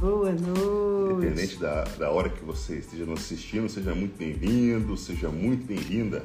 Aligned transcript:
boa 0.00 0.32
noite. 0.32 1.26
Independente 1.26 1.56
da, 1.56 1.84
da 1.84 2.10
hora 2.10 2.28
que 2.28 2.44
você 2.44 2.76
esteja 2.76 3.04
nos 3.04 3.20
assistindo, 3.20 3.68
seja 3.68 3.94
muito 3.94 4.16
bem-vindo, 4.16 4.96
seja 4.96 5.28
muito 5.28 5.66
bem-vinda. 5.66 6.24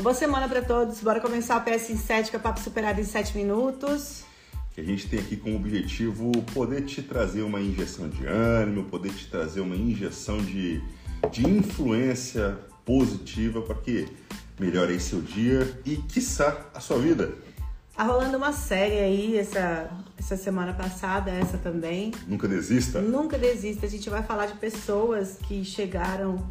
Boa 0.00 0.14
semana 0.14 0.48
para 0.48 0.62
todos. 0.62 1.00
Bora 1.00 1.20
começar 1.20 1.56
o 1.56 1.60
PS 1.62 1.90
em 1.90 1.96
7, 1.96 2.30
que 2.30 2.36
é 2.36 2.38
papo 2.38 2.60
superado 2.60 3.00
em 3.00 3.04
7 3.04 3.36
minutos. 3.36 4.24
Que 4.72 4.80
a 4.80 4.84
gente 4.84 5.08
tem 5.08 5.18
aqui 5.18 5.36
como 5.36 5.56
objetivo 5.56 6.30
poder 6.52 6.82
te 6.82 7.02
trazer 7.02 7.42
uma 7.42 7.60
injeção 7.60 8.08
de 8.08 8.26
ânimo, 8.26 8.84
poder 8.84 9.12
te 9.12 9.28
trazer 9.28 9.60
uma 9.60 9.74
injeção 9.74 10.38
de, 10.38 10.82
de 11.30 11.48
influência 11.48 12.58
positiva 12.84 13.62
para 13.62 13.74
que 13.76 14.06
melhore 14.60 14.92
aí 14.92 15.00
seu 15.00 15.20
dia 15.20 15.80
e, 15.84 15.96
quiçá, 15.96 16.70
a 16.74 16.80
sua 16.80 16.98
vida. 16.98 17.32
Tá 17.96 18.04
rolando 18.04 18.36
uma 18.36 18.52
série 18.52 18.98
aí 18.98 19.38
essa, 19.38 19.90
essa 20.18 20.36
semana 20.36 20.72
passada, 20.72 21.30
essa 21.30 21.58
também. 21.58 22.12
Nunca 22.26 22.48
desista? 22.48 23.00
Nunca 23.00 23.38
desista. 23.38 23.86
A 23.86 23.88
gente 23.88 24.08
vai 24.08 24.22
falar 24.22 24.46
de 24.46 24.54
pessoas 24.54 25.38
que 25.46 25.64
chegaram, 25.64 26.50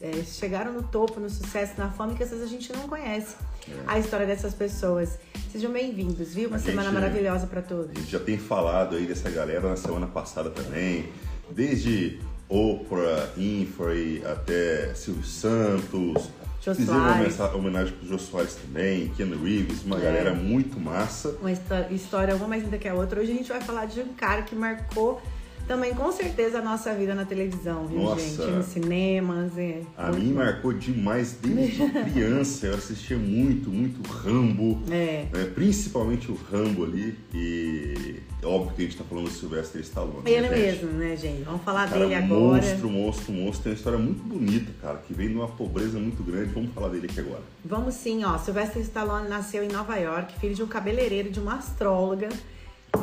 é, 0.00 0.22
chegaram 0.22 0.72
no 0.72 0.82
topo, 0.82 1.18
no 1.18 1.28
sucesso, 1.28 1.74
na 1.76 1.90
fama, 1.90 2.14
que 2.14 2.22
às 2.22 2.30
vezes 2.30 2.44
a 2.44 2.48
gente 2.48 2.72
não 2.72 2.88
conhece 2.88 3.34
é. 3.68 3.72
a 3.86 3.98
história 3.98 4.26
dessas 4.26 4.54
pessoas. 4.54 5.18
Sejam 5.50 5.72
bem-vindos, 5.72 6.34
viu? 6.34 6.48
Uma 6.48 6.56
a 6.56 6.60
semana 6.60 6.90
gente, 6.90 6.94
maravilhosa 6.94 7.46
para 7.46 7.62
todos. 7.62 7.90
A 7.90 7.94
gente 7.94 8.10
já 8.10 8.20
tem 8.20 8.38
falado 8.38 8.96
aí 8.96 9.06
dessa 9.06 9.30
galera 9.30 9.68
na 9.68 9.76
semana 9.76 10.06
passada 10.06 10.50
também, 10.50 11.08
desde 11.50 12.20
Oprah, 12.48 13.28
Winfrey 13.36 14.24
até 14.24 14.94
Silvio 14.94 15.24
Santos, 15.24 16.28
Jô 16.64 16.74
Fizemos 16.74 17.38
uma 17.38 17.56
homenagem 17.56 17.92
pro 17.94 18.08
Jô 18.08 18.18
Soares 18.18 18.54
também, 18.54 19.08
Keanu 19.10 19.42
Reeves, 19.44 19.84
uma 19.84 19.98
é. 19.98 20.00
galera 20.00 20.34
muito 20.34 20.80
massa. 20.80 21.36
Uma 21.38 21.52
história, 21.52 22.34
uma 22.34 22.48
mais 22.48 22.62
linda 22.64 22.78
que 22.78 22.88
a 22.88 22.94
outra. 22.94 23.20
Hoje 23.20 23.32
a 23.32 23.34
gente 23.34 23.48
vai 23.50 23.60
falar 23.60 23.84
de 23.84 24.00
um 24.00 24.14
cara 24.14 24.40
que 24.40 24.54
marcou 24.54 25.20
também 25.66 25.94
com 25.94 26.10
certeza 26.12 26.58
a 26.58 26.62
nossa 26.62 26.94
vida 26.94 27.14
na 27.14 27.24
televisão, 27.24 27.86
viu, 27.86 28.00
Nossa, 28.00 28.20
gente? 28.20 28.50
Nos 28.50 28.66
cinemas. 28.66 29.56
É. 29.56 29.82
A 29.96 30.12
mim 30.12 30.32
marcou 30.32 30.72
demais 30.72 31.38
desde 31.40 31.88
criança. 32.12 32.66
Eu 32.66 32.74
assistia 32.74 33.16
muito, 33.16 33.70
muito 33.70 34.06
Rambo. 34.08 34.82
É. 34.90 35.26
Né? 35.32 35.44
Principalmente 35.54 36.30
o 36.30 36.34
Rambo 36.34 36.84
ali. 36.84 37.16
E 37.32 38.20
é 38.42 38.46
óbvio 38.46 38.74
que 38.74 38.82
a 38.82 38.84
gente 38.84 38.96
tá 38.96 39.04
falando 39.04 39.24
do 39.24 39.30
Sylvester 39.30 39.80
Stallone. 39.80 40.22
Ele 40.30 40.48
né, 40.48 40.56
mesmo, 40.56 40.90
né, 40.92 41.16
gente? 41.16 41.42
Vamos 41.42 41.62
falar 41.62 41.88
cara, 41.88 42.00
dele 42.00 42.14
agora. 42.14 42.62
Monstro, 42.62 42.90
monstro, 42.90 43.32
monstro. 43.32 43.62
Tem 43.62 43.72
uma 43.72 43.76
história 43.76 43.98
muito 43.98 44.22
bonita, 44.22 44.70
cara, 44.82 44.98
que 44.98 45.14
vem 45.14 45.28
de 45.28 45.34
uma 45.34 45.48
pobreza 45.48 45.98
muito 45.98 46.22
grande. 46.22 46.52
Vamos 46.52 46.72
falar 46.74 46.88
dele 46.88 47.06
aqui 47.10 47.20
agora. 47.20 47.42
Vamos 47.64 47.94
sim, 47.94 48.22
ó. 48.24 48.36
Sylvester 48.38 48.82
Stallone 48.82 49.28
nasceu 49.28 49.64
em 49.64 49.68
Nova 49.68 49.96
York, 49.96 50.38
filho 50.38 50.54
de 50.54 50.62
um 50.62 50.66
cabeleireiro 50.66 51.30
de 51.30 51.40
uma 51.40 51.56
astróloga 51.56 52.28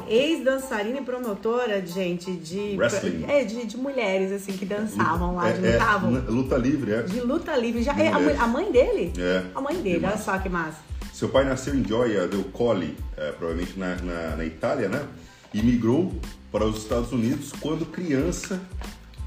ex-dançarina 0.07 0.99
e 0.99 1.03
promotora, 1.03 1.85
gente, 1.85 2.31
de. 2.31 2.75
Wrestling. 2.77 3.25
É, 3.27 3.43
de, 3.43 3.65
de 3.65 3.77
mulheres, 3.77 4.31
assim, 4.31 4.53
que 4.53 4.65
dançavam 4.65 5.35
lá, 5.35 5.49
é, 5.49 5.53
de 5.53 5.71
lutavam. 5.71 6.17
É, 6.17 6.19
luta 6.29 6.57
livre, 6.57 6.91
é. 6.91 7.01
De 7.03 7.21
luta 7.21 7.55
livre. 7.55 7.83
Já, 7.83 7.93
é, 7.97 8.09
a, 8.09 8.43
a, 8.43 8.47
mãe 8.47 8.71
dele? 8.71 9.13
É. 9.17 9.43
A 9.55 9.61
mãe 9.61 9.75
dele, 9.81 10.05
olha 10.05 10.17
só 10.17 10.37
que 10.37 10.49
massa. 10.49 10.79
Seu 11.13 11.29
pai 11.29 11.45
nasceu 11.45 11.75
em 11.75 11.83
Gioia 11.83 12.27
del 12.27 12.43
Colli, 12.45 12.97
é, 13.15 13.31
provavelmente 13.31 13.77
na, 13.77 13.95
na, 13.97 14.35
na, 14.37 14.45
Itália, 14.45 14.89
né? 14.89 15.05
E 15.53 15.61
migrou 15.61 16.13
para 16.51 16.65
os 16.65 16.77
Estados 16.77 17.11
Unidos 17.11 17.51
quando 17.59 17.85
criança. 17.85 18.59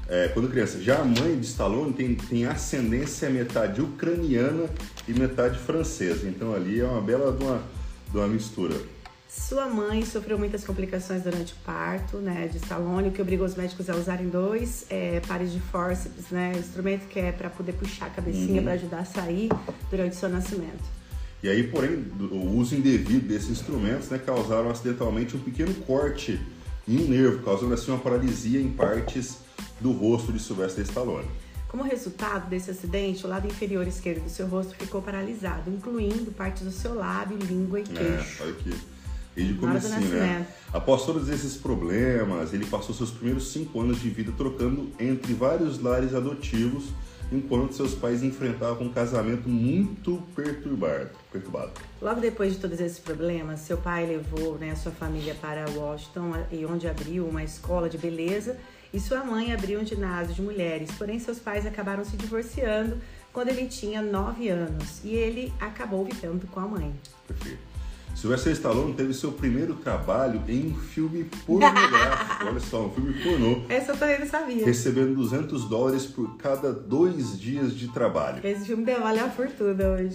É, 0.07 0.27
quando 0.27 0.49
criança. 0.49 0.81
Já 0.81 0.99
a 0.99 1.05
mãe 1.05 1.39
de 1.39 1.45
Stallone 1.45 1.93
tem, 1.93 2.15
tem 2.15 2.45
ascendência 2.45 3.29
metade 3.29 3.81
ucraniana 3.81 4.69
e 5.07 5.13
metade 5.13 5.57
francesa. 5.57 6.27
Então 6.27 6.53
ali 6.53 6.79
é 6.79 6.85
uma 6.85 7.01
bela 7.01 7.31
de 7.31 7.43
uma, 7.43 7.61
de 8.11 8.17
uma 8.17 8.27
mistura. 8.27 8.75
Sua 9.37 9.67
mãe 9.67 10.03
sofreu 10.05 10.39
muitas 10.39 10.63
complicações 10.63 11.21
durante 11.21 11.53
o 11.53 11.55
parto, 11.57 12.17
né, 12.17 12.47
de 12.47 12.57
o 12.57 13.11
que 13.11 13.21
obrigou 13.21 13.45
os 13.45 13.53
médicos 13.53 13.89
a 13.89 13.95
usarem 13.95 14.29
dois 14.29 14.85
é, 14.89 15.19
pares 15.27 15.51
de 15.51 15.59
fórceps, 15.59 16.29
né, 16.31 16.53
instrumento 16.57 17.05
que 17.07 17.19
é 17.19 17.31
para 17.33 17.49
poder 17.49 17.73
puxar 17.73 18.07
a 18.07 18.09
cabecinha 18.09 18.59
uhum. 18.59 18.63
para 18.63 18.73
ajudar 18.73 18.99
a 18.99 19.05
sair 19.05 19.49
durante 19.91 20.13
o 20.13 20.15
seu 20.15 20.29
nascimento. 20.29 20.83
E 21.43 21.49
aí, 21.49 21.67
porém, 21.67 22.05
o 22.19 22.55
uso 22.55 22.75
indevido 22.75 23.27
desses 23.27 23.49
instrumentos, 23.49 24.09
né, 24.09 24.17
causaram 24.17 24.69
acidentalmente 24.69 25.35
um 25.35 25.39
pequeno 25.39 25.73
corte 25.85 26.39
em 26.87 27.01
um 27.01 27.07
nervo, 27.07 27.43
causando 27.43 27.73
assim 27.73 27.91
uma 27.91 27.99
paralisia 27.99 28.59
em 28.59 28.71
partes 28.71 29.39
do 29.81 29.91
rosto 29.91 30.31
de 30.31 30.39
Sylvester 30.39 30.83
Stallone. 30.85 31.27
Como 31.67 31.83
resultado 31.83 32.49
desse 32.49 32.71
acidente, 32.71 33.25
o 33.25 33.29
lado 33.29 33.45
inferior 33.45 33.85
esquerdo 33.85 34.23
do 34.23 34.29
seu 34.29 34.47
rosto 34.47 34.73
ficou 34.75 35.01
paralisado, 35.01 35.69
incluindo 35.69 36.31
partes 36.31 36.63
do 36.63 36.71
seu 36.71 36.95
lábio, 36.95 37.37
língua 37.37 37.81
e 37.81 37.83
é, 37.83 37.85
queixo. 37.85 38.41
É, 38.41 38.45
olha 38.45 38.51
aqui 38.53 38.94
desde 39.35 39.53
o 39.53 39.57
começo, 39.57 39.89
né? 39.89 40.47
Após 40.71 41.05
todos 41.05 41.29
esses 41.29 41.55
problemas, 41.55 42.53
ele 42.53 42.65
passou 42.65 42.95
seus 42.95 43.11
primeiros 43.11 43.51
cinco 43.51 43.81
anos 43.81 44.01
de 44.01 44.09
vida 44.09 44.31
trocando 44.35 44.89
entre 44.99 45.33
vários 45.33 45.81
lares 45.81 46.13
adotivos, 46.13 46.85
enquanto 47.31 47.73
seus 47.73 47.93
pais 47.93 48.23
enfrentavam 48.23 48.87
um 48.87 48.91
casamento 48.91 49.49
muito 49.49 50.21
perturbado. 50.35 51.09
perturbado. 51.31 51.71
Logo 52.01 52.21
depois 52.21 52.53
de 52.53 52.59
todos 52.59 52.79
esses 52.79 52.99
problemas, 52.99 53.61
seu 53.61 53.77
pai 53.77 54.05
levou 54.05 54.57
né, 54.57 54.71
a 54.71 54.75
sua 54.75 54.91
família 54.91 55.35
para 55.35 55.65
Washington, 55.69 56.33
e 56.51 56.65
onde 56.65 56.87
abriu 56.87 57.25
uma 57.25 57.43
escola 57.43 57.89
de 57.89 57.97
beleza, 57.97 58.57
e 58.93 58.99
sua 58.99 59.23
mãe 59.23 59.53
abriu 59.53 59.79
um 59.79 59.85
ginásio 59.85 60.35
de 60.35 60.41
mulheres. 60.41 60.91
Porém, 60.97 61.19
seus 61.19 61.39
pais 61.39 61.65
acabaram 61.65 62.05
se 62.05 62.15
divorciando 62.15 62.97
quando 63.33 63.49
ele 63.49 63.67
tinha 63.67 64.01
nove 64.01 64.47
anos, 64.49 65.01
e 65.03 65.09
ele 65.09 65.51
acabou 65.59 66.05
vivendo 66.05 66.47
com 66.47 66.59
a 66.59 66.67
mãe. 66.67 66.93
Perfeito. 67.27 67.74
Sylvester 68.13 68.53
Stallone 68.53 68.93
teve 68.93 69.13
seu 69.13 69.31
primeiro 69.31 69.75
trabalho 69.75 70.41
em 70.47 70.67
um 70.67 70.75
filme 70.75 71.25
pornográfico. 71.45 72.45
Olha 72.47 72.59
só, 72.59 72.85
um 72.85 72.89
filme 72.89 73.13
pornô. 73.21 73.61
Essa 73.67 73.91
eu 73.91 73.97
também 73.97 74.19
não 74.19 74.27
sabia. 74.27 74.65
Recebendo 74.65 75.13
200 75.13 75.65
dólares 75.65 76.05
por 76.05 76.37
cada 76.37 76.71
dois 76.71 77.39
dias 77.39 77.75
de 77.75 77.89
trabalho. 77.89 78.39
Esse 78.43 78.65
filme 78.65 78.85
deu 78.85 79.01
vale 79.01 79.19
a 79.19 79.29
fortuna 79.29 79.89
hoje. 79.89 80.11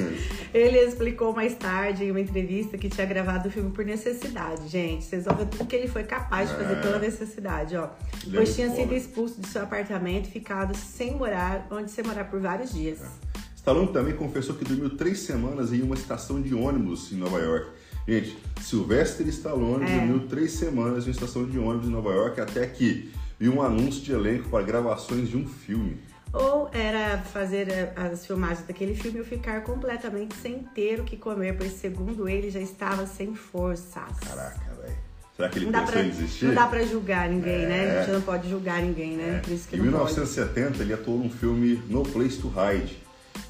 Ele 0.53 0.79
explicou 0.79 1.35
mais 1.35 1.55
tarde 1.55 2.05
em 2.05 2.11
uma 2.11 2.21
entrevista 2.21 2.79
que 2.79 2.89
tinha 2.89 3.07
gravado 3.07 3.49
o 3.49 3.51
filme 3.51 3.71
por 3.71 3.85
necessidade. 3.85 4.67
Gente, 4.67 5.05
vocês 5.05 5.27
vão 5.27 5.37
ver 5.37 5.47
tudo 5.47 5.67
que 5.67 5.77
ele 5.77 5.87
foi 5.87 6.05
capaz 6.05 6.49
de 6.49 6.57
fazer 6.57 6.73
é. 6.73 6.81
pela 6.81 6.99
necessidade, 6.99 7.77
ó. 7.77 7.91
Ele 8.25 8.37
pois 8.37 8.51
é 8.51 8.53
tinha 8.55 8.75
sido 8.75 8.95
expulso 8.95 9.41
do 9.41 9.47
seu 9.47 9.63
apartamento 9.63 10.27
e 10.29 10.31
ficado 10.31 10.75
sem 10.75 11.15
morar, 11.17 11.67
onde 11.71 11.91
sem 11.91 12.03
morar 12.03 12.25
por 12.25 12.41
vários 12.41 12.73
dias. 12.73 13.01
É. 13.03 13.31
Stallone 13.57 13.93
também 13.93 14.17
confessou 14.17 14.55
que 14.57 14.65
dormiu 14.65 14.97
três 14.97 15.21
semanas 15.21 15.71
em 15.71 15.83
uma 15.83 15.95
estação 15.95 16.41
de 16.41 16.55
ônibus 16.55 17.13
em 17.13 17.17
Nova 17.17 17.39
York 17.39 17.80
Gente, 18.11 18.37
Sylvester 18.61 19.29
Stallone 19.29 19.85
é. 19.85 19.99
dormiu 19.99 20.27
três 20.27 20.51
semanas 20.51 21.05
em 21.05 21.11
uma 21.11 21.13
estação 21.13 21.45
de 21.45 21.57
ônibus 21.61 21.87
em 21.87 21.93
Nova 21.93 22.11
York 22.11 22.41
até 22.41 22.67
que 22.67 23.13
viu 23.39 23.55
um 23.55 23.63
anúncio 23.63 24.03
de 24.03 24.11
elenco 24.11 24.49
para 24.49 24.65
gravações 24.65 25.29
de 25.29 25.37
um 25.37 25.47
filme. 25.47 25.97
Ou 26.33 26.69
era 26.73 27.19
fazer 27.19 27.69
eh, 27.69 27.93
as 27.95 28.27
filmagens 28.27 28.67
daquele 28.67 28.97
filme 28.97 29.21
e 29.21 29.25
ficar 29.25 29.63
completamente 29.63 30.35
sem 30.35 30.59
ter 30.75 30.99
o 30.99 31.05
que 31.05 31.17
comer, 31.17 31.57
pois 31.57 31.71
segundo 31.75 32.29
ele 32.29 32.51
já 32.51 32.59
estava 32.59 33.07
sem 33.07 33.33
forças. 33.33 34.19
Caraca, 34.27 34.75
velho. 34.83 34.97
Será 35.37 35.49
que 35.49 35.59
ele 35.61 35.67
não 35.67 35.73
pensou 35.73 35.93
pra, 35.93 36.03
em 36.03 36.11
desistir? 36.11 36.45
Não 36.47 36.55
dá 36.55 36.67
pra 36.67 36.83
julgar 36.83 37.29
ninguém, 37.29 37.63
é. 37.63 37.69
né? 37.69 37.91
A 37.91 38.03
gente 38.03 38.13
não 38.13 38.23
pode 38.23 38.51
julgar 38.51 38.83
ninguém, 38.83 39.17
né? 39.17 39.37
É. 39.37 39.41
Por 39.41 39.53
isso 39.53 39.69
que 39.69 39.77
em 39.77 39.83
1970 39.83 40.67
pode. 40.67 40.83
ele 40.83 40.93
atuou 40.95 41.17
num 41.17 41.31
filme 41.31 41.81
No 41.89 42.03
Place 42.03 42.39
to 42.39 42.49
Hide, 42.49 42.99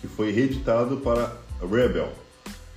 que 0.03 0.07
foi 0.07 0.31
reeditado 0.31 0.99
para 0.99 1.35
Rebel. 1.63 2.13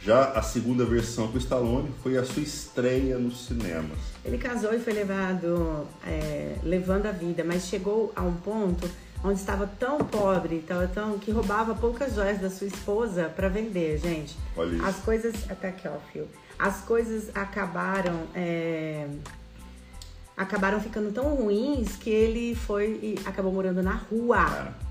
Já 0.04 0.32
a 0.32 0.42
segunda 0.42 0.84
versão 0.84 1.30
com 1.30 1.36
o 1.36 1.38
Stallone 1.38 1.90
foi 2.04 2.18
a 2.18 2.26
sua 2.26 2.44
estreia 2.44 3.18
nos 3.18 3.46
cinemas. 3.46 3.98
Ele 4.26 4.38
casou 4.38 4.74
e 4.74 4.80
foi 4.80 4.92
levado, 4.92 5.88
é, 6.06 6.58
levando 6.62 7.06
a 7.06 7.12
vida, 7.12 7.42
mas 7.46 7.68
chegou 7.68 8.12
a 8.14 8.22
um 8.22 8.34
ponto 8.34 8.90
onde 9.24 9.40
estava 9.40 9.66
tão 9.66 10.00
pobre, 10.00 10.56
estava 10.58 10.88
tão 10.88 11.18
que 11.18 11.32
roubava 11.32 11.74
poucas 11.74 12.16
joias 12.16 12.42
da 12.42 12.50
sua 12.50 12.68
esposa 12.68 13.32
para 13.34 13.48
vender, 13.48 13.98
gente. 13.98 14.36
Olha 14.58 14.76
isso. 14.76 14.86
As 14.86 14.98
coisas 14.98 15.36
até 15.50 15.70
aqui, 15.70 15.88
ó, 15.88 15.98
fio. 16.12 16.28
As 16.60 16.82
coisas 16.82 17.34
acabaram 17.34 18.24
é, 18.36 19.08
acabaram 20.36 20.82
ficando 20.82 21.14
tão 21.14 21.34
ruins 21.34 21.96
que 21.96 22.10
ele 22.10 22.56
foi 22.56 23.00
e 23.02 23.20
acabou 23.26 23.54
morando 23.54 23.82
na 23.82 23.96
rua. 23.96 24.74
É. 24.80 24.84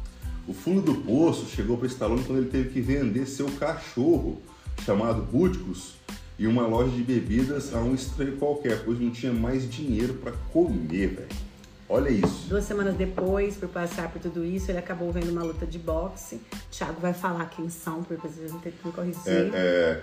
O 0.49 0.55
fundo 0.55 0.81
do 0.81 0.95
poço 1.03 1.47
chegou 1.47 1.77
para 1.77 1.87
Stallone 1.87 2.25
quando 2.25 2.39
ele 2.39 2.51
teve 2.51 2.71
que 2.71 2.81
vender 2.81 3.27
seu 3.27 3.51
cachorro 3.59 4.41
chamado 4.85 5.23
Búticos 5.23 5.95
e 6.39 6.47
uma 6.47 6.67
loja 6.67 6.91
de 6.91 7.03
bebidas 7.03 7.75
a 7.75 7.79
um 7.79 7.95
estranho 7.95 8.37
qualquer, 8.37 8.85
pois 8.85 8.99
não 8.99 9.11
tinha 9.11 9.33
mais 9.33 9.71
dinheiro 9.71 10.15
para 10.15 10.33
comer, 10.53 11.09
velho. 11.09 11.53
Olha 11.89 12.09
isso. 12.09 12.49
Duas 12.49 12.65
semanas 12.65 12.97
depois, 12.97 13.57
por 13.57 13.69
passar 13.69 14.11
por 14.11 14.21
tudo 14.21 14.45
isso, 14.45 14.71
ele 14.71 14.79
acabou 14.79 15.13
vendo 15.13 15.31
uma 15.31 15.43
luta 15.43 15.67
de 15.67 15.79
boxe. 15.79 16.41
Thiago 16.71 17.01
vai 17.01 17.13
falar 17.13 17.45
quem 17.51 17.69
são, 17.69 18.03
porque 18.03 18.27
vocês 18.27 18.51
vão 18.51 18.61
ter 18.61 18.73
que 18.73 18.87
me 18.87 18.93
corrigir. 18.95 19.21
É, 19.27 19.51
é, 19.53 20.03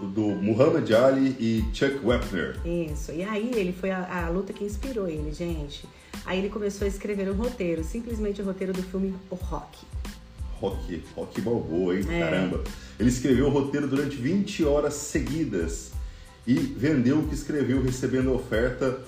do 0.00 0.22
Muhammad 0.22 0.88
Ali 0.92 1.36
e 1.40 1.64
Chuck 1.74 1.98
Wepner. 2.04 2.56
Isso. 2.64 3.12
E 3.12 3.22
aí 3.22 3.50
ele 3.54 3.72
foi 3.72 3.90
a, 3.90 4.26
a, 4.26 4.28
luta 4.28 4.52
que 4.52 4.64
inspirou 4.64 5.08
ele, 5.08 5.32
gente. 5.32 5.84
Aí 6.24 6.38
ele 6.38 6.48
começou 6.48 6.84
a 6.84 6.88
escrever 6.88 7.28
um 7.28 7.34
roteiro, 7.34 7.82
simplesmente 7.82 8.40
o 8.40 8.44
roteiro 8.44 8.72
do 8.72 8.82
filme 8.82 9.14
O 9.30 9.34
Rock. 9.34 9.78
Rock, 10.60 11.02
Rock 11.16 11.40
Balboa, 11.40 11.96
hein? 11.96 12.04
É. 12.08 12.20
Caramba. 12.20 12.62
Ele 12.98 13.08
escreveu 13.08 13.46
o 13.46 13.50
roteiro 13.50 13.88
durante 13.88 14.16
20 14.16 14.64
horas 14.64 14.94
seguidas 14.94 15.92
e 16.46 16.54
vendeu 16.54 17.20
o 17.20 17.28
que 17.28 17.34
escreveu, 17.34 17.82
recebendo 17.82 18.30
a 18.30 18.34
oferta 18.34 19.00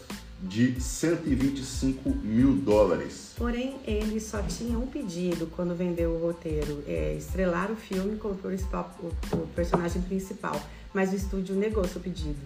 de 0.43 0.81
125 0.81 2.11
mil 2.11 2.55
dólares. 2.55 3.33
Porém, 3.37 3.77
ele 3.87 4.19
só 4.19 4.43
tinha 4.43 4.77
um 4.79 4.87
pedido 4.87 5.47
quando 5.55 5.75
vendeu 5.75 6.11
o 6.11 6.27
roteiro: 6.27 6.83
é, 6.87 7.15
estrelar 7.17 7.71
o 7.71 7.77
filme 7.77 8.17
como 8.17 8.35
principal, 8.35 8.97
o, 9.01 9.37
o 9.37 9.47
personagem 9.49 10.03
principal. 10.03 10.61
Mas 10.93 11.13
o 11.13 11.17
estúdio 11.17 11.55
negou 11.55 11.85
seu 11.85 12.01
pedido. 12.01 12.37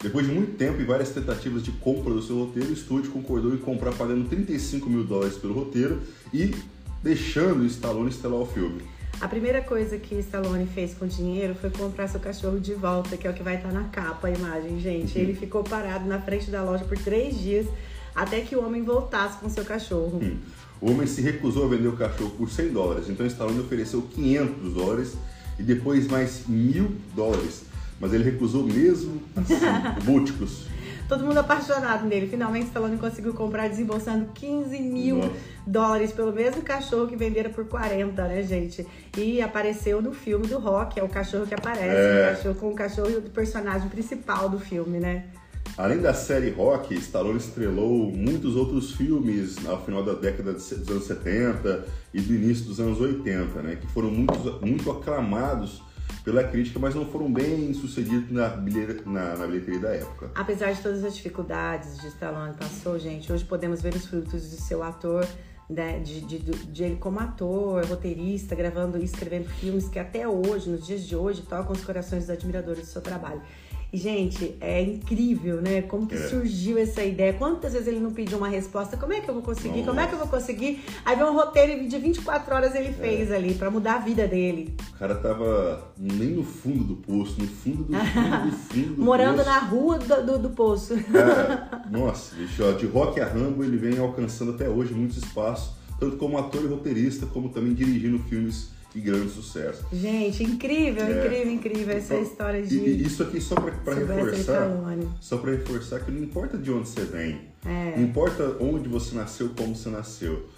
Depois 0.00 0.26
de 0.26 0.32
muito 0.32 0.56
tempo 0.56 0.80
e 0.80 0.84
várias 0.84 1.10
tentativas 1.10 1.62
de 1.62 1.72
compra 1.72 2.12
do 2.12 2.22
seu 2.22 2.38
roteiro, 2.38 2.70
o 2.70 2.72
estúdio 2.72 3.10
concordou 3.10 3.52
em 3.52 3.58
comprar 3.58 3.92
pagando 3.92 4.28
35 4.28 4.88
mil 4.88 5.04
dólares 5.04 5.36
pelo 5.36 5.54
roteiro 5.54 6.00
e 6.32 6.54
deixando 7.02 7.60
o 7.60 7.66
Stallone 7.66 8.10
estelar 8.10 8.40
o 8.40 8.46
filme. 8.46 8.82
A 9.20 9.26
primeira 9.26 9.60
coisa 9.60 9.98
que 9.98 10.14
Stallone 10.16 10.66
fez 10.66 10.94
com 10.94 11.04
o 11.04 11.08
dinheiro 11.08 11.54
foi 11.54 11.70
comprar 11.70 12.06
seu 12.08 12.20
cachorro 12.20 12.60
de 12.60 12.74
volta, 12.74 13.16
que 13.16 13.26
é 13.26 13.30
o 13.30 13.34
que 13.34 13.42
vai 13.42 13.56
estar 13.56 13.72
na 13.72 13.84
capa, 13.84 14.28
a 14.28 14.30
imagem, 14.30 14.78
gente. 14.78 15.18
Ele 15.18 15.34
ficou 15.34 15.64
parado 15.64 16.08
na 16.08 16.20
frente 16.20 16.50
da 16.50 16.62
loja 16.62 16.84
por 16.84 16.96
três 16.96 17.36
dias 17.36 17.66
até 18.14 18.40
que 18.40 18.54
o 18.54 18.64
homem 18.64 18.82
voltasse 18.82 19.38
com 19.38 19.48
seu 19.48 19.64
cachorro. 19.64 20.20
Hum. 20.22 20.36
O 20.80 20.92
homem 20.92 21.06
se 21.06 21.20
recusou 21.20 21.64
a 21.64 21.68
vender 21.68 21.88
o 21.88 21.96
cachorro 21.96 22.30
por 22.30 22.48
100 22.48 22.72
dólares, 22.72 23.08
então 23.08 23.26
Stallone 23.26 23.60
ofereceu 23.60 24.02
500 24.02 24.72
dólares 24.72 25.14
e 25.58 25.62
depois 25.62 26.06
mais 26.06 26.46
mil 26.46 26.92
dólares. 27.16 27.62
Mas 28.00 28.12
ele 28.12 28.22
recusou 28.22 28.64
mesmo 28.64 29.20
assim, 29.36 29.54
múltiplos. 30.06 30.66
Todo 31.08 31.24
mundo 31.24 31.38
apaixonado 31.38 32.06
nele. 32.06 32.28
Finalmente, 32.28 32.66
Stallone 32.66 32.98
conseguiu 32.98 33.32
comprar 33.32 33.66
desembolsando 33.68 34.26
15 34.34 34.78
mil 34.80 35.16
Nossa. 35.16 35.32
dólares 35.66 36.12
pelo 36.12 36.32
mesmo 36.32 36.60
cachorro 36.60 37.06
que 37.06 37.16
venderam 37.16 37.50
por 37.50 37.64
40, 37.64 38.28
né, 38.28 38.42
gente? 38.42 38.86
E 39.16 39.40
apareceu 39.40 40.02
no 40.02 40.12
filme 40.12 40.46
do 40.46 40.58
Rock, 40.58 41.00
é 41.00 41.02
o 41.02 41.08
cachorro 41.08 41.46
que 41.46 41.54
aparece, 41.54 41.96
é... 41.96 42.30
o 42.30 42.36
cachorro, 42.36 42.54
com 42.56 42.68
o 42.68 42.74
cachorro 42.74 43.20
do 43.20 43.30
personagem 43.30 43.88
principal 43.88 44.50
do 44.50 44.60
filme, 44.60 45.00
né? 45.00 45.24
Além 45.78 45.98
da 45.98 46.12
série 46.12 46.50
Rock, 46.50 46.94
Stallone 46.94 47.38
estrelou 47.38 48.10
muitos 48.10 48.56
outros 48.56 48.92
filmes 48.92 49.64
ao 49.66 49.82
final 49.84 50.02
da 50.02 50.12
década 50.12 50.52
dos 50.52 50.90
anos 50.90 51.04
70 51.04 51.86
e 52.12 52.20
do 52.20 52.34
início 52.34 52.66
dos 52.66 52.80
anos 52.80 53.00
80, 53.00 53.62
né, 53.62 53.76
que 53.76 53.86
foram 53.88 54.10
muito, 54.10 54.58
muito 54.60 54.90
aclamados 54.90 55.82
pela 56.24 56.44
crítica, 56.44 56.78
mas 56.78 56.94
não 56.94 57.06
foram 57.06 57.32
bem 57.32 57.72
sucedidos 57.74 58.30
na, 58.30 58.56
na, 59.06 59.36
na, 59.36 59.46
bilheteria 59.46 59.80
da 59.80 59.94
época. 59.94 60.30
Apesar 60.34 60.72
de 60.72 60.82
todas 60.82 61.04
as 61.04 61.16
dificuldades 61.16 61.98
de 61.98 62.08
Stallone 62.08 62.54
passou, 62.54 62.98
gente, 62.98 63.32
hoje 63.32 63.44
podemos 63.44 63.80
ver 63.80 63.94
os 63.94 64.06
frutos 64.06 64.50
de 64.50 64.56
seu 64.56 64.82
ator, 64.82 65.26
né, 65.68 65.98
de, 65.98 66.20
de, 66.22 66.38
de, 66.38 66.84
ele 66.84 66.96
como 66.96 67.20
ator, 67.20 67.84
roteirista, 67.84 68.54
gravando 68.54 68.98
e 68.98 69.04
escrevendo 69.04 69.48
filmes 69.48 69.88
que 69.88 69.98
até 69.98 70.26
hoje, 70.26 70.70
nos 70.70 70.86
dias 70.86 71.02
de 71.02 71.14
hoje, 71.14 71.42
tocam 71.42 71.72
os 71.72 71.84
corações 71.84 72.24
dos 72.24 72.30
admiradores 72.30 72.82
do 72.82 72.86
seu 72.86 73.02
trabalho. 73.02 73.42
Gente, 73.92 74.54
é 74.60 74.82
incrível, 74.82 75.62
né? 75.62 75.80
Como 75.80 76.06
que 76.06 76.14
é. 76.14 76.28
surgiu 76.28 76.76
essa 76.76 77.02
ideia? 77.02 77.32
Quantas 77.32 77.72
vezes 77.72 77.88
ele 77.88 78.00
não 78.00 78.12
pediu 78.12 78.36
uma 78.36 78.48
resposta? 78.48 78.98
Como 78.98 79.14
é 79.14 79.20
que 79.22 79.30
eu 79.30 79.32
vou 79.32 79.42
conseguir? 79.42 79.78
Nossa. 79.78 79.86
Como 79.86 80.00
é 80.00 80.06
que 80.06 80.12
eu 80.12 80.18
vou 80.18 80.28
conseguir? 80.28 80.84
Aí 81.06 81.16
vem 81.16 81.24
um 81.24 81.32
roteiro 81.32 81.88
de 81.88 81.98
24 81.98 82.54
horas 82.54 82.74
ele 82.74 82.92
fez 82.92 83.30
é. 83.30 83.36
ali 83.36 83.54
para 83.54 83.70
mudar 83.70 83.94
a 83.94 83.98
vida 83.98 84.28
dele. 84.28 84.74
O 84.94 84.98
cara 84.98 85.14
tava 85.14 85.90
nem 85.96 86.32
no 86.32 86.44
fundo 86.44 86.84
do 86.84 86.96
poço, 86.96 87.40
no 87.40 87.46
fundo 87.46 87.84
do 87.84 87.94
fundo 87.94 88.50
do 88.50 88.56
fundo 88.68 88.94
do 88.94 89.02
Morando 89.02 89.38
poço. 89.38 89.48
na 89.48 89.58
rua 89.58 89.98
do, 89.98 90.26
do, 90.26 90.38
do 90.38 90.50
poço. 90.50 90.94
Cara, 91.04 91.82
nossa, 91.90 92.36
bicho, 92.36 92.62
ó, 92.64 92.72
de 92.72 92.84
rock 92.84 93.18
a 93.20 93.26
Rambo 93.26 93.64
ele 93.64 93.78
vem 93.78 93.98
alcançando 93.98 94.50
até 94.50 94.68
hoje 94.68 94.92
muitos 94.92 95.16
espaços, 95.16 95.72
tanto 95.98 96.18
como 96.18 96.36
ator 96.36 96.62
e 96.62 96.66
roteirista, 96.66 97.24
como 97.24 97.48
também 97.48 97.72
dirigindo 97.72 98.18
filmes 98.18 98.76
que 98.90 99.00
grande 99.00 99.30
sucesso. 99.30 99.84
Gente, 99.92 100.42
incrível, 100.42 101.04
é. 101.04 101.26
incrível, 101.26 101.52
incrível 101.52 101.96
essa 101.96 102.14
então, 102.14 102.26
história 102.26 102.62
de. 102.62 102.76
E, 102.76 103.02
isso 103.04 103.22
aqui 103.22 103.40
só 103.40 103.54
para 103.54 103.94
reforçar. 103.94 104.70
Só 105.20 105.38
para 105.38 105.50
reforçar 105.52 106.00
que 106.00 106.10
não 106.10 106.22
importa 106.22 106.56
de 106.56 106.70
onde 106.70 106.88
você 106.88 107.04
vem, 107.04 107.40
é. 107.66 107.94
não 107.96 108.04
importa 108.04 108.56
onde 108.60 108.88
você 108.88 109.14
nasceu, 109.14 109.50
como 109.56 109.76
você 109.76 109.90
nasceu. 109.90 110.48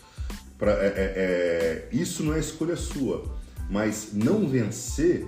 Pra, 0.57 0.73
é, 0.73 0.87
é, 0.87 1.13
é 1.17 1.89
isso 1.91 2.23
não 2.23 2.35
é 2.35 2.39
escolha 2.39 2.77
sua. 2.77 3.25
Mas 3.69 4.11
não 4.13 4.49
vencer. 4.49 5.27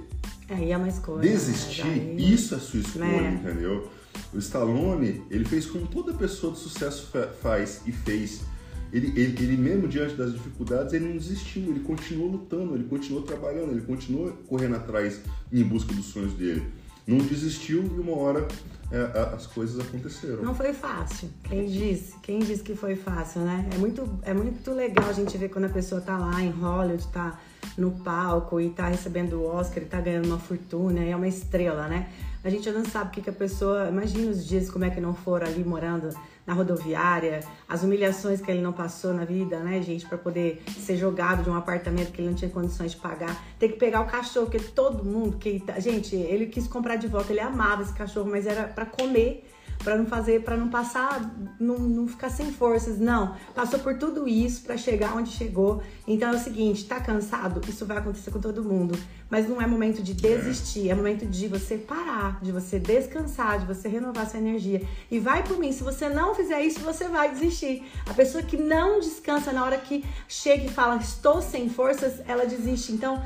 Aí 0.49 0.73
é 0.73 0.77
uma 0.77 0.89
escolha. 0.89 1.21
Desistir, 1.21 1.87
né? 1.87 2.15
isso 2.19 2.55
é 2.55 2.59
sua 2.59 2.81
escolha, 2.81 3.07
né? 3.07 3.41
entendeu? 3.43 3.89
O 4.33 4.39
Stallone, 4.39 5.23
ele 5.31 5.45
fez 5.45 5.65
como 5.65 5.87
toda 5.87 6.13
pessoa 6.13 6.53
de 6.53 6.59
sucesso 6.59 7.11
faz 7.41 7.83
e 7.87 7.93
fez 7.93 8.43
ele, 8.93 9.09
ele, 9.19 9.43
ele, 9.43 9.57
mesmo 9.57 9.89
diante 9.89 10.15
das 10.15 10.33
dificuldades, 10.33 10.93
ele 10.93 11.07
não 11.07 11.17
desistiu, 11.17 11.63
ele 11.63 11.81
continuou 11.81 12.29
lutando, 12.29 12.75
ele 12.75 12.85
continuou 12.85 13.23
trabalhando, 13.23 13.71
ele 13.71 13.81
continuou 13.81 14.31
correndo 14.47 14.77
atrás 14.77 15.21
em 15.51 15.63
busca 15.65 15.95
dos 15.95 16.07
sonhos 16.07 16.35
dele. 16.35 16.63
Não 17.07 17.19
desistiu 17.19 17.83
e 17.83 18.01
uma 18.01 18.17
hora 18.17 18.47
é, 18.93 19.35
as 19.35 19.47
coisas 19.47 19.81
aconteceram. 19.81 20.43
Não 20.43 20.55
foi 20.55 20.73
fácil. 20.75 21.31
Quem 21.45 21.67
disse? 21.67 22.15
Quem 22.23 22.39
disse 22.41 22.63
que 22.63 22.75
foi 22.75 22.95
fácil, 22.95 23.41
né? 23.41 23.69
É 23.75 23.79
muito, 23.79 24.09
é 24.23 24.35
muito 24.35 24.71
legal 24.73 25.09
a 25.09 25.13
gente 25.13 25.37
ver 25.39 25.49
quando 25.49 25.65
a 25.65 25.71
pessoa 25.71 26.01
tá 26.01 26.19
lá 26.19 26.41
em 26.43 26.51
Hollywood, 26.51 27.07
tá 27.09 27.41
no 27.79 27.91
palco 27.91 28.61
e 28.61 28.69
tá 28.71 28.89
recebendo 28.89 29.41
o 29.41 29.47
Oscar 29.47 29.83
e 29.83 29.87
tá 29.87 30.01
ganhando 30.01 30.27
uma 30.27 30.39
fortuna, 30.39 31.03
é 31.03 31.17
uma 31.17 31.27
estrela, 31.27 31.89
né? 31.89 32.11
A 32.45 32.51
gente 32.51 32.71
não 32.71 32.85
sabe 32.85 33.09
o 33.09 33.13
que, 33.13 33.23
que 33.23 33.31
a 33.31 33.33
pessoa. 33.33 33.89
Imagina 33.89 34.31
os 34.31 34.47
dias 34.47 34.71
como 34.71 34.85
é 34.85 34.91
que 34.91 35.01
não 35.01 35.15
foram 35.15 35.47
ali 35.47 35.65
morando 35.65 36.11
na 36.47 36.55
rodoviária, 36.55 37.41
as 37.69 37.83
humilhações 37.83 38.41
que 38.41 38.51
ele 38.51 38.61
não 38.61 38.73
passou 38.73 39.15
na 39.15 39.25
vida, 39.25 39.61
né, 39.61 39.81
gente, 39.81 40.07
para 40.07 40.19
poder 40.19 40.63
ser 40.79 40.97
jogado 40.97 41.45
de 41.45 41.51
um 41.51 41.55
apartamento 41.55 42.11
que 42.11 42.21
ele 42.21 42.29
não 42.29 42.35
tinha 42.35 42.51
condições 42.51 42.93
de 42.93 42.97
pagar, 42.97 43.45
ter 43.59 43.69
que 43.69 43.79
pegar 43.79 44.01
o 44.01 44.07
cachorro, 44.07 44.51
que 44.51 44.59
todo 44.59 45.05
mundo 45.05 45.39
que 45.39 45.63
gente, 45.79 46.17
ele 46.17 46.47
quis 46.47 46.67
comprar 46.67 46.97
de 46.97 47.07
volta, 47.07 47.33
ele 47.33 47.41
amava 47.41 47.83
esse 47.83 47.93
cachorro, 47.93 48.29
mas 48.31 48.47
era 48.47 48.65
para 48.65 48.87
comer 48.87 49.49
para 49.83 49.97
não 49.97 50.07
fazer, 50.07 50.43
para 50.43 50.57
não 50.57 50.69
passar, 50.69 51.35
não, 51.59 51.79
não 51.79 52.09
ficar 52.09 52.31
sem 52.31 52.53
forças. 52.53 52.99
Não, 52.99 53.37
passou 53.55 53.79
por 53.79 53.99
tudo 53.99 54.29
isso 54.29 54.63
para 54.63 54.77
chegar 54.77 55.17
onde 55.17 55.31
chegou. 55.31 55.83
Então 56.07 56.31
é 56.31 56.37
o 56.37 56.39
seguinte, 56.39 56.85
tá 56.85 57.01
cansado? 57.01 57.61
Isso 57.69 57.85
vai 57.87 57.99
acontecer 57.99 58.31
com 58.31 58.41
todo 58.41 58.63
mundo, 58.63 58.99
mas 59.31 59.49
não 59.49 59.61
é 59.61 59.67
momento 59.67 60.03
de 60.03 60.15
desistir, 60.15 60.91
é 60.91 60.95
momento 60.95 61.27
de 61.27 61.49
você 61.49 61.77
parar, 61.77 62.39
de 62.43 62.53
você 62.53 62.79
descansar, 62.79 63.59
de 63.61 63.67
você 63.67 63.89
renovar 63.89 64.29
sua 64.29 64.39
energia. 64.39 64.83
E 65.11 65.19
vai 65.19 65.43
por 65.43 65.59
mim, 65.59 65.73
se 65.73 65.83
você 65.83 66.09
não 66.09 66.35
fizer 66.35 66.63
isso, 66.63 66.81
você 66.81 67.09
vai 67.09 67.33
desistir. 67.33 67.85
A 68.07 68.15
pessoa 68.15 68.43
que 68.43 68.57
não 68.57 69.01
descansa 69.01 69.53
na 69.53 69.65
hora 69.65 69.79
que 69.79 70.05
chega 70.29 70.65
e 70.65 70.69
fala 70.69 70.97
estou 70.97 71.43
sem 71.43 71.69
forças, 71.69 72.21
ela 72.27 72.47
desiste. 72.47 72.93
Então, 72.93 73.23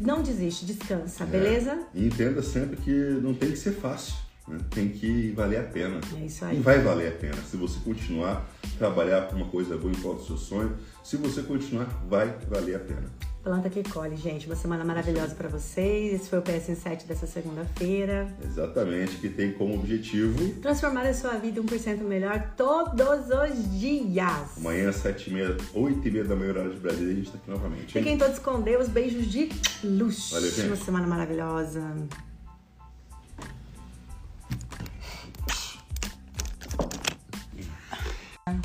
não 0.00 0.22
desiste, 0.22 0.64
descansa, 0.64 1.24
é. 1.24 1.26
beleza? 1.26 1.78
E 1.94 2.06
entenda 2.06 2.42
sempre 2.42 2.76
que 2.76 2.90
não 2.90 3.34
tem 3.34 3.50
que 3.50 3.56
ser 3.56 3.72
fácil. 3.72 4.14
Né? 4.46 4.58
Tem 4.70 4.88
que 4.88 5.32
valer 5.32 5.60
a 5.60 5.64
pena. 5.64 6.00
É 6.16 6.26
isso 6.26 6.44
aí. 6.44 6.58
E 6.58 6.60
vai 6.60 6.80
valer 6.80 7.08
a 7.08 7.12
pena. 7.12 7.36
Se 7.50 7.56
você 7.56 7.78
continuar 7.80 8.46
trabalhar 8.78 9.22
por 9.22 9.36
uma 9.36 9.46
coisa 9.46 9.76
boa 9.76 9.92
em 9.92 9.96
prol 9.96 10.14
do 10.14 10.24
seu 10.24 10.36
sonho, 10.36 10.76
se 11.02 11.16
você 11.16 11.42
continuar, 11.42 11.86
vai 12.08 12.36
valer 12.48 12.76
a 12.76 12.78
pena. 12.78 13.04
Planta 13.44 13.68
que 13.68 13.82
colhe, 13.82 14.16
gente. 14.16 14.46
Uma 14.46 14.56
semana 14.56 14.82
maravilhosa 14.86 15.34
para 15.34 15.50
vocês. 15.50 16.14
Esse 16.14 16.30
foi 16.30 16.38
o 16.38 16.42
PSN7 16.42 17.04
dessa 17.04 17.26
segunda-feira. 17.26 18.26
Exatamente, 18.42 19.16
que 19.16 19.28
tem 19.28 19.52
como 19.52 19.74
objetivo 19.74 20.54
transformar 20.62 21.02
a 21.02 21.12
sua 21.12 21.32
vida 21.32 21.60
1% 21.60 22.00
melhor 22.04 22.54
todos 22.56 23.28
os 23.28 23.78
dias. 23.78 24.56
Amanhã, 24.56 24.90
7h30, 24.90 25.60
8h30 25.74 26.24
da 26.24 26.34
manhã, 26.34 26.52
horário 26.52 26.72
de 26.72 26.80
Brasília, 26.80 27.12
a 27.12 27.16
gente 27.16 27.30
tá 27.32 27.36
aqui 27.36 27.50
novamente. 27.50 27.92
Fiquem 27.92 28.16
todos 28.16 28.38
com 28.38 28.62
Deus. 28.62 28.88
Beijos 28.88 29.26
de 29.30 29.50
luz. 29.84 30.30
Valeu, 30.32 30.50
gente. 30.50 30.66
Uma 30.68 30.76
semana 30.76 31.06
maravilhosa. 31.06 31.82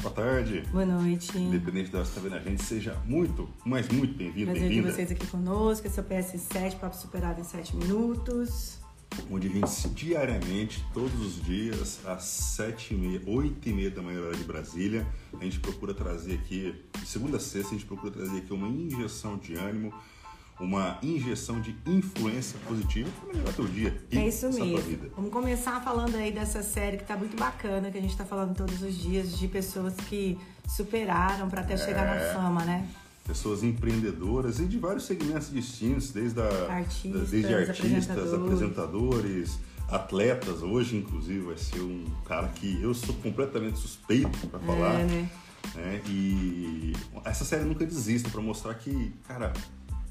Boa 0.01 0.13
tarde. 0.13 0.63
Boa 0.71 0.85
noite. 0.85 1.37
Independente 1.37 1.89
de 1.89 1.97
onde 1.97 2.07
você 2.07 2.17
está 2.17 2.21
vendo 2.21 2.35
a 2.35 2.39
gente, 2.39 2.63
seja 2.63 2.95
muito, 3.05 3.49
mas 3.65 3.89
muito 3.89 4.13
bem-vindo, 4.17 4.51
bem-vinda. 4.53 4.87
ter 4.87 4.93
vocês 4.93 5.11
aqui 5.11 5.27
conosco. 5.27 5.85
Esse 5.85 5.99
é 5.99 6.01
o 6.01 6.05
PS7, 6.05 6.79
Papo 6.79 6.95
Superado 6.95 7.41
em 7.41 7.43
7 7.43 7.75
minutos. 7.75 8.79
Onde 9.29 9.47
a 9.47 9.51
gente 9.51 9.89
diariamente, 9.89 10.85
todos 10.93 11.19
os 11.19 11.43
dias, 11.43 11.99
às 12.05 12.23
7 12.23 12.93
e 12.93 12.97
meia, 12.97 13.21
8 13.25 13.69
e 13.69 13.73
meia 13.73 13.91
da 13.91 14.01
manhã, 14.01 14.21
hora 14.21 14.37
de 14.37 14.43
Brasília, 14.45 15.05
a 15.37 15.43
gente 15.43 15.59
procura 15.59 15.93
trazer 15.93 16.35
aqui, 16.35 16.73
de 16.97 17.05
segunda 17.05 17.35
a 17.35 17.39
sexta, 17.39 17.69
a 17.69 17.71
gente 17.73 17.85
procura 17.85 18.13
trazer 18.13 18.37
aqui 18.37 18.53
uma 18.53 18.69
injeção 18.69 19.37
de 19.37 19.55
ânimo 19.55 19.93
uma 20.59 20.99
injeção 21.01 21.61
de 21.61 21.75
influência 21.85 22.59
positiva 22.67 23.09
para 23.19 23.33
melhorar 23.33 23.53
teu 23.53 23.65
dia 23.65 23.97
e 24.11 24.17
é 24.17 24.27
isso 24.27 24.51
mesmo. 24.51 25.09
Vamos 25.15 25.31
começar 25.31 25.81
falando 25.81 26.15
aí 26.15 26.31
dessa 26.31 26.61
série 26.61 26.97
que 26.97 27.03
está 27.03 27.15
muito 27.15 27.37
bacana, 27.37 27.89
que 27.89 27.97
a 27.97 28.01
gente 28.01 28.11
está 28.11 28.25
falando 28.25 28.55
todos 28.55 28.81
os 28.81 28.95
dias 28.95 29.37
de 29.37 29.47
pessoas 29.47 29.95
que 29.95 30.37
superaram 30.67 31.49
para 31.49 31.61
até 31.61 31.73
é... 31.73 31.77
chegar 31.77 32.05
na 32.05 32.15
é. 32.15 32.33
fama, 32.33 32.65
né? 32.65 32.87
Pessoas 33.25 33.63
empreendedoras 33.63 34.59
e 34.59 34.65
de 34.65 34.77
vários 34.77 35.05
segmentos 35.05 35.51
distintos, 35.51 36.11
desde, 36.11 36.41
a, 36.41 36.73
artistas, 36.73 37.29
desde 37.29 37.53
artistas, 37.53 38.09
apresentadores. 38.09 38.43
apresentadores, 38.43 39.59
atletas. 39.87 40.63
Hoje, 40.63 40.97
inclusive, 40.97 41.39
vai 41.41 41.57
ser 41.57 41.79
um 41.79 42.05
cara 42.25 42.47
que 42.47 42.81
eu 42.81 42.93
sou 42.93 43.13
completamente 43.15 43.77
suspeito 43.77 44.47
para 44.47 44.59
falar. 44.59 44.99
É, 44.99 45.05
né? 45.05 45.29
É, 45.77 46.01
e 46.07 46.93
essa 47.23 47.45
série 47.45 47.65
nunca 47.65 47.85
desista 47.85 48.29
para 48.29 48.41
mostrar 48.41 48.73
que, 48.73 49.13
cara, 49.27 49.53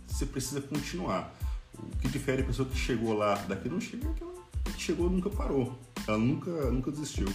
você 0.09 0.27
precisa 0.27 0.61
continuar. 0.61 1.35
O 1.79 1.97
que 1.99 2.09
difere 2.09 2.43
a 2.43 2.45
pessoa 2.45 2.69
que 2.69 2.77
chegou 2.77 3.13
lá 3.17 3.35
daqui 3.49 3.69
não 3.69 3.81
chega, 3.81 4.09
é 4.09 4.13
que 4.13 4.23
ela 4.23 4.33
chegou 4.77 5.09
nunca 5.09 5.31
parou. 5.31 5.79
Ela 6.07 6.19
nunca, 6.19 6.51
nunca 6.71 6.91
desistiu. 6.91 7.29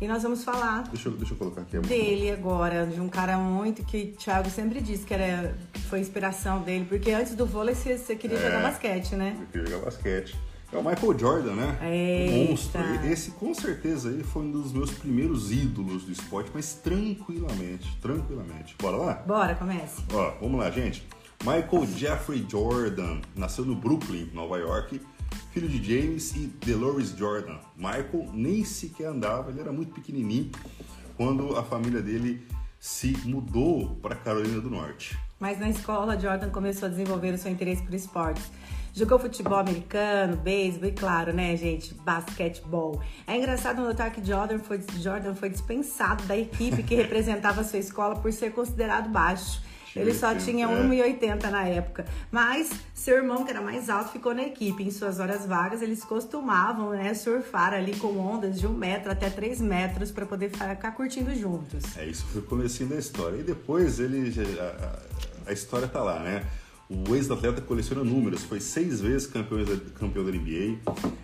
E 0.00 0.08
nós 0.08 0.22
vamos 0.22 0.44
falar 0.44 0.82
Deixa 0.92 1.08
eu, 1.08 1.12
deixa 1.16 1.32
eu 1.34 1.38
colocar 1.38 1.62
aqui. 1.62 1.76
a- 1.76 1.80
dele 1.80 2.30
agora, 2.30 2.86
de 2.86 3.00
um 3.00 3.08
cara 3.08 3.38
muito 3.38 3.82
que 3.84 4.12
o 4.14 4.18
Thiago 4.18 4.50
sempre 4.50 4.80
disse 4.80 5.04
que 5.04 5.14
era, 5.14 5.56
foi 5.88 6.00
inspiração 6.00 6.62
dele, 6.62 6.84
porque 6.84 7.10
antes 7.12 7.34
do 7.34 7.46
vôlei 7.46 7.74
você, 7.74 7.96
você 7.96 8.14
queria 8.14 8.36
É. 8.38 8.42
jogar 8.42 8.62
basquete, 8.62 9.14
né? 9.14 9.36
Eu 9.40 9.46
queria 9.46 9.66
jogar 9.66 9.84
basquete. 9.86 10.36
É 10.72 10.76
o 10.76 10.82
Michael 10.84 11.16
Jordan, 11.18 11.54
né? 11.54 11.78
Eita. 11.82 12.34
O 12.34 12.50
monstro. 12.50 12.80
Esse 13.06 13.30
com 13.32 13.54
certeza 13.54 14.08
aí 14.10 14.24
foi 14.24 14.42
um 14.42 14.50
dos 14.50 14.72
meus 14.72 14.90
primeiros 14.90 15.52
ídolos 15.52 16.02
do 16.04 16.10
esporte, 16.10 16.50
mas 16.52 16.74
tranquilamente, 16.74 17.96
tranquilamente. 18.02 18.74
Bora 18.80 18.96
lá? 18.96 19.14
Bora, 19.14 19.54
comece. 19.54 20.02
Ó, 20.12 20.32
vamos 20.40 20.58
lá, 20.58 20.70
gente. 20.72 21.06
Michael 21.44 21.86
Jeffrey 21.98 22.46
Jordan 22.48 23.20
nasceu 23.36 23.66
no 23.66 23.74
Brooklyn, 23.74 24.30
Nova 24.32 24.56
York, 24.56 24.98
filho 25.52 25.68
de 25.68 25.76
James 25.76 26.34
e 26.34 26.46
Dolores 26.64 27.10
Jordan. 27.10 27.58
Michael 27.76 28.30
nem 28.32 28.64
sequer 28.64 29.08
andava, 29.08 29.50
ele 29.50 29.60
era 29.60 29.70
muito 29.70 29.92
pequenininho 29.92 30.50
quando 31.18 31.54
a 31.54 31.62
família 31.62 32.00
dele 32.00 32.48
se 32.80 33.14
mudou 33.26 33.94
para 33.96 34.16
Carolina 34.16 34.58
do 34.58 34.70
Norte. 34.70 35.18
Mas 35.38 35.60
na 35.60 35.68
escola, 35.68 36.18
Jordan 36.18 36.48
começou 36.48 36.86
a 36.86 36.88
desenvolver 36.88 37.34
o 37.34 37.36
seu 37.36 37.52
interesse 37.52 37.82
por 37.82 37.92
esportes. 37.92 38.50
Jogou 38.94 39.18
futebol 39.18 39.58
americano, 39.58 40.38
beisebol 40.38 40.88
e, 40.88 40.92
claro, 40.92 41.30
né, 41.34 41.54
gente, 41.58 41.92
basquetebol. 41.92 43.02
É 43.26 43.36
engraçado 43.36 43.82
notar 43.82 44.10
que 44.10 44.24
Jordan 44.24 44.60
foi, 44.60 44.80
Jordan 44.96 45.34
foi 45.34 45.50
dispensado 45.50 46.24
da 46.24 46.38
equipe 46.38 46.82
que 46.82 46.94
representava 46.96 47.60
a 47.60 47.64
sua 47.64 47.80
escola 47.80 48.16
por 48.16 48.32
ser 48.32 48.52
considerado 48.52 49.10
baixo. 49.10 49.60
Ele 49.96 50.12
só 50.14 50.28
80, 50.28 50.44
tinha 50.44 50.66
é. 50.66 50.82
1,80 50.82 51.50
na 51.50 51.64
época. 51.68 52.04
Mas 52.30 52.70
seu 52.94 53.16
irmão, 53.16 53.44
que 53.44 53.50
era 53.50 53.60
mais 53.60 53.88
alto, 53.88 54.10
ficou 54.12 54.34
na 54.34 54.42
equipe. 54.42 54.82
Em 54.82 54.90
suas 54.90 55.20
horas 55.20 55.46
vagas, 55.46 55.82
eles 55.82 56.02
costumavam 56.04 56.90
né, 56.90 57.14
surfar 57.14 57.72
ali 57.72 57.94
com 57.96 58.18
ondas 58.18 58.58
de 58.58 58.66
um 58.66 58.72
metro 58.72 59.12
até 59.12 59.30
três 59.30 59.60
metros 59.60 60.10
para 60.10 60.26
poder 60.26 60.50
ficar 60.50 60.92
curtindo 60.92 61.34
juntos. 61.34 61.96
É, 61.96 62.06
isso 62.06 62.24
foi 62.26 62.40
o 62.40 62.44
comecinho 62.44 62.88
da 62.88 62.96
história. 62.96 63.36
E 63.38 63.42
depois 63.42 64.00
ele. 64.00 64.32
A, 64.58 65.48
a- 65.48 65.52
história 65.52 65.86
tá 65.86 66.02
lá, 66.02 66.20
né? 66.20 66.44
O 66.88 67.14
ex-atleta 67.14 67.60
coleciona 67.62 68.04
números, 68.04 68.44
foi 68.44 68.60
seis 68.60 69.00
vezes 69.00 69.26
campeão 69.26 69.64
da, 69.64 69.76
campeão 69.98 70.24
da 70.24 70.30
NBA, 70.30 70.78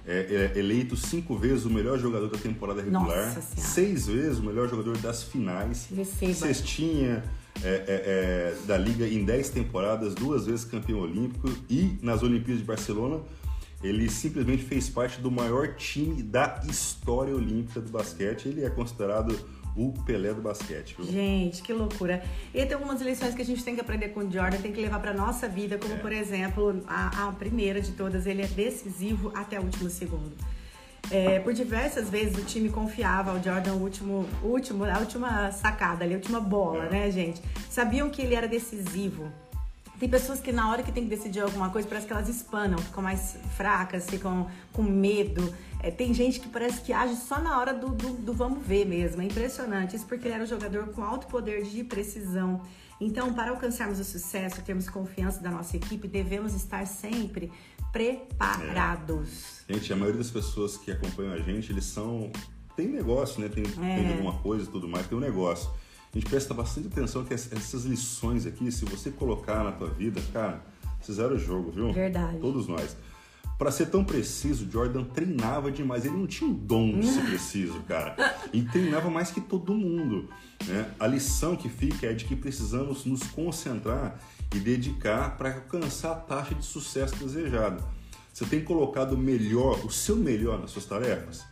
é, 0.07 0.53
é 0.55 0.59
eleito 0.59 0.97
cinco 0.97 1.37
vezes 1.37 1.65
o 1.67 1.71
melhor 1.71 1.99
jogador 1.99 2.29
da 2.29 2.39
temporada 2.39 2.81
regular, 2.81 3.37
seis 3.57 4.07
vezes 4.07 4.39
o 4.39 4.43
melhor 4.43 4.69
jogador 4.69 4.97
das 4.99 5.23
finais, 5.23 5.87
Receba. 5.95 6.33
cestinha 6.35 7.23
é, 7.63 7.69
é, 7.69 7.85
é, 7.89 8.67
da 8.67 8.77
liga 8.77 9.07
em 9.07 9.25
dez 9.25 9.51
temporadas, 9.51 10.15
duas 10.15 10.47
vezes 10.47 10.65
campeão 10.65 11.01
olímpico 11.01 11.49
e 11.69 11.99
nas 12.03 12.23
Olimpíadas 12.23 12.61
de 12.61 12.67
Barcelona 12.67 13.21
ele 13.83 14.11
simplesmente 14.11 14.63
fez 14.63 14.89
parte 14.89 15.21
do 15.21 15.31
maior 15.31 15.75
time 15.75 16.23
da 16.23 16.61
história 16.69 17.35
olímpica 17.35 17.81
do 17.81 17.91
basquete. 17.91 18.49
Ele 18.49 18.63
é 18.63 18.69
considerado 18.69 19.39
o 19.75 19.93
Pelé 20.05 20.35
do 20.35 20.43
basquete, 20.43 20.97
viu? 20.97 21.07
Gente, 21.07 21.63
que 21.63 21.73
loucura. 21.73 22.23
E 22.53 22.65
tem 22.67 22.75
algumas 22.75 23.01
lições 23.01 23.35
que 23.35 23.41
a 23.41 23.45
gente 23.45 23.65
tem 23.65 23.75
que 23.75 23.81
aprender 23.81 24.09
com 24.09 24.21
o 24.21 24.31
Jordan, 24.31 24.59
tem 24.59 24.73
que 24.73 24.81
levar 24.81 25.01
pra 25.01 25.15
nossa 25.15 25.49
vida, 25.49 25.79
como 25.79 25.97
por 25.99 26.13
exemplo, 26.13 26.83
a, 26.87 27.29
a 27.29 27.33
primeira 27.33 27.81
de 27.81 27.93
todas, 27.93 28.27
ele 28.27 28.43
é 28.43 28.47
decisivo 28.47 29.33
até 29.35 29.59
o 29.59 29.63
último 29.63 29.89
segundo. 29.89 30.33
É, 31.11 31.41
por 31.41 31.53
diversas 31.53 32.09
vezes 32.09 32.37
o 32.37 32.45
time 32.45 32.69
confiava 32.69 33.33
ao 33.33 33.43
Jordan 33.43 33.75
o 33.75 33.83
último, 33.83 34.29
último, 34.43 34.85
a 34.85 34.99
última 34.99 35.51
sacada 35.51 36.05
ali, 36.05 36.15
a 36.15 36.17
última 36.17 36.41
bola, 36.41 36.89
né, 36.89 37.11
gente? 37.11 37.43
Sabiam 37.69 38.11
que 38.11 38.23
ele 38.23 38.35
era 38.35 38.47
decisivo. 38.47 39.31
Tem 40.01 40.09
pessoas 40.09 40.41
que 40.41 40.51
na 40.51 40.71
hora 40.71 40.83
que 40.83 40.91
tem 40.91 41.05
que 41.05 41.11
decidir 41.11 41.41
alguma 41.41 41.69
coisa, 41.69 41.87
parece 41.87 42.07
que 42.07 42.13
elas 42.13 42.27
espanam, 42.27 42.79
ficam 42.79 43.03
mais 43.03 43.37
fracas, 43.55 44.09
ficam 44.09 44.49
com 44.73 44.83
medo. 44.83 45.55
É, 45.83 45.91
tem 45.91 46.15
gente 46.15 46.41
que 46.41 46.49
parece 46.49 46.81
que 46.81 46.91
age 46.91 47.17
só 47.17 47.39
na 47.39 47.59
hora 47.59 47.75
do, 47.75 47.91
do, 47.91 48.15
do 48.15 48.33
vamos 48.33 48.67
ver 48.67 48.87
mesmo. 48.87 49.21
É 49.21 49.27
impressionante. 49.27 49.95
Isso 49.95 50.07
porque 50.07 50.27
ele 50.27 50.35
era 50.35 50.45
um 50.45 50.47
jogador 50.47 50.87
com 50.89 51.05
alto 51.05 51.27
poder 51.27 51.65
de 51.65 51.85
precisão. 51.85 52.63
Então, 52.99 53.35
para 53.35 53.51
alcançarmos 53.51 54.01
o 54.01 54.05
sucesso, 54.05 54.63
termos 54.63 54.89
confiança 54.89 55.41
da 55.41 55.51
nossa 55.51 55.77
equipe, 55.77 56.09
devemos 56.09 56.55
estar 56.55 56.87
sempre 56.87 57.53
preparados. 57.93 59.60
Gente, 59.73 59.93
a 59.93 59.97
maioria 59.97 60.19
das 60.19 60.31
pessoas 60.31 60.77
que 60.77 60.91
acompanham 60.91 61.33
a 61.33 61.39
gente, 61.39 61.71
eles 61.71 61.85
são. 61.85 62.31
Tem 62.77 62.89
negócio, 62.89 63.41
né? 63.41 63.49
Tem, 63.49 63.63
tem 63.65 64.09
alguma 64.13 64.33
coisa 64.39 64.65
e 64.65 64.69
tudo 64.69 64.89
mais, 64.89 65.07
tem 65.07 65.17
um 65.17 65.21
negócio. 65.21 65.71
A 66.13 66.19
gente 66.19 66.29
presta 66.29 66.53
bastante 66.55 66.89
atenção 66.89 67.25
que 67.25 67.33
ess- 67.35 67.53
essas 67.53 67.85
lições 67.85 68.47
aqui, 68.47 68.71
se 68.73 68.85
você 68.85 69.11
colocar 69.11 69.63
na 69.63 69.71
tua 69.71 69.89
vida, 69.89 70.21
cara, 70.33 70.61
você 71.01 71.13
zera 71.13 71.35
o 71.35 71.39
jogo, 71.39 71.71
viu? 71.71 71.93
Verdade. 71.93 72.39
Todos 72.39 72.67
nós. 72.67 72.97
Pra 73.59 73.71
ser 73.71 73.87
tão 73.91 74.03
preciso, 74.03 74.69
Jordan 74.71 75.05
treinava 75.05 75.71
demais. 75.71 76.05
Ele 76.07 76.17
não 76.17 76.27
tinha 76.27 76.49
um 76.49 76.55
dom 76.55 76.99
de 76.99 77.07
ser 77.07 77.21
preciso, 77.29 77.79
cara. 77.83 78.17
E 78.53 78.63
treinava 78.63 79.11
mais 79.11 79.31
que 79.31 79.41
todo 79.41 79.75
mundo. 79.75 80.29
Né? 80.67 80.91
A 80.99 81.07
lição 81.07 81.55
que 81.55 81.69
fica 81.69 82.07
é 82.07 82.13
de 82.15 82.25
que 82.25 82.35
precisamos 82.35 83.05
nos 83.05 83.23
concentrar 83.25 84.19
e 84.55 84.59
dedicar 84.59 85.37
para 85.37 85.55
alcançar 85.55 86.13
a 86.13 86.15
taxa 86.17 86.55
de 86.55 86.65
sucesso 86.65 87.15
desejada. 87.17 87.85
Você 88.41 88.47
tem 88.47 88.65
colocado 88.65 89.19
melhor, 89.19 89.85
o 89.85 89.91
seu 89.91 90.17
melhor 90.17 90.59
nas 90.59 90.71
suas 90.71 90.87
tarefas? 90.87 91.45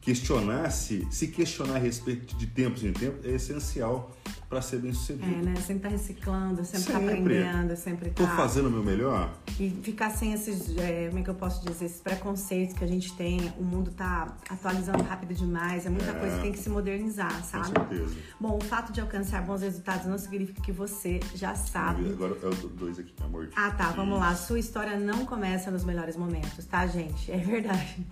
Questionar-se, 0.00 1.06
se 1.10 1.28
questionar 1.28 1.74
a 1.74 1.78
respeito 1.78 2.34
de 2.34 2.46
tempos 2.46 2.82
em 2.82 2.94
tempos 2.94 3.26
é 3.26 3.32
essencial 3.32 4.16
para 4.50 4.60
ser 4.60 4.78
bem 4.80 4.90
É, 4.90 4.94
sucedido. 4.94 5.44
né? 5.46 5.54
Sempre 5.64 5.82
tá 5.84 5.88
reciclando, 5.88 6.64
sempre, 6.64 6.92
tá 6.92 6.98
Sempre. 6.98 7.14
aprendendo, 7.20 7.76
sempre 7.76 8.10
Tô 8.10 8.24
tá. 8.24 8.34
fazendo 8.36 8.66
o 8.66 8.70
meu 8.70 8.82
melhor? 8.82 9.32
E 9.60 9.70
ficar 9.70 10.10
sem 10.10 10.32
esses, 10.32 10.76
é, 10.76 11.06
como 11.06 11.20
é 11.20 11.22
que 11.22 11.30
eu 11.30 11.34
posso 11.36 11.64
dizer, 11.64 11.84
esses 11.84 12.00
preconceitos 12.00 12.76
que 12.76 12.82
a 12.82 12.86
gente 12.88 13.12
tem. 13.14 13.52
O 13.56 13.62
mundo 13.62 13.92
tá 13.92 14.36
atualizando 14.50 15.04
rápido 15.04 15.34
demais, 15.34 15.86
é 15.86 15.88
muita 15.88 16.10
É. 16.10 16.14
coisa 16.18 16.36
que 16.36 16.42
tem 16.42 16.50
que 16.52 16.58
se 16.58 16.68
modernizar, 16.68 17.32
Com 17.32 17.44
sabe? 17.44 17.68
certeza. 17.68 18.16
Bom, 18.40 18.58
o 18.58 18.60
fato 18.64 18.92
de 18.92 19.00
alcançar 19.00 19.40
bons 19.42 19.62
resultados 19.62 20.06
não 20.06 20.18
significa 20.18 20.60
que 20.60 20.72
você 20.72 21.20
já 21.36 21.54
sabe. 21.54 22.10
Agora 22.10 22.36
é 22.42 22.46
o 22.46 22.50
do- 22.50 22.68
dois 22.70 22.98
aqui, 22.98 23.14
amor. 23.24 23.50
Ah, 23.54 23.70
tá, 23.70 23.90
vamos 23.92 24.18
lá. 24.18 24.34
Sua 24.34 24.58
história 24.58 24.98
não 24.98 25.24
começa 25.26 25.70
nos 25.70 25.84
melhores 25.84 26.16
momentos, 26.16 26.64
tá, 26.64 26.84
gente? 26.88 27.30
É 27.30 27.36
verdade. 27.38 28.04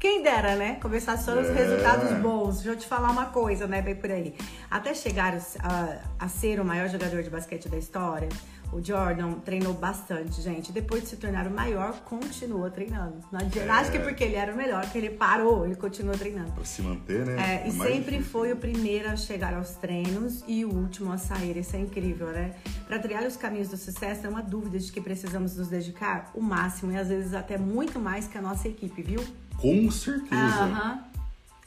Quem 0.00 0.24
dera, 0.24 0.56
né? 0.56 0.74
Começar 0.82 1.16
só 1.18 1.36
nos 1.36 1.46
É. 1.48 1.52
resultados 1.52 2.18
bons. 2.18 2.56
Deixa 2.56 2.70
eu 2.70 2.76
te 2.76 2.86
falar 2.88 3.12
uma 3.12 3.26
coisa, 3.26 3.68
né? 3.68 3.80
Bem 3.80 3.94
por 3.94 4.10
aí. 4.10 4.34
Até 4.68 4.92
chegar 4.92 5.38
a, 5.60 5.83
a 6.18 6.28
ser 6.28 6.60
o 6.60 6.64
maior 6.64 6.88
jogador 6.88 7.22
de 7.22 7.30
basquete 7.30 7.68
da 7.68 7.76
história, 7.76 8.28
o 8.74 8.82
Jordan 8.82 9.34
treinou 9.34 9.72
bastante, 9.72 10.42
gente. 10.42 10.72
Depois 10.72 11.02
de 11.02 11.10
se 11.10 11.16
tornar 11.16 11.46
o 11.46 11.50
maior, 11.50 11.92
continuou 12.04 12.68
treinando. 12.70 13.18
Não 13.30 13.38
adianta. 13.38 13.68
É. 13.68 13.70
Acho 13.70 13.92
que 13.92 13.98
porque 14.00 14.24
ele 14.24 14.34
era 14.34 14.52
o 14.52 14.56
melhor, 14.56 14.84
que 14.90 14.98
ele 14.98 15.10
parou, 15.10 15.64
ele 15.64 15.76
continuou 15.76 16.16
treinando. 16.18 16.50
Pra 16.52 16.64
se 16.64 16.82
manter, 16.82 17.24
né? 17.24 17.62
É, 17.64 17.68
e 17.68 17.70
sempre 17.70 18.16
difícil. 18.16 18.24
foi 18.24 18.52
o 18.52 18.56
primeiro 18.56 19.08
a 19.08 19.16
chegar 19.16 19.54
aos 19.54 19.70
treinos 19.76 20.42
e 20.48 20.64
o 20.64 20.74
último 20.74 21.12
a 21.12 21.18
sair. 21.18 21.56
Isso 21.56 21.76
é 21.76 21.78
incrível, 21.78 22.28
né? 22.28 22.54
Para 22.86 22.98
trilhar 22.98 23.22
os 23.24 23.36
caminhos 23.36 23.68
do 23.68 23.76
sucesso, 23.76 24.28
não 24.28 24.36
há 24.36 24.40
dúvida 24.40 24.78
de 24.78 24.90
que 24.90 25.00
precisamos 25.00 25.56
nos 25.56 25.68
dedicar 25.68 26.32
o 26.34 26.40
máximo 26.40 26.90
e 26.90 26.96
às 26.96 27.08
vezes 27.08 27.32
até 27.32 27.56
muito 27.56 28.00
mais 28.00 28.26
que 28.26 28.36
a 28.36 28.42
nossa 28.42 28.66
equipe, 28.66 29.02
viu? 29.02 29.24
Com 29.56 29.88
certeza. 29.90 30.64
Aham. 30.64 31.13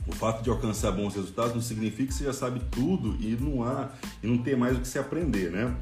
O 0.08 0.12
fato 0.14 0.42
de 0.42 0.50
alcançar 0.50 0.92
bons 0.92 1.14
resultados 1.16 1.54
não 1.54 1.62
significa 1.62 2.08
que 2.08 2.14
você 2.14 2.24
já 2.24 2.34
sabe 2.34 2.62
tudo 2.72 3.18
e 3.20 3.36
não 3.40 3.64
há 3.64 3.90
e 4.24 4.28
não 4.28 4.38
tem 4.38 4.56
mais 4.56 4.78
o 4.78 4.80
que 4.82 4.88
se 4.88 4.98
aprender, 4.98 5.52
né? 5.52 5.76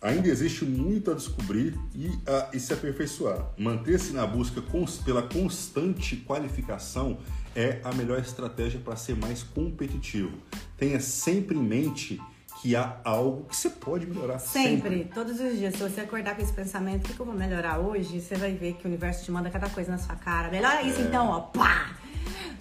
Ainda 0.00 0.26
existe 0.26 0.64
muito 0.64 1.12
a 1.12 1.14
descobrir 1.14 1.78
e, 1.94 2.10
a, 2.26 2.48
e 2.52 2.58
se 2.58 2.72
aperfeiçoar. 2.72 3.46
Manter-se 3.56 4.12
na 4.12 4.26
busca 4.26 4.60
cons- 4.60 4.98
pela 4.98 5.22
constante 5.22 6.16
qualificação 6.16 7.18
é 7.54 7.80
a 7.84 7.92
melhor 7.94 8.18
estratégia 8.18 8.80
para 8.84 8.96
ser 8.96 9.14
mais 9.16 9.44
competitivo. 9.44 10.32
Tenha 10.76 10.98
sempre 10.98 11.56
em 11.56 11.62
mente 11.62 12.20
que 12.60 12.74
há 12.74 12.96
algo 13.04 13.44
que 13.44 13.54
você 13.56 13.70
pode 13.70 14.06
melhorar 14.06 14.38
Sempre, 14.40 14.90
sempre. 14.98 15.10
todos 15.14 15.38
os 15.40 15.56
dias. 15.58 15.74
Se 15.74 15.82
você 15.82 16.00
acordar 16.00 16.34
com 16.36 16.42
esse 16.42 16.52
pensamento, 16.52 17.04
o 17.04 17.08
que, 17.08 17.14
que 17.14 17.20
eu 17.20 17.26
vou 17.26 17.34
melhorar 17.34 17.78
hoje? 17.78 18.20
Você 18.20 18.34
vai 18.34 18.52
ver 18.54 18.74
que 18.74 18.84
o 18.84 18.88
universo 18.88 19.24
te 19.24 19.30
manda 19.30 19.50
cada 19.50 19.68
coisa 19.68 19.90
na 19.92 19.98
sua 19.98 20.16
cara. 20.16 20.48
Melhora 20.50 20.82
isso 20.82 21.00
então, 21.00 21.28
ó. 21.28 21.40
Pá! 21.40 21.96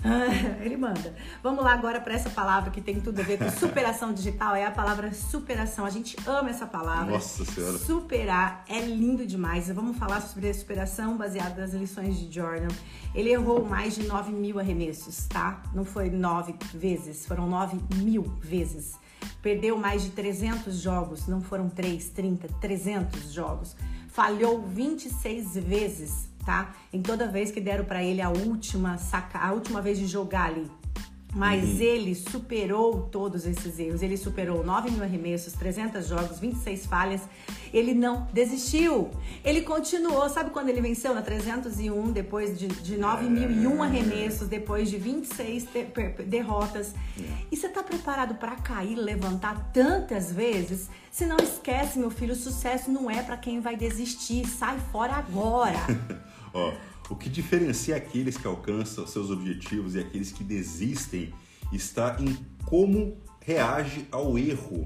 Ele 0.62 0.76
manda. 0.78 1.16
Vamos 1.44 1.64
lá 1.64 1.74
agora 1.74 2.02
para 2.02 2.14
essa 2.14 2.30
palavra 2.30 2.72
que 2.72 2.82
tem 2.82 3.00
tudo 3.00 3.20
a 3.20 3.24
ver 3.24 3.38
com 3.38 3.50
superação 3.52 4.14
digital. 4.14 4.56
É 4.56 4.66
a 4.66 4.72
palavra 4.72 5.14
superação. 5.14 5.86
A 5.86 5.90
gente 5.90 6.18
ama 6.26 6.50
essa 6.50 6.66
palavra. 6.66 7.12
Nossa 7.12 7.46
Senhora. 7.46 7.78
Superar 7.78 8.66
é 8.68 8.80
lindo 8.82 9.26
demais. 9.26 9.68
Vamos 9.70 9.98
falar 9.98 10.22
sobre 10.22 10.50
a 10.50 10.54
superação 10.54 11.18
baseada 11.18 11.62
nas 11.62 11.74
lições 11.74 12.18
de 12.18 12.34
Jordan. 12.34 12.70
Ele 13.14 13.32
errou 13.32 13.64
mais 13.66 13.96
de 13.96 14.04
9 14.04 14.32
mil 14.32 14.60
arremessos, 14.60 15.28
tá? 15.28 15.62
Não 15.74 15.86
foi 15.86 16.10
9 16.10 16.56
vezes, 16.74 17.26
foram 17.26 17.48
9 17.48 17.78
mil 17.98 18.24
vezes. 18.42 19.00
Perdeu 19.42 19.78
mais 19.78 20.04
de 20.04 20.10
300 20.12 20.78
jogos, 20.80 21.28
não 21.28 21.42
foram 21.42 21.70
3, 21.70 22.10
30, 22.10 22.48
300 22.60 23.32
jogos. 23.32 23.76
Falhou 24.08 24.62
26 24.62 25.56
vezes, 25.56 26.31
tá? 26.46 26.74
Em 26.92 27.02
toda 27.02 27.28
vez 27.28 27.52
que 27.52 27.62
deram 27.62 27.86
pra 27.86 28.04
ele 28.04 28.22
a 28.22 28.30
última 28.30 28.98
saca, 28.98 29.40
a 29.40 29.52
última 29.52 29.82
vez 29.82 29.98
de 29.98 30.08
jogar 30.08 30.46
ali. 30.46 30.70
Mas 31.34 31.64
uhum. 31.64 31.80
ele 31.80 32.16
superou 32.16 33.04
todos 33.04 33.46
esses 33.46 33.80
erros. 33.80 34.02
Ele 34.02 34.18
superou 34.18 34.66
9 34.66 34.92
mil 34.92 35.02
arremessos, 35.02 35.54
300 35.54 36.06
jogos, 36.06 36.40
26 36.40 36.86
falhas. 36.86 37.22
Ele 37.74 37.94
não 37.94 38.28
desistiu. 38.34 39.10
Ele 39.44 39.62
continuou. 39.62 40.28
Sabe 40.30 40.50
quando 40.50 40.68
ele 40.68 40.82
venceu 40.82 41.14
na 41.16 41.22
301, 41.22 42.12
depois 42.12 42.60
de, 42.60 42.68
de 42.68 42.98
9 42.98 43.30
mil 43.30 43.50
e 43.50 43.66
um 43.66 43.82
arremessos, 43.82 44.50
depois 44.50 44.90
de 44.90 44.98
26 44.98 45.68
de, 45.68 46.24
derrotas? 46.26 46.94
E 47.50 47.56
você 47.56 47.70
tá 47.70 47.82
preparado 47.82 48.36
para 48.36 48.58
cair, 48.58 48.96
levantar 48.96 49.72
tantas 49.72 50.34
vezes? 50.34 50.90
Se 51.10 51.26
não 51.26 51.38
esquece, 51.38 51.98
meu 51.98 52.12
filho, 52.12 52.34
o 52.34 52.38
sucesso 52.38 52.92
não 52.92 53.10
é 53.10 53.24
para 53.24 53.38
quem 53.38 53.62
vai 53.62 53.78
desistir. 53.78 54.46
Sai 54.46 54.78
fora 54.92 55.14
agora. 55.14 55.80
Ó. 56.54 56.72
oh. 56.72 56.91
O 57.12 57.16
que 57.16 57.30
diferencia 57.30 57.98
aqueles 57.98 58.38
que 58.38 58.48
alcançam 58.48 59.06
seus 59.06 59.30
objetivos 59.30 59.96
e 59.96 60.00
aqueles 60.00 60.32
que 60.32 60.46
desistem 60.46 61.34
está 61.74 62.16
em 62.22 62.38
como 62.66 63.18
reage 63.42 64.08
ao 64.10 64.38
erro. 64.38 64.86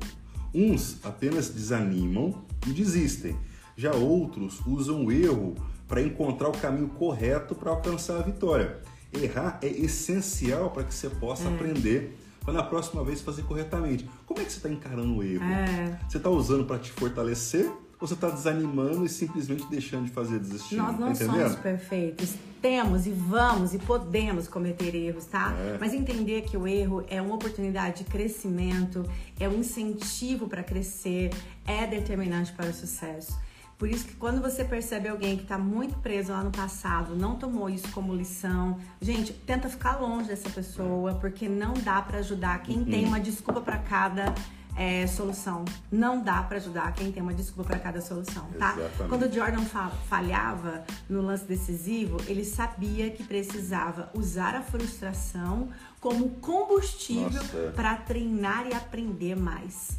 Uns 0.51 0.97
apenas 1.03 1.49
desanimam 1.49 2.43
e 2.65 2.71
desistem, 2.71 3.37
já 3.77 3.93
outros 3.93 4.59
usam 4.65 5.05
o 5.05 5.11
erro 5.11 5.53
para 5.87 6.01
encontrar 6.01 6.49
o 6.49 6.57
caminho 6.57 6.87
correto 6.89 7.53
para 7.53 7.69
alcançar 7.69 8.17
a 8.17 8.23
vitória. 8.23 8.81
Errar 9.13 9.59
é 9.61 9.67
essencial 9.67 10.71
para 10.71 10.83
que 10.83 10.95
você 10.95 11.09
possa 11.09 11.47
é. 11.47 11.53
aprender 11.53 12.17
para 12.41 12.53
na 12.53 12.63
próxima 12.63 13.03
vez 13.03 13.21
fazer 13.21 13.43
corretamente. 13.43 14.09
Como 14.25 14.39
é 14.39 14.43
que 14.43 14.51
você 14.51 14.57
está 14.57 14.69
encarando 14.69 15.15
o 15.15 15.23
erro? 15.23 15.43
É. 15.43 15.99
Você 16.09 16.17
está 16.17 16.29
usando 16.29 16.65
para 16.65 16.79
te 16.79 16.91
fortalecer 16.91 17.71
ou 18.05 18.07
você 18.07 18.13
está 18.13 18.29
desanimando 18.29 19.03
e 19.03 19.09
simplesmente 19.09 19.65
deixando 19.67 20.05
de 20.05 20.11
fazer 20.11 20.39
desistir? 20.39 20.75
Nós 20.75 20.97
não 20.99 21.15
somos 21.15 21.55
perfeitos. 21.55 22.35
Temos 22.61 23.05
e 23.05 23.11
vamos 23.11 23.73
e 23.73 23.79
podemos 23.79 24.47
cometer 24.47 24.95
erros, 24.95 25.25
tá? 25.25 25.53
É. 25.53 25.77
Mas 25.79 25.93
entender 25.93 26.43
que 26.43 26.55
o 26.55 26.67
erro 26.67 27.03
é 27.09 27.21
uma 27.21 27.35
oportunidade 27.35 28.03
de 28.03 28.09
crescimento, 28.09 29.03
é 29.39 29.49
um 29.49 29.55
incentivo 29.59 30.47
para 30.47 30.63
crescer, 30.63 31.31
é 31.65 31.85
determinante 31.85 32.51
para 32.53 32.69
o 32.69 32.73
sucesso. 32.73 33.37
Por 33.77 33.89
isso 33.89 34.05
que 34.05 34.15
quando 34.15 34.41
você 34.41 34.63
percebe 34.63 35.09
alguém 35.09 35.35
que 35.35 35.43
está 35.43 35.57
muito 35.57 35.97
preso 35.97 36.31
lá 36.31 36.41
no 36.43 36.51
passado, 36.51 37.13
não 37.13 37.35
tomou 37.35 37.69
isso 37.69 37.91
como 37.91 38.15
lição, 38.15 38.79
gente, 39.01 39.33
tenta 39.33 39.67
ficar 39.67 39.99
longe 39.99 40.29
dessa 40.29 40.49
pessoa, 40.49 41.15
porque 41.15 41.49
não 41.49 41.73
dá 41.73 42.01
para 42.01 42.19
ajudar 42.19 42.63
quem 42.63 42.77
uhum. 42.77 42.85
tem 42.85 43.05
uma 43.05 43.19
desculpa 43.19 43.59
para 43.59 43.77
cada 43.79 44.33
é, 44.75 45.07
solução. 45.07 45.63
Não 45.91 46.21
dá 46.21 46.43
para 46.43 46.57
ajudar 46.57 46.93
quem 46.93 47.11
tem 47.11 47.23
uma 47.23 47.33
desculpa 47.33 47.69
para 47.69 47.79
cada 47.79 48.01
solução, 48.01 48.45
tá? 48.59 48.73
Exatamente. 48.77 49.09
Quando 49.09 49.23
o 49.23 49.31
Jordan 49.31 49.63
falhava 50.09 50.83
no 51.09 51.21
lance 51.21 51.45
decisivo, 51.45 52.17
ele 52.27 52.43
sabia 52.43 53.09
que 53.09 53.23
precisava 53.23 54.09
usar 54.13 54.55
a 54.55 54.61
frustração 54.61 55.69
como 55.99 56.29
combustível 56.41 57.41
para 57.75 57.95
treinar 57.95 58.67
e 58.67 58.73
aprender 58.73 59.35
mais. 59.35 59.97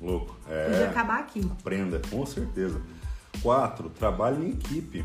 Louco. 0.00 0.36
É, 0.48 0.70
Podia 0.70 0.90
acabar 0.90 1.20
aqui. 1.20 1.50
Aprenda, 1.60 2.00
com 2.10 2.24
certeza. 2.26 2.80
Quatro, 3.42 3.90
trabalho 3.90 4.42
em 4.42 4.50
equipe. 4.50 5.04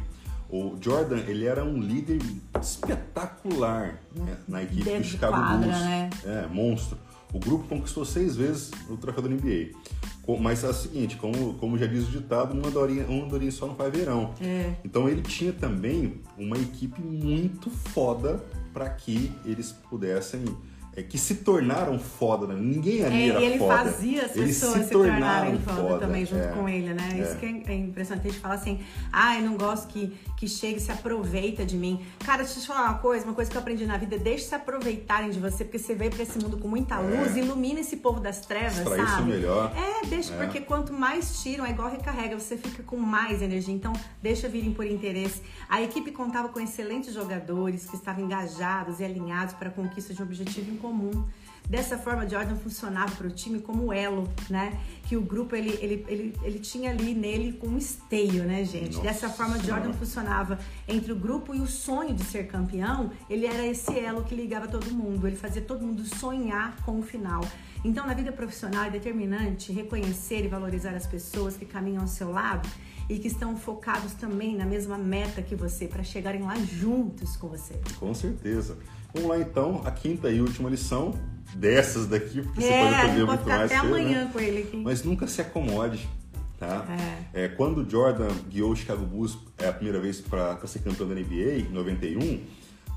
O 0.49 0.77
Jordan, 0.81 1.19
ele 1.27 1.45
era 1.45 1.63
um 1.63 1.77
líder 1.79 2.19
espetacular 2.61 4.01
né? 4.13 4.37
na 4.47 4.63
equipe 4.63 4.83
Dentro 4.83 5.03
do 5.03 5.07
Chicago 5.07 5.37
quadra, 5.37 5.57
Bulls. 5.57 5.79
Né? 5.79 6.09
É, 6.25 6.47
monstro. 6.47 6.97
O 7.33 7.39
grupo 7.39 7.67
conquistou 7.67 8.03
seis 8.03 8.35
vezes 8.35 8.71
o 8.89 8.97
troféu 8.97 9.23
da 9.23 9.29
NBA. 9.29 9.71
Mas 10.39 10.63
é 10.63 10.69
o 10.69 10.73
seguinte, 10.73 11.17
como, 11.17 11.55
como 11.55 11.77
já 11.77 11.85
diz 11.85 12.07
o 12.07 12.11
ditado, 12.11 12.53
uma 12.53 12.71
dorinha, 12.71 13.05
uma 13.07 13.25
dorinha 13.25 13.51
só 13.51 13.67
não 13.67 13.75
faz 13.75 13.91
verão. 13.91 14.33
É. 14.41 14.75
Então 14.85 15.09
ele 15.09 15.21
tinha 15.21 15.51
também 15.51 16.21
uma 16.37 16.57
equipe 16.57 17.01
muito 17.01 17.69
foda 17.69 18.41
para 18.73 18.89
que 18.89 19.31
eles 19.43 19.71
pudessem 19.89 20.45
é, 20.93 21.01
que 21.01 21.17
se 21.17 21.35
tornaram 21.35 21.97
foda, 21.97 22.47
né? 22.47 22.55
Ninguém 22.59 23.05
ali 23.05 23.23
é, 23.23 23.29
era 23.29 23.39
e 23.39 23.45
ele 23.45 23.57
foda. 23.57 23.77
fazia 23.77 24.25
as 24.25 24.35
Eles 24.35 24.59
pessoas 24.59 24.81
se, 24.81 24.83
se 24.85 24.91
tornarem 24.91 25.57
foda, 25.59 25.81
foda, 25.81 25.99
também 25.99 26.25
junto 26.25 26.43
é, 26.43 26.47
com 26.47 26.67
ele, 26.67 26.93
né? 26.93 27.09
É. 27.13 27.21
Isso 27.21 27.37
que 27.37 27.45
é, 27.45 27.49
é 27.49 27.75
impressionante. 27.75 28.27
A 28.27 28.29
gente 28.29 28.41
fala 28.41 28.55
assim, 28.55 28.81
ah, 29.11 29.37
eu 29.37 29.43
não 29.43 29.55
gosto 29.55 29.87
que, 29.87 30.13
que 30.35 30.49
chegue 30.49 30.77
e 30.77 30.81
se 30.81 30.91
aproveita 30.91 31.65
de 31.65 31.77
mim. 31.77 32.01
Cara, 32.25 32.43
deixa 32.43 32.59
eu 32.59 32.63
te 32.63 32.67
falar 32.67 32.89
uma 32.89 32.97
coisa, 32.97 33.23
uma 33.23 33.33
coisa 33.33 33.49
que 33.49 33.55
eu 33.55 33.61
aprendi 33.61 33.85
na 33.85 33.95
vida, 33.95 34.17
deixe 34.17 34.45
se 34.45 34.55
aproveitarem 34.55 35.29
de 35.29 35.39
você, 35.39 35.63
porque 35.63 35.79
você 35.79 35.95
veio 35.95 36.11
pra 36.11 36.23
esse 36.23 36.37
mundo 36.37 36.57
com 36.57 36.67
muita 36.67 36.95
é. 36.95 36.99
luz, 36.99 37.37
ilumina 37.37 37.79
esse 37.79 37.97
povo 37.97 38.19
das 38.19 38.41
trevas, 38.41 38.79
Extrair 38.79 39.07
sabe? 39.07 39.21
Isso 39.21 39.29
melhor. 39.29 39.71
É, 39.73 40.05
deixa, 40.07 40.33
porque 40.33 40.59
quanto 40.59 40.91
mais 40.91 41.41
tiram, 41.41 41.65
é 41.65 41.69
igual 41.69 41.89
recarrega, 41.89 42.37
você 42.37 42.57
fica 42.57 42.83
com 42.83 42.97
mais 42.97 43.41
energia. 43.41 43.73
Então, 43.73 43.93
deixa 44.21 44.49
virem 44.49 44.73
por 44.73 44.85
interesse. 44.85 45.41
A 45.69 45.81
equipe 45.81 46.11
contava 46.11 46.49
com 46.49 46.59
excelentes 46.59 47.13
jogadores 47.13 47.85
que 47.85 47.95
estavam 47.95 48.25
engajados 48.25 48.99
e 48.99 49.05
alinhados 49.05 49.53
para 49.53 49.69
a 49.69 49.71
conquista 49.71 50.13
de 50.13 50.21
um 50.21 50.25
objetivo 50.25 50.80
comum. 50.81 51.25
Dessa 51.69 51.97
forma, 51.97 52.27
Jordan 52.27 52.55
funcionava 52.57 53.15
para 53.15 53.27
o 53.27 53.31
time 53.31 53.59
como 53.59 53.93
elo, 53.93 54.27
né? 54.49 54.77
Que 55.07 55.15
o 55.15 55.21
grupo 55.21 55.55
ele, 55.55 55.77
ele, 55.81 56.05
ele, 56.09 56.35
ele 56.43 56.59
tinha 56.59 56.91
ali 56.91 57.13
nele 57.13 57.53
com 57.53 57.67
um 57.67 57.77
esteio, 57.77 58.43
né, 58.43 58.65
gente? 58.65 58.97
Nossa 58.97 59.01
Dessa 59.01 59.29
forma, 59.29 59.57
Jordan 59.57 59.93
funcionava 59.93 60.59
entre 60.85 61.13
o 61.13 61.15
grupo 61.15 61.55
e 61.55 61.61
o 61.61 61.67
sonho 61.67 62.13
de 62.13 62.25
ser 62.25 62.47
campeão. 62.47 63.11
Ele 63.29 63.45
era 63.45 63.65
esse 63.65 63.97
elo 63.97 64.23
que 64.23 64.35
ligava 64.35 64.67
todo 64.67 64.91
mundo. 64.91 65.25
Ele 65.25 65.37
fazia 65.37 65.61
todo 65.61 65.85
mundo 65.85 66.03
sonhar 66.03 66.75
com 66.83 66.99
o 66.99 67.03
final. 67.03 67.41
Então, 67.85 68.05
na 68.05 68.13
vida 68.13 68.33
profissional 68.33 68.83
é 68.83 68.89
determinante 68.89 69.71
reconhecer 69.71 70.43
e 70.43 70.49
valorizar 70.49 70.93
as 70.93 71.07
pessoas 71.07 71.55
que 71.55 71.65
caminham 71.65 72.01
ao 72.01 72.07
seu 72.07 72.31
lado 72.31 72.67
e 73.09 73.17
que 73.17 73.27
estão 73.27 73.55
focados 73.55 74.13
também 74.13 74.55
na 74.55 74.65
mesma 74.65 74.97
meta 74.97 75.41
que 75.41 75.55
você 75.55 75.87
para 75.87 76.03
chegarem 76.03 76.43
lá 76.43 76.55
juntos 76.57 77.35
com 77.35 77.47
você. 77.47 77.79
Com 77.99 78.13
certeza. 78.13 78.77
Vamos 79.13 79.29
lá 79.29 79.39
então, 79.39 79.81
a 79.85 79.91
quinta 79.91 80.29
e 80.29 80.41
última 80.41 80.69
lição 80.69 81.13
dessas 81.55 82.07
daqui, 82.07 82.41
porque 82.41 82.63
é, 82.63 82.67
você 82.67 82.83
pode 82.83 82.95
aprender 82.95 83.25
muito 83.25 83.49
mais. 83.49 83.71
Até 83.71 83.75
amanhã 83.75 84.23
né? 84.25 84.29
com 84.31 84.39
ele 84.39 84.61
aqui. 84.63 84.77
Mas 84.77 85.03
nunca 85.03 85.27
se 85.27 85.41
acomode. 85.41 86.07
Tá? 86.57 86.85
É. 87.33 87.45
É, 87.45 87.47
quando 87.47 87.79
o 87.79 87.89
Jordan 87.89 88.29
guiou 88.47 88.71
o 88.71 88.75
Chicago 88.75 89.03
Bulls 89.03 89.35
é, 89.57 89.67
a 89.67 89.73
primeira 89.73 89.99
vez 89.99 90.21
para 90.21 90.55
ser 90.67 90.79
campeão 90.79 91.07
da 91.07 91.15
NBA, 91.15 91.67
em 91.67 91.69
91, 91.71 92.39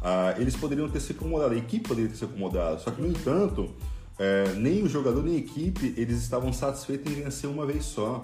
ah, 0.03 0.35
eles 0.37 0.55
poderiam 0.55 0.87
ter 0.87 1.01
se 1.01 1.13
acomodado, 1.13 1.55
a 1.55 1.57
equipe 1.57 1.89
poderia 1.89 2.11
ter 2.11 2.17
se 2.17 2.25
acomodado. 2.25 2.83
Só 2.83 2.91
que, 2.91 3.01
no 3.01 3.09
entanto, 3.09 3.75
é, 4.19 4.53
nem 4.55 4.83
o 4.83 4.89
jogador 4.89 5.23
nem 5.25 5.37
a 5.37 5.39
equipe 5.39 5.95
eles 5.97 6.19
estavam 6.19 6.53
satisfeitos 6.53 7.11
em 7.11 7.23
vencer 7.23 7.49
uma 7.49 7.65
vez 7.65 7.85
só. 7.85 8.23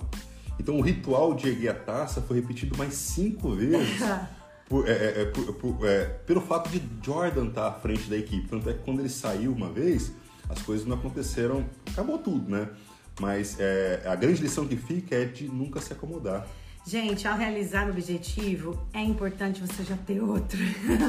Então 0.59 0.77
o 0.77 0.83
ritual 0.83 1.33
de 1.33 1.49
erguer 1.49 1.71
a 1.71 1.75
taça 1.75 2.21
foi 2.21 2.37
repetido 2.37 2.77
mais 2.77 2.93
cinco 2.93 3.53
vezes. 3.53 3.99
por, 4.71 4.89
é, 4.89 4.93
é, 4.93 5.23
é, 5.23 5.25
por, 5.25 5.53
por, 5.55 5.87
é, 5.87 6.05
pelo 6.05 6.41
fato 6.41 6.71
de 6.71 6.81
Jordan 7.05 7.49
estar 7.49 7.67
à 7.67 7.73
frente 7.73 8.09
da 8.09 8.17
equipe. 8.17 8.47
Tanto 8.47 8.71
é 8.71 8.73
que 8.73 8.85
quando 8.85 9.01
ele 9.01 9.09
saiu 9.09 9.53
uma 9.53 9.69
vez, 9.69 10.13
as 10.49 10.63
coisas 10.63 10.87
não 10.87 10.97
aconteceram, 10.97 11.67
acabou 11.91 12.19
tudo, 12.19 12.49
né? 12.49 12.69
Mas 13.21 13.59
é, 13.59 14.01
a 14.07 14.15
grande 14.15 14.41
lição 14.41 14.69
que 14.69 14.77
fica 14.77 15.17
é 15.17 15.25
de 15.25 15.49
nunca 15.49 15.81
se 15.81 15.93
acomodar. 15.93 16.47
Gente, 16.87 17.27
ao 17.27 17.37
realizar 17.37 17.89
o 17.89 17.91
objetivo, 17.91 18.81
é 18.95 19.03
importante 19.03 19.61
você 19.61 19.83
já 19.83 19.97
ter 19.97 20.23
outro. 20.23 20.59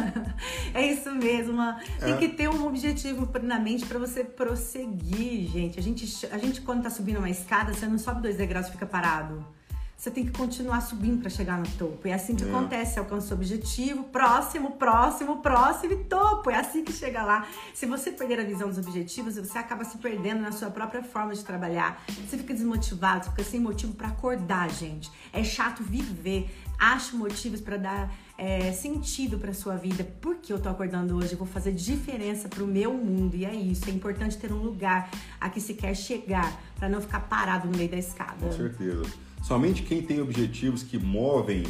é 0.74 0.88
isso 0.88 1.12
mesmo. 1.14 1.62
É. 1.62 1.78
Tem 2.00 2.18
que 2.18 2.30
ter 2.30 2.50
um 2.50 2.66
objetivo 2.66 3.30
na 3.44 3.60
mente 3.60 3.86
para 3.86 4.00
você 4.00 4.24
prosseguir, 4.24 5.48
gente. 5.48 5.80
A 5.80 5.84
gente, 5.84 6.26
a 6.32 6.38
gente 6.40 6.62
quando 6.62 6.82
tá 6.82 6.90
subindo 6.90 7.20
uma 7.20 7.30
escada, 7.30 7.74
você 7.74 7.86
não 7.86 8.00
sobe 8.00 8.24
dois 8.24 8.36
degraus 8.36 8.68
e 8.68 8.72
fica 8.72 8.88
parado 8.88 9.46
você 10.02 10.10
tem 10.10 10.26
que 10.26 10.32
continuar 10.32 10.82
subindo 10.82 11.22
para 11.22 11.30
chegar 11.30 11.60
no 11.60 11.68
topo. 11.78 12.08
É 12.08 12.14
assim 12.14 12.36
que 12.36 12.44
é. 12.44 12.48
acontece, 12.48 12.94
você 12.96 13.00
alcança 13.00 13.36
o 13.36 13.38
objetivo, 13.38 14.06
próximo, 14.06 14.72
próximo, 14.72 15.44
próximo 15.44 15.94
e 15.94 15.98
topo. 16.06 16.50
É 16.50 16.56
assim 16.56 16.84
que 16.84 16.92
chega 16.92 17.24
lá. 17.24 17.48
Se 17.72 17.86
você 17.86 18.10
perder 18.12 18.40
a 18.40 18.44
visão 18.44 18.68
dos 18.68 18.80
objetivos, 18.80 19.36
você 19.36 19.60
acaba 19.60 19.84
se 19.84 20.00
perdendo 20.00 20.42
na 20.42 20.52
sua 20.52 20.72
própria 20.72 21.04
forma 21.04 21.36
de 21.36 21.46
trabalhar. 21.46 22.04
Você 22.08 22.36
fica 22.36 22.52
desmotivado, 22.52 23.26
você 23.26 23.30
fica 23.30 23.44
sem 23.44 23.60
motivo 23.60 23.94
para 23.94 24.08
acordar, 24.08 24.72
gente. 24.72 25.12
É 25.32 25.44
chato 25.44 25.84
viver. 25.84 26.50
Ache 26.80 27.16
motivos 27.16 27.62
para 27.62 27.78
dar 27.78 28.12
é, 28.40 28.72
sentido 28.72 29.38
para 29.38 29.54
sua 29.54 29.76
vida. 29.76 30.04
Por 30.20 30.38
que 30.38 30.52
eu 30.52 30.60
tô 30.60 30.68
acordando 30.68 31.16
hoje? 31.16 31.34
Eu 31.34 31.38
vou 31.38 31.46
fazer 31.46 31.74
diferença 31.74 32.50
para 32.50 32.64
o 32.64 32.68
meu 32.68 32.92
mundo. 32.92 33.36
E 33.36 33.46
é 33.46 33.54
isso. 33.54 33.88
É 33.88 33.92
importante 33.92 34.36
ter 34.36 34.52
um 34.52 34.64
lugar 34.64 35.12
a 35.40 35.48
que 35.48 35.62
se 35.62 35.76
quer 35.76 35.94
chegar 35.94 36.60
para 36.76 36.90
não 36.90 37.00
ficar 37.00 37.20
parado 37.20 37.68
no 37.68 37.78
meio 37.78 37.92
da 37.92 37.98
escada. 37.98 38.48
Com 38.48 38.52
certeza. 38.52 39.31
Somente 39.42 39.84
quem 39.84 40.02
tem 40.02 40.22
objetivos 40.22 40.84
que 40.84 40.98
movem, 40.98 41.64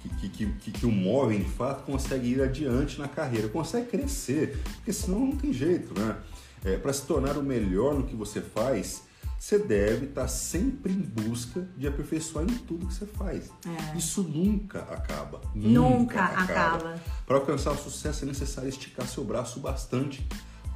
que, 0.00 0.28
que, 0.28 0.46
que, 0.46 0.70
que 0.70 0.86
o 0.86 0.90
movem 0.90 1.40
de 1.40 1.50
fato, 1.50 1.84
consegue 1.84 2.28
ir 2.28 2.42
adiante 2.42 2.98
na 2.98 3.08
carreira, 3.08 3.48
consegue 3.48 3.88
crescer, 3.88 4.58
porque 4.76 4.92
senão 4.92 5.20
não 5.20 5.36
tem 5.36 5.52
jeito, 5.52 5.98
né? 5.98 6.16
É, 6.64 6.76
Para 6.76 6.92
se 6.92 7.06
tornar 7.06 7.36
o 7.36 7.42
melhor 7.42 7.94
no 7.94 8.04
que 8.04 8.14
você 8.14 8.40
faz, 8.40 9.02
você 9.38 9.58
deve 9.58 10.04
estar 10.04 10.22
tá 10.22 10.28
sempre 10.28 10.92
em 10.92 11.00
busca 11.00 11.66
de 11.74 11.86
aperfeiçoar 11.86 12.44
em 12.44 12.54
tudo 12.58 12.86
que 12.86 12.92
você 12.92 13.06
faz. 13.06 13.50
É. 13.66 13.96
Isso 13.96 14.22
nunca 14.22 14.80
acaba. 14.80 15.40
Nunca, 15.54 15.80
nunca 15.80 16.24
acaba. 16.24 16.42
acaba. 16.44 17.02
Para 17.26 17.36
alcançar 17.36 17.72
o 17.72 17.76
sucesso 17.76 18.24
é 18.24 18.28
necessário 18.28 18.68
esticar 18.68 19.06
seu 19.06 19.24
braço 19.24 19.58
bastante 19.58 20.26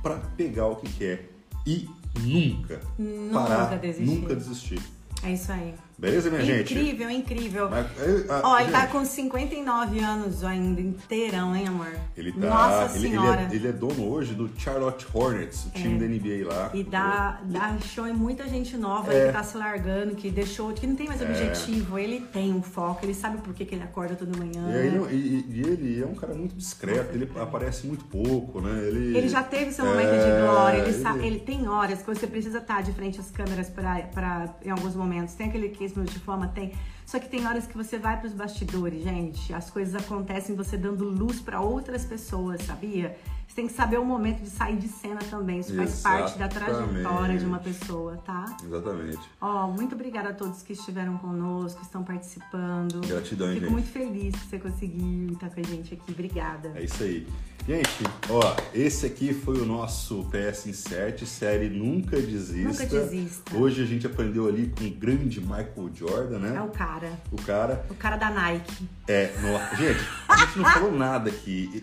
para 0.02 0.16
pegar 0.16 0.66
o 0.68 0.76
que 0.76 0.90
quer 0.94 1.30
e 1.66 1.88
nunca, 2.20 2.80
nunca 2.98 3.34
parar, 3.34 3.78
desistir. 3.78 4.14
nunca 4.14 4.34
desistir. 4.34 4.82
É 5.22 5.32
isso 5.32 5.52
aí. 5.52 5.74
Beleza, 5.96 6.28
minha 6.30 6.42
gente? 6.44 6.74
Incrível, 6.74 7.10
incrível. 7.10 7.70
Mas, 7.70 7.86
a- 8.30 8.42
Ó, 8.44 8.58
ele 8.58 8.70
tá 8.72 8.80
gente, 8.80 8.90
com 8.90 9.04
59 9.04 10.00
anos 10.00 10.42
ainda, 10.44 10.80
inteirão, 10.80 11.54
hein, 11.54 11.68
amor? 11.68 11.88
Ele 12.16 12.32
tá. 12.32 12.38
Nossa 12.48 12.96
ele, 12.96 13.06
ele 13.06 13.16
Senhora. 13.16 13.48
é, 13.50 13.54
ele 13.54 13.68
é 13.68 13.72
dono 13.72 14.08
hoje 14.10 14.34
do 14.34 14.50
Charlotte 14.58 15.06
Hornets, 15.12 15.66
o 15.66 15.70
time 15.70 15.98
da 15.98 16.06
NBA 16.06 16.46
lá. 16.48 16.70
E 16.74 16.82
dá, 16.82 17.40
dá 17.44 17.78
show 17.78 18.06
em 18.06 18.12
muita 18.12 18.46
gente 18.48 18.76
nova 18.76 19.12
É. 19.14 19.26
que 19.26 19.32
tá 19.32 19.42
se 19.42 19.56
largando, 19.56 20.14
que 20.16 20.30
deixou, 20.30 20.72
que 20.72 20.86
não 20.86 20.96
tem 20.96 21.06
mais 21.06 21.20
objetivo. 21.22 21.98
Ele 21.98 22.20
tem 22.20 22.52
um 22.52 22.62
foco, 22.62 23.04
ele 23.04 23.14
sabe 23.14 23.38
por 23.38 23.54
que, 23.54 23.64
que 23.64 23.74
ele 23.74 23.84
acorda 23.84 24.14
toda 24.16 24.36
manhã. 24.36 24.68
E, 24.70 24.76
aí, 24.76 25.14
e- 25.14 25.46
e- 25.48 25.60
ele 25.60 26.02
é 26.02 26.06
um 26.06 26.14
cara 26.14 26.34
muito 26.34 26.54
discreto, 26.56 27.14
ele 27.14 27.30
aparece 27.40 27.86
muito 27.86 28.04
pouco, 28.06 28.60
né? 28.60 28.88
Ele, 28.88 29.16
Ele 29.16 29.28
já 29.28 29.42
teve 29.42 29.70
seu 29.72 29.84
momento 29.84 30.08
É, 30.08 30.18
de 30.18 30.40
glória, 30.46 30.78
ele, 30.78 30.92
sabe, 31.02 31.26
ele 31.26 31.38
tem 31.40 31.68
horas 31.68 32.00
que 32.02 32.06
você 32.06 32.26
precisa 32.26 32.58
estar 32.58 32.82
de 32.82 32.92
frente 32.92 33.20
às 33.20 33.30
câmeras 33.30 33.68
pra, 33.70 34.00
pra, 34.12 34.54
em 34.64 34.70
alguns 34.70 34.94
momentos. 34.96 35.34
Tem 35.34 35.48
aquele 35.48 35.68
case 35.92 36.12
de 36.12 36.18
fama, 36.20 36.48
tem. 36.48 36.72
Só 37.04 37.18
que 37.18 37.28
tem 37.28 37.46
horas 37.46 37.66
que 37.66 37.76
você 37.76 37.98
vai 37.98 38.18
pros 38.18 38.32
bastidores, 38.32 39.02
gente. 39.02 39.52
As 39.52 39.70
coisas 39.70 39.94
acontecem 39.94 40.56
você 40.56 40.76
dando 40.76 41.04
luz 41.04 41.40
pra 41.40 41.60
outras 41.60 42.04
pessoas, 42.04 42.62
sabia? 42.62 43.16
Você 43.46 43.54
tem 43.56 43.66
que 43.66 43.74
saber 43.74 43.98
o 43.98 44.04
momento 44.04 44.40
de 44.42 44.48
sair 44.48 44.76
de 44.76 44.88
cena 44.88 45.20
também. 45.30 45.60
Isso 45.60 45.76
faz 45.76 46.00
parte 46.00 46.38
da 46.38 46.48
trajetória 46.48 47.38
de 47.38 47.44
uma 47.44 47.58
Exatamente. 47.58 47.78
pessoa, 47.78 48.16
tá? 48.24 48.56
Exatamente. 48.64 49.20
Ó, 49.40 49.68
muito 49.68 49.94
obrigada 49.94 50.30
a 50.30 50.32
todos 50.32 50.62
que 50.62 50.72
estiveram 50.72 51.18
conosco, 51.18 51.78
que 51.78 51.86
estão 51.86 52.02
participando. 52.02 53.06
Gratidão, 53.06 53.48
Fico 53.48 53.60
gente. 53.60 53.70
muito 53.70 53.88
feliz 53.88 54.34
que 54.34 54.46
você 54.48 54.58
conseguiu 54.58 55.32
estar 55.34 55.50
com 55.50 55.60
a 55.60 55.62
gente 55.62 55.94
aqui. 55.94 56.10
Obrigada. 56.10 56.72
É 56.74 56.84
isso 56.84 57.02
aí. 57.02 57.26
Gente, 57.66 57.88
ó, 58.28 58.54
esse 58.74 59.06
aqui 59.06 59.32
foi 59.32 59.58
o 59.58 59.64
nosso 59.64 60.28
PS 60.30 60.66
Insert, 60.66 61.24
série 61.24 61.70
Nunca 61.70 62.20
Desista. 62.20 62.68
Nunca 62.82 62.84
desista. 62.84 63.56
Hoje 63.56 63.82
a 63.82 63.86
gente 63.86 64.06
aprendeu 64.06 64.46
ali 64.46 64.70
com 64.78 64.84
o 64.84 64.90
grande 64.90 65.40
Michael 65.40 65.90
Jordan, 65.94 66.40
né? 66.40 66.56
É 66.58 66.60
o 66.60 66.68
cara. 66.68 67.18
O 67.32 67.36
cara. 67.40 67.86
O 67.88 67.94
cara 67.94 68.18
da 68.18 68.28
Nike. 68.30 68.86
É, 69.08 69.30
no- 69.40 69.76
gente, 69.78 69.98
a 70.28 70.36
gente 70.44 70.58
não 70.58 70.64
falou 70.66 70.92
nada 70.92 71.30
aqui. 71.30 71.82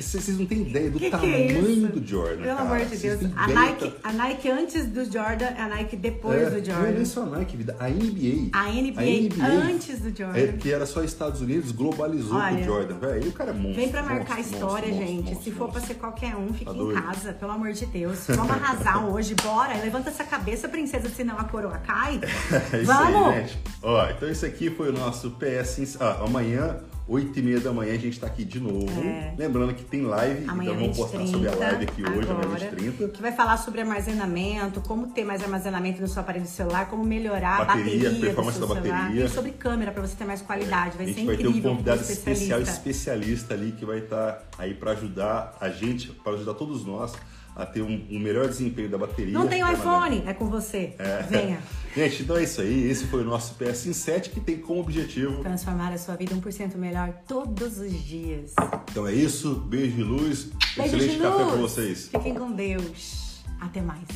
Vocês 0.00 0.36
não 0.38 0.44
têm 0.46 0.62
ideia 0.62 0.90
do 0.90 0.98
Que 0.98 1.04
que 1.04 1.10
tamanho 1.12 1.34
é 1.34 1.52
isso? 1.52 1.86
do 1.86 2.04
Jordan. 2.06 2.42
Pelo 2.42 2.56
cara. 2.56 2.60
amor 2.74 2.84
de 2.86 2.96
Deus. 2.96 3.20
A 3.36 3.46
Nike, 3.46 3.84
do 3.88 3.94
a 4.02 4.12
Nike 4.12 4.50
antes 4.50 4.86
do 4.86 5.04
Jordan, 5.04 5.46
a 5.56 5.68
Nike 5.68 5.96
depois 5.96 6.40
É, 6.42 6.44
do 6.46 6.50
Não 6.50 6.58
é 6.58 6.64
Jordan. 6.64 6.90
nem 6.92 7.04
só 7.04 7.22
a 7.22 7.26
Nike, 7.26 7.56
vida. 7.56 7.76
A 7.78 7.88
NBA. 7.88 8.48
A 8.52 8.68
NBA, 8.72 9.44
antes 9.70 10.00
do 10.00 10.08
Jordan. 10.16 10.36
É, 10.38 10.48
que 10.52 10.72
era 10.72 10.84
só 10.84 11.04
Estados 11.04 11.40
Unidos, 11.40 11.70
globalizou 11.70 12.36
Olha, 12.38 12.56
com 12.56 12.62
o 12.62 12.64
Jordan. 12.64 12.98
Véi, 12.98 13.22
e 13.24 13.28
o 13.28 13.32
cara 13.32 13.50
é 13.50 13.54
monstro. 13.54 13.74
Vem 13.74 13.88
pra 13.88 14.02
marcar 14.02 14.34
a 14.34 14.36
monstro, 14.38 14.54
história, 14.54 14.88
monstro, 14.88 15.06
gente. 15.06 15.11
Monstro, 15.16 15.42
Se 15.42 15.50
for 15.52 15.68
pra 15.70 15.80
ser 15.80 15.94
qualquer 15.94 16.34
um, 16.36 16.52
fique 16.52 16.64
Tá 16.64 16.72
em 16.72 16.76
doido? 16.78 17.02
casa, 17.02 17.32
pelo 17.32 17.52
amor 17.52 17.72
de 17.72 17.86
Deus. 17.86 18.26
Vamos 18.28 18.50
arrasar 18.52 19.04
hoje, 19.10 19.34
bora. 19.34 19.74
Levanta 19.74 20.10
essa 20.10 20.24
cabeça, 20.24 20.68
princesa, 20.68 21.08
senão 21.08 21.38
a 21.38 21.44
coroa 21.44 21.78
cai. 21.78 22.20
É 22.72 22.76
isso 22.78 22.86
Vamos! 22.86 23.28
aí, 23.28 23.40
gente. 23.42 23.58
Ó, 23.82 24.06
então 24.10 24.28
esse 24.28 24.46
aqui 24.46 24.70
foi 24.70 24.88
o 24.88 24.92
nosso 24.92 25.30
PS. 25.32 25.96
Ah, 26.00 26.22
amanhã, 26.24 26.78
8 27.06 27.38
e 27.38 27.42
meia 27.42 27.60
da 27.60 27.72
manhã, 27.72 27.92
a 27.94 27.98
gente 27.98 28.18
tá 28.18 28.26
aqui 28.26 28.44
de 28.44 28.60
novo. 28.60 28.86
É. 29.02 29.34
Lembrando 29.36 29.74
que 29.74 29.84
tem 29.84 30.02
live, 30.02 30.44
Amanhã 30.48 30.70
então 30.70 30.80
vamos 30.80 30.96
20, 30.96 30.96
postar 30.96 31.26
sobre 31.26 31.48
a 31.48 31.54
live 31.54 31.84
aqui 31.84 32.02
hoje, 32.02 32.30
amanhã 32.30 32.44
agora, 32.44 32.70
20 32.76 33.08
que 33.12 33.22
vai 33.22 33.32
falar 33.32 33.56
sobre 33.56 33.80
armazenamento, 33.80 34.80
como 34.82 35.08
ter 35.08 35.24
mais 35.24 35.42
armazenamento 35.42 36.00
no 36.00 36.08
seu 36.08 36.22
aparelho 36.22 36.46
celular, 36.46 36.88
como 36.88 37.04
melhorar 37.04 37.60
a 37.60 37.64
Bateria, 37.64 38.10
bateria, 38.10 38.20
performance 38.20 38.58
do 38.58 38.66
seu 38.66 38.74
da 38.74 38.80
celular, 38.82 39.00
bateria. 39.02 39.24
e 39.24 39.28
sobre 39.28 39.50
câmera 39.52 39.90
para 39.92 40.02
você 40.02 40.16
ter 40.16 40.24
mais 40.24 40.42
qualidade. 40.42 40.96
Vai 40.96 41.06
a 41.06 41.08
ser 41.08 41.14
gente 41.14 41.26
vai 41.26 41.36
ter 41.36 41.46
incrível. 41.46 41.70
um 41.70 41.74
convidado 41.74 42.00
especial, 42.00 42.60
especialista. 42.60 43.54
ali, 43.54 43.72
que 43.72 43.84
vai 43.84 43.98
estar 43.98 44.42
aí 44.58 44.74
pra 44.74 44.92
ajudar 44.92 45.56
a 45.60 45.68
gente, 45.70 46.08
pra 46.08 46.32
ajudar 46.32 46.54
todos 46.54 46.84
nós 46.86 47.12
a 47.54 47.66
ter 47.66 47.82
um, 47.82 48.06
um 48.10 48.18
melhor 48.18 48.48
desempenho 48.48 48.88
da 48.88 48.96
bateria. 48.98 49.32
Não 49.32 49.46
tem 49.46 49.62
o 49.62 49.70
iPhone, 49.70 50.22
é 50.26 50.32
com 50.32 50.46
você. 50.48 50.94
Venha 51.28 51.58
Gente, 51.94 52.22
então 52.22 52.36
é 52.38 52.44
isso 52.44 52.62
aí. 52.62 52.90
Esse 52.90 53.04
foi 53.06 53.20
o 53.20 53.24
nosso 53.24 53.54
PS 53.56 53.94
7 53.94 54.30
que 54.30 54.40
tem 54.40 54.56
como 54.58 54.80
objetivo. 54.80 55.42
transformar 55.42 55.92
a 55.92 55.98
sua 55.98 56.16
vida 56.16 56.34
1% 56.34 56.74
melhor 56.76 57.12
todos 57.28 57.78
os 57.78 57.92
dias. 57.92 58.54
Então 58.90 59.06
é 59.06 59.12
isso. 59.12 59.56
Beijo 59.56 59.96
de 59.96 60.02
luz. 60.02 60.44
Beijo 60.74 60.96
Excelente 60.96 61.16
de 61.16 61.22
café 61.22 61.36
luz. 61.42 61.52
pra 61.52 61.60
vocês. 61.60 62.08
Fiquem 62.08 62.34
com 62.34 62.52
Deus. 62.52 63.42
Até 63.60 63.82
mais. 63.82 64.08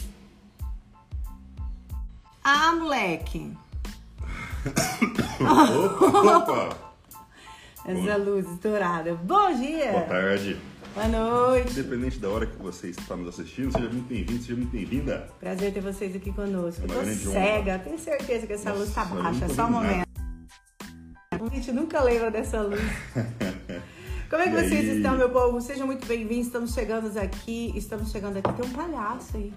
Ah, 2.43 2.73
moleque. 2.75 3.53
Opa, 5.41 6.37
opa. 6.39 6.77
Essa 7.85 8.17
luz 8.17 8.51
estourada. 8.51 9.15
Bom 9.15 9.55
dia. 9.55 9.93
Boa 9.93 10.03
tarde. 10.05 10.57
Boa 10.97 11.09
noite. 11.09 11.73
Independente 11.79 12.19
da 12.19 12.31
hora 12.31 12.47
que 12.47 12.57
você 12.57 12.89
está 12.89 13.15
nos 13.17 13.29
assistindo, 13.29 13.71
seja 13.71 13.87
muito 13.91 14.09
bem-vindo, 14.09 14.43
seja 14.43 14.55
muito 14.57 14.71
bem-vinda. 14.71 15.29
Prazer 15.39 15.75
ter 15.75 15.83
vocês 15.83 16.17
aqui 16.17 16.33
conosco. 16.33 16.81
É 16.81 16.85
Eu 16.85 16.89
tô 16.89 17.01
grande 17.01 17.29
honra. 17.29 17.33
cega, 17.41 17.79
tenho 17.81 17.99
certeza 17.99 18.47
que 18.47 18.53
essa 18.55 18.73
luz 18.73 18.95
tá 18.95 19.05
Nossa, 19.05 19.15
eu 19.17 19.23
baixa, 19.23 19.41
nunca 19.41 19.55
só 19.55 19.67
um 19.67 19.71
momento. 19.73 20.07
A 21.33 21.55
gente 21.55 21.73
nunca 21.73 22.03
lembra 22.03 22.31
dessa 22.31 22.63
luz. 22.63 22.81
Como 24.31 24.43
é 24.43 24.49
que 24.49 24.57
E 24.57 24.69
vocês 24.69 24.91
aí? 24.91 24.97
estão, 24.97 25.19
meu 25.19 25.29
povo? 25.29 25.61
Sejam 25.61 25.87
muito 25.87 26.07
bem-vindos. 26.07 26.47
Estamos 26.47 26.73
chegando 26.73 27.15
aqui. 27.19 27.73
Estamos 27.77 28.11
chegando 28.11 28.39
aqui. 28.39 28.51
Tem 28.55 28.65
um 28.67 28.73
palhaço 28.73 29.37
aí. 29.37 29.53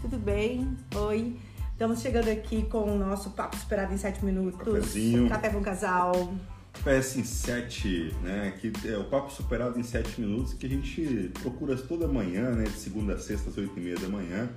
Tudo 0.00 0.16
bem? 0.18 0.74
Oi. 0.96 1.36
Estamos 1.72 2.00
chegando 2.00 2.28
aqui 2.30 2.62
com 2.64 2.84
o 2.84 2.98
nosso 2.98 3.30
papo 3.32 3.54
esperado 3.54 3.92
em 3.92 3.98
7 3.98 4.24
minutos. 4.24 4.58
Cafezinho. 4.58 5.28
Café 5.28 5.50
com 5.50 5.60
casal. 5.60 6.34
PS 6.82 7.16
em 7.16 7.24
7, 7.24 8.14
né? 8.22 8.54
Que 8.60 8.72
é 8.88 8.98
o 8.98 9.04
papo 9.04 9.32
superado 9.32 9.78
em 9.78 9.82
7 9.82 10.20
minutos 10.20 10.54
que 10.54 10.66
a 10.66 10.68
gente 10.68 11.30
procura 11.42 11.76
toda 11.76 12.08
manhã, 12.08 12.50
né? 12.50 12.64
De 12.64 12.78
segunda 12.78 13.14
a 13.14 13.18
sexta, 13.18 13.50
às 13.50 13.56
8 13.56 13.72
e 13.76 13.80
meia 13.80 13.96
da 13.96 14.08
manhã, 14.08 14.48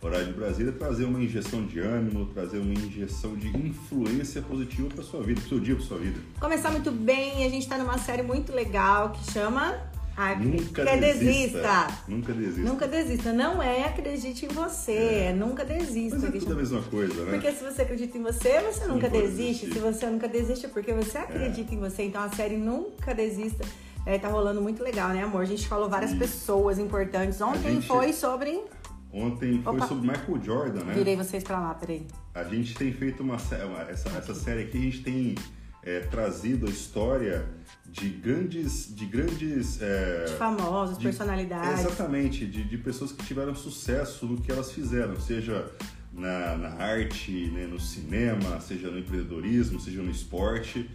horário 0.00 0.26
de 0.26 0.32
Brasília, 0.32 0.72
trazer 0.72 1.04
uma 1.04 1.20
injeção 1.20 1.64
de 1.66 1.78
ânimo, 1.78 2.26
trazer 2.26 2.58
uma 2.58 2.74
injeção 2.74 3.36
de 3.36 3.48
influência 3.56 4.42
positiva 4.42 4.88
para 4.88 5.02
sua 5.04 5.22
vida, 5.22 5.40
pro 5.40 5.48
seu 5.48 5.60
dia, 5.60 5.76
para 5.76 5.84
sua 5.84 5.98
vida. 5.98 6.20
Começar 6.40 6.70
muito 6.70 6.90
bem. 6.90 7.46
A 7.46 7.48
gente 7.48 7.68
tá 7.68 7.78
numa 7.78 7.98
série 7.98 8.22
muito 8.22 8.52
legal 8.52 9.10
que 9.10 9.32
chama. 9.32 9.91
Nunca 10.40 10.82
que 10.84 10.88
é 10.90 10.96
desista. 10.96 11.86
Nunca 12.08 12.32
desista. 12.32 12.60
Nunca 12.60 12.86
desista. 12.88 13.32
Não 13.32 13.62
é 13.62 13.84
acredite 13.84 14.44
em 14.46 14.48
você, 14.48 14.92
é, 14.92 15.32
nunca 15.32 15.64
desista. 15.64 16.18
Mas 16.18 16.34
é 16.34 16.38
tudo 16.38 16.52
a 16.52 16.56
mesma 16.56 16.82
coisa, 16.82 17.24
né? 17.24 17.32
Porque 17.32 17.52
se 17.52 17.64
você 17.64 17.82
acredita 17.82 18.18
em 18.18 18.22
você, 18.22 18.60
você 18.60 18.86
nunca 18.86 19.08
desiste. 19.08 19.36
desistir. 19.66 19.72
Se 19.72 19.78
você 19.78 20.06
nunca 20.06 20.28
desiste, 20.28 20.66
é 20.66 20.68
porque 20.68 20.92
você 20.92 21.18
acredita 21.18 21.74
em 21.74 21.78
você. 21.78 22.02
Então 22.04 22.22
a 22.22 22.28
série 22.30 22.56
Nunca 22.56 23.14
Desista 23.14 23.64
é, 24.04 24.18
tá 24.18 24.28
rolando 24.28 24.60
muito 24.60 24.82
legal, 24.82 25.08
né, 25.10 25.22
amor? 25.22 25.42
A 25.42 25.46
gente 25.46 25.66
falou 25.66 25.88
várias 25.88 26.12
pessoas 26.14 26.78
importantes. 26.78 27.40
Ontem 27.40 27.74
gente- 27.74 27.86
foi 27.86 28.12
sobre. 28.12 28.60
Ontem 29.12 29.60
foi 29.62 29.76
Opa. 29.76 29.86
sobre 29.86 30.08
Michael 30.08 30.42
Jordan, 30.42 30.84
né? 30.84 30.94
Virei 30.94 31.16
vocês 31.16 31.44
pra 31.44 31.60
lá, 31.60 31.74
peraí. 31.74 32.06
A 32.34 32.44
gente 32.44 32.74
tem 32.74 32.92
feito 32.92 33.22
uma- 33.22 33.36
essa, 33.88 34.08
essa 34.16 34.34
série 34.34 34.62
aqui, 34.62 34.78
a 34.78 34.80
gente 34.80 35.02
tem 35.02 35.34
é, 35.82 36.00
trazido 36.00 36.66
a 36.66 36.70
história 36.70 37.44
de 37.86 38.08
grandes, 38.08 38.94
de 38.94 39.04
grandes 39.06 39.80
é, 39.82 40.24
De 40.26 40.32
famosos, 40.34 40.96
de- 40.96 41.04
personalidades. 41.04 41.80
Exatamente, 41.80 42.46
de, 42.46 42.64
de 42.64 42.78
pessoas 42.78 43.12
que 43.12 43.24
tiveram 43.24 43.54
sucesso 43.54 44.26
no 44.26 44.40
que 44.40 44.50
elas 44.50 44.72
fizeram, 44.72 45.18
seja 45.20 45.70
na, 46.12 46.56
na 46.56 46.68
arte, 46.82 47.50
né, 47.52 47.66
no 47.66 47.80
cinema, 47.80 48.60
seja 48.60 48.90
no 48.90 48.98
empreendedorismo, 48.98 49.80
seja 49.80 50.02
no 50.02 50.10
esporte, 50.10 50.88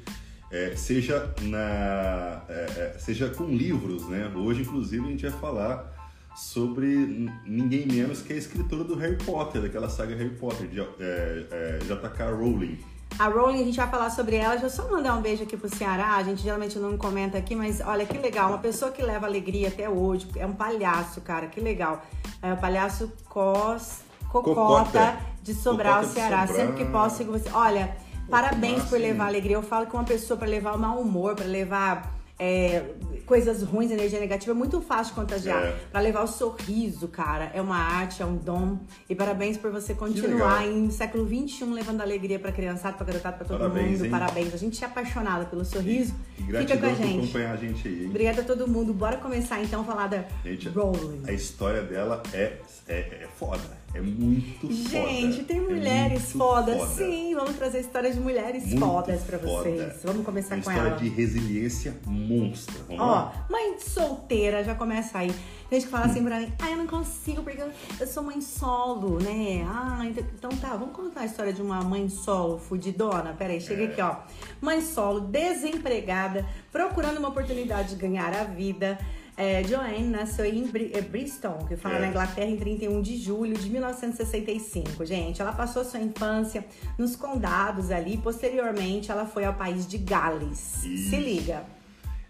é, 0.50 0.76
seja, 0.76 1.34
na, 1.42 2.42
é, 2.48 2.94
é, 2.96 2.96
seja 3.00 3.30
com 3.30 3.46
livros. 3.46 4.08
Né? 4.08 4.32
Hoje, 4.36 4.62
inclusive, 4.62 5.06
a 5.06 5.10
gente 5.10 5.28
vai 5.28 5.40
falar 5.40 5.94
sobre 6.36 7.30
ninguém 7.46 7.88
menos 7.88 8.22
que 8.22 8.32
a 8.32 8.36
escritora 8.36 8.84
do 8.84 8.96
Harry 8.96 9.18
Potter, 9.18 9.62
daquela 9.62 9.90
saga 9.90 10.16
Harry 10.16 10.36
Potter, 10.36 10.68
de, 10.68 10.80
é, 10.80 10.86
é, 11.02 11.80
J.K. 11.86 12.32
Rowling. 12.32 12.78
A 13.20 13.28
Rowling, 13.28 13.62
a 13.62 13.66
gente 13.66 13.78
vai 13.78 13.90
falar 13.90 14.10
sobre 14.12 14.36
ela. 14.36 14.52
Deixa 14.52 14.66
eu 14.66 14.70
só 14.70 14.92
mandar 14.92 15.16
um 15.16 15.22
beijo 15.22 15.44
aqui 15.44 15.58
pro 15.58 15.74
Ceará. 15.76 16.16
A 16.16 16.24
gente 16.24 16.44
geralmente 16.44 16.78
não 16.78 16.98
comenta 16.98 17.38
aqui, 17.38 17.56
mas 17.56 17.82
olha 17.82 18.06
que 18.06 18.18
legal. 18.18 18.50
Uma 18.50 18.60
pessoa 18.60 18.92
que 18.92 19.02
leva 19.02 19.26
alegria 19.26 19.70
até 19.70 19.90
hoje. 19.90 20.28
É 20.36 20.46
um 20.46 20.54
palhaço, 20.54 21.22
cara. 21.22 21.48
Que 21.48 21.60
legal. 21.60 22.02
É 22.42 22.54
o 22.54 22.58
palhaço 22.58 23.12
Cos... 23.30 24.08
Cocota, 24.30 24.56
Cocota. 24.56 25.18
de 25.42 25.54
Sobral, 25.54 26.02
Cocota 26.02 26.08
de 26.08 26.14
Ceará. 26.14 26.48
Sobral. 26.48 26.68
Sempre 26.68 26.86
que 26.86 26.92
posso, 26.92 27.18
sigo 27.18 27.32
você. 27.32 27.50
Olha, 27.54 27.96
parabéns 28.30 28.80
massa, 28.80 28.90
por 28.90 29.00
levar 29.00 29.28
alegria. 29.28 29.56
Eu 29.56 29.64
falo 29.64 29.88
que 29.88 29.94
uma 29.94 30.04
pessoa 30.04 30.38
para 30.38 30.48
levar 30.48 30.76
o 30.76 30.78
mau 30.78 31.00
humor, 31.00 31.36
para 31.36 31.46
levar 31.46 32.17
é, 32.40 32.84
coisas 33.26 33.64
ruins, 33.64 33.90
energia 33.92 34.20
negativa, 34.20 34.52
é 34.52 34.56
muito 34.56 34.80
fácil 34.82 35.16
contagiar. 35.16 35.64
É. 35.64 35.72
Pra 35.92 36.00
levar 36.00 36.24
o 36.24 36.28
sorriso, 36.28 37.08
cara. 37.08 37.52
É 37.54 37.62
uma 37.62 37.78
arte, 37.78 38.22
é 38.22 38.26
um 38.26 38.36
dom. 38.38 38.78
E 39.10 39.16
parabéns 39.16 39.58
por 39.58 39.72
você 39.72 39.94
continuar 39.94 40.66
em 40.68 40.90
século 40.92 41.28
XXI 41.28 41.66
levando 41.66 42.02
alegria 42.02 42.38
pra 42.40 42.52
criançada, 42.52 42.96
pra 42.96 43.06
garotada, 43.06 43.38
pra 43.38 43.46
todo 43.46 43.58
Parabéns, 43.60 43.94
mundo. 43.94 44.06
hein? 44.06 44.12
Parabéns. 44.12 44.54
A 44.54 44.58
gente 44.58 44.84
é 44.84 44.88
apaixonada 44.88 45.46
pelo 45.46 45.66
sorriso. 45.66 46.14
E 46.38 46.42
Fica 46.44 46.52
gratidão 46.52 46.96
com 46.96 47.04
a 47.04 47.06
gente. 47.06 47.24
acompanhar 47.24 47.54
a 47.54 47.58
gente 47.58 47.88
aí. 47.88 48.02
hein? 48.04 48.10
Obrigada 48.10 48.42
a 48.42 48.46
todo 48.46 48.68
mundo. 48.68 48.94
Bora 48.94 49.18
começar 49.18 49.62
então 49.62 49.82
a 49.82 49.84
falar 49.84 50.08
da 50.08 50.24
Gente, 50.46 50.70
Rowling. 50.70 51.24
a 51.28 51.32
história 51.32 51.82
dela 51.82 52.22
é, 52.34 52.54
é, 52.88 52.98
é 53.24 53.28
foda. 53.36 53.62
É 53.94 54.02
muito 54.02 54.72
Gente, 54.72 55.32
foda. 55.38 55.44
tem 55.46 55.58
É 55.58 55.62
mulheres 55.62 56.20
muito 56.20 56.38
fodas. 56.38 56.78
foda. 56.78 56.94
Sim, 56.96 57.34
vamos 57.36 57.56
trazer 57.56 57.80
histórias 57.80 58.14
de 58.16 58.20
mulheres 58.22 58.66
Muito 58.68 58.80
fodas 58.80 59.22
pra 59.24 59.40
foda. 59.40 59.64
vocês. 59.64 59.94
Vamos 60.04 60.24
começar 60.26 60.56
Uma 60.56 60.64
com 60.64 60.70
história 60.72 60.90
ela. 60.92 61.00
de 61.00 61.10
resiliência 61.10 61.98
monstra. 62.06 62.76
Vamos 62.88 63.02
Ó, 63.02 63.06
lá? 63.06 63.48
mãe 63.50 63.80
solteira, 63.80 64.64
já 64.64 64.76
começa 64.76 65.18
aí. 65.18 65.34
Tem 65.70 65.80
gente 65.80 65.88
que 65.88 65.92
fala 65.92 66.06
assim 66.06 66.24
pra 66.24 66.40
mim, 66.40 66.54
ah, 66.62 66.70
eu 66.72 66.78
não 66.78 66.88
consigo 66.88 67.42
porque 67.44 67.62
eu- 67.62 67.72
eu 68.00 68.08
sou 68.08 68.24
mãe 68.24 68.40
solo, 68.40 69.20
né? 69.22 69.66
Ah, 69.68 70.02
então, 70.06 70.24
então 70.38 70.50
tá, 70.52 70.70
vamos 70.78 70.96
contar 70.96 71.22
a 71.22 71.26
história 71.26 71.52
de 71.52 71.62
uma 71.62 71.82
mãe 71.82 72.08
solo 72.08 72.58
fudidona? 72.60 73.34
Pera 73.34 73.52
aí, 73.54 73.60
chega 73.60 73.84
É. 73.84 73.86
aqui, 73.88 74.02
ó. 74.02 74.16
Mãe 74.62 74.80
solo, 74.82 75.20
desempregada, 75.22 76.46
procurando 76.72 77.18
uma 77.18 77.30
oportunidade 77.30 77.90
de 77.90 77.96
ganhar 77.96 78.34
a 78.34 78.44
vida. 78.44 78.98
É, 79.38 79.64
Joanne 79.64 80.08
nasceu 80.10 80.46
em 80.46 80.68
é, 80.94 81.02
Bristol, 81.02 81.60
que 81.68 81.76
fala 81.76 81.98
É. 81.98 82.00
na 82.02 82.08
Inglaterra, 82.08 82.50
em 82.50 82.58
31 82.58 83.02
de 83.04 83.18
julho 83.18 83.56
de 83.56 83.70
1965. 83.70 85.06
Gente, 85.06 85.40
ela 85.40 85.52
passou 85.54 85.86
sua 85.86 86.00
infância 86.00 86.66
nos 86.98 87.16
condados 87.16 87.92
ali. 87.92 88.18
Posteriormente, 88.18 89.12
ela 89.12 89.28
foi 89.28 89.46
ao 89.46 89.54
país 89.54 89.88
de 89.88 90.00
Gales. 90.00 90.84
Isso. 90.84 91.12
Se 91.12 91.18
liga. 91.18 91.64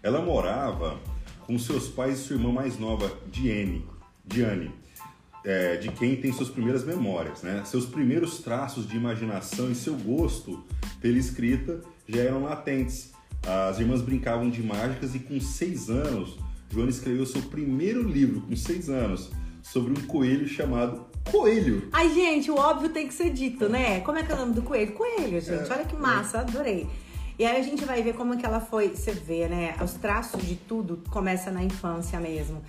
Ela 0.02 0.20
morava 0.20 1.00
com 1.46 1.58
seus 1.58 1.88
pais 1.88 2.18
e 2.20 2.22
sua 2.22 2.36
irmã 2.36 2.52
mais 2.52 2.78
nova, 2.78 3.10
Diane, 3.32 3.86
Diane 4.22 4.70
é, 5.44 5.76
de 5.76 5.90
quem 5.92 6.14
tem 6.16 6.30
suas 6.30 6.50
primeiras 6.50 6.84
memórias. 6.84 7.42
Né? 7.42 7.62
Seus 7.64 7.86
primeiros 7.86 8.40
traços 8.40 8.86
de 8.86 8.96
imaginação 8.96 9.70
e 9.70 9.74
seu 9.74 9.96
gosto 9.96 10.62
pela 11.00 11.16
escrita 11.16 11.80
já 12.06 12.20
eram 12.20 12.42
latentes. 12.44 13.12
As 13.42 13.78
irmãs 13.78 14.02
brincavam 14.02 14.50
de 14.50 14.62
mágicas 14.62 15.14
e 15.14 15.20
com 15.20 15.40
seis 15.40 15.88
anos, 15.88 16.36
Joana 16.70 16.90
escreveu 16.90 17.24
seu 17.26 17.42
primeiro 17.42 18.02
livro, 18.02 18.42
com 18.42 18.54
seis 18.54 18.88
anos, 18.88 19.30
sobre 19.62 19.92
um 19.92 20.06
coelho 20.06 20.46
chamado 20.46 21.06
Coelho. 21.30 21.88
Ai, 21.92 22.12
gente, 22.14 22.50
o 22.50 22.56
óbvio 22.56 22.88
tem 22.88 23.06
que 23.06 23.12
ser 23.12 23.30
dito, 23.30 23.68
né? 23.68 24.00
Como 24.00 24.18
é 24.18 24.22
que 24.22 24.32
é 24.32 24.34
o 24.34 24.38
nome 24.38 24.54
do 24.54 24.62
coelho? 24.62 24.92
Coelho, 24.92 25.40
gente. 25.40 25.70
É, 25.70 25.74
Olha 25.74 25.84
que 25.84 25.96
massa, 25.96 26.40
adorei. 26.40 26.86
E 27.38 27.44
aí 27.44 27.60
a 27.60 27.62
gente 27.62 27.84
vai 27.84 28.02
ver 28.02 28.14
como 28.14 28.36
que 28.36 28.44
ela 28.44 28.60
foi, 28.60 28.88
você 28.88 29.12
vê, 29.12 29.46
né? 29.46 29.76
Os 29.82 29.92
traços 29.94 30.42
de 30.42 30.56
tudo 30.56 31.02
começa 31.10 31.50
na 31.50 31.62
infância 31.62 32.18
mesmo. 32.18 32.62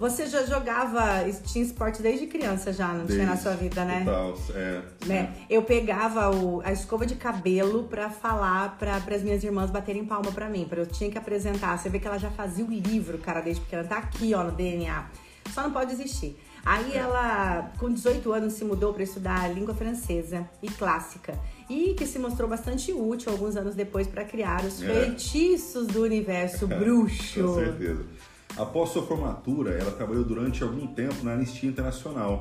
Você 0.00 0.26
já 0.26 0.44
jogava, 0.44 1.24
tinha 1.46 1.64
esporte 1.64 2.02
desde 2.02 2.26
criança 2.26 2.72
já, 2.72 2.88
não 2.88 3.06
tinha 3.06 3.18
na 3.24 3.34
Desde- 3.34 3.42
sua 3.44 3.52
vida, 3.54 3.84
né? 3.84 4.04
Total, 4.04 4.36
é, 4.54 4.82
Né? 5.06 5.34
Eu 5.48 5.62
pegava 5.62 6.30
o- 6.34 6.60
a 6.64 6.72
escova 6.72 7.06
de 7.06 7.14
cabelo 7.14 7.84
pra 7.84 8.10
falar 8.10 8.76
para 8.76 8.96
as 8.96 9.22
minhas 9.22 9.42
irmãs 9.44 9.70
baterem 9.70 10.04
palma 10.04 10.32
pra 10.32 10.48
mim, 10.48 10.66
para 10.68 10.80
eu 10.80 10.86
tinha 10.86 11.08
que 11.10 11.16
apresentar. 11.16 11.78
Você 11.78 11.88
vê 11.88 11.98
que 12.00 12.08
ela 12.08 12.18
já 12.18 12.30
fazia 12.30 12.64
o 12.64 12.68
livro, 12.68 13.18
cara, 13.18 13.40
desde 13.40 13.62
pequena, 13.62 13.84
tá 13.84 13.98
aqui, 13.98 14.34
ó, 14.34 14.42
no 14.42 14.50
DNA. 14.52 15.06
Só 15.54 15.62
não 15.62 15.70
pode 15.70 15.94
desistir. 15.94 16.36
Aí 16.66 16.92
ela, 16.94 17.72
com 17.78 17.88
18 17.90 18.32
anos, 18.32 18.54
se 18.54 18.64
mudou 18.64 18.92
para 18.92 19.02
estudar 19.04 19.48
língua 19.54 19.74
francesa 19.74 20.46
e 20.62 20.68
clássica. 20.68 21.38
E 21.70 21.94
que 21.94 22.04
se 22.04 22.18
mostrou 22.18 22.48
bastante 22.48 22.92
útil 22.92 23.30
alguns 23.32 23.56
anos 23.56 23.74
depois 23.74 24.06
para 24.08 24.24
criar 24.24 24.62
os 24.64 24.82
É. 24.82 24.86
feitiços 24.86 25.86
do 25.86 26.02
universo 26.02 26.66
bruxo. 26.66 27.42
Com 27.42 27.54
certeza. 27.54 28.04
Após 28.58 28.90
sua 28.90 29.06
formatura, 29.06 29.70
ela 29.70 29.92
trabalhou 29.92 30.24
durante 30.24 30.64
algum 30.64 30.88
tempo 30.88 31.22
na 31.22 31.34
Anistia 31.34 31.68
Internacional. 31.70 32.40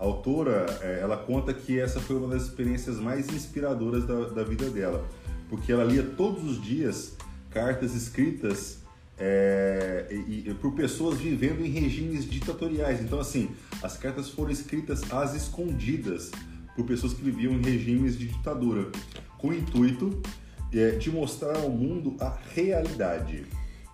A 0.00 0.02
autora, 0.04 0.66
eh, 0.82 0.98
ela 1.00 1.16
conta 1.16 1.54
que 1.54 1.78
essa 1.78 2.00
foi 2.00 2.16
uma 2.16 2.26
das 2.26 2.42
experiências 2.42 2.98
mais 2.98 3.32
inspiradoras 3.32 4.04
da, 4.04 4.30
da 4.30 4.42
vida 4.42 4.68
dela, 4.68 5.08
porque 5.48 5.70
ela 5.70 5.84
lia 5.84 6.02
todos 6.02 6.42
os 6.44 6.60
dias 6.60 7.16
cartas 7.50 7.94
escritas 7.94 8.82
eh, 9.16 10.08
e- 10.10 10.48
e- 10.50 10.54
por 10.54 10.72
pessoas 10.72 11.18
vivendo 11.20 11.64
em 11.64 11.70
regimes 11.70 12.28
ditatoriais. 12.28 13.00
Então, 13.00 13.20
assim, 13.20 13.50
as 13.80 13.96
cartas 13.96 14.28
foram 14.30 14.50
escritas 14.50 15.08
às 15.12 15.36
escondidas 15.36 16.32
por 16.74 16.84
pessoas 16.84 17.14
que 17.14 17.22
viviam 17.22 17.52
em 17.52 17.62
regimes 17.62 18.18
de 18.18 18.26
ditadura, 18.26 18.90
com 19.38 19.50
o 19.50 19.54
intuito 19.54 20.20
eh, 20.72 20.96
de 20.98 21.12
mostrar 21.12 21.56
ao 21.56 21.70
mundo 21.70 22.16
a 22.18 22.36
realidade. 22.52 23.46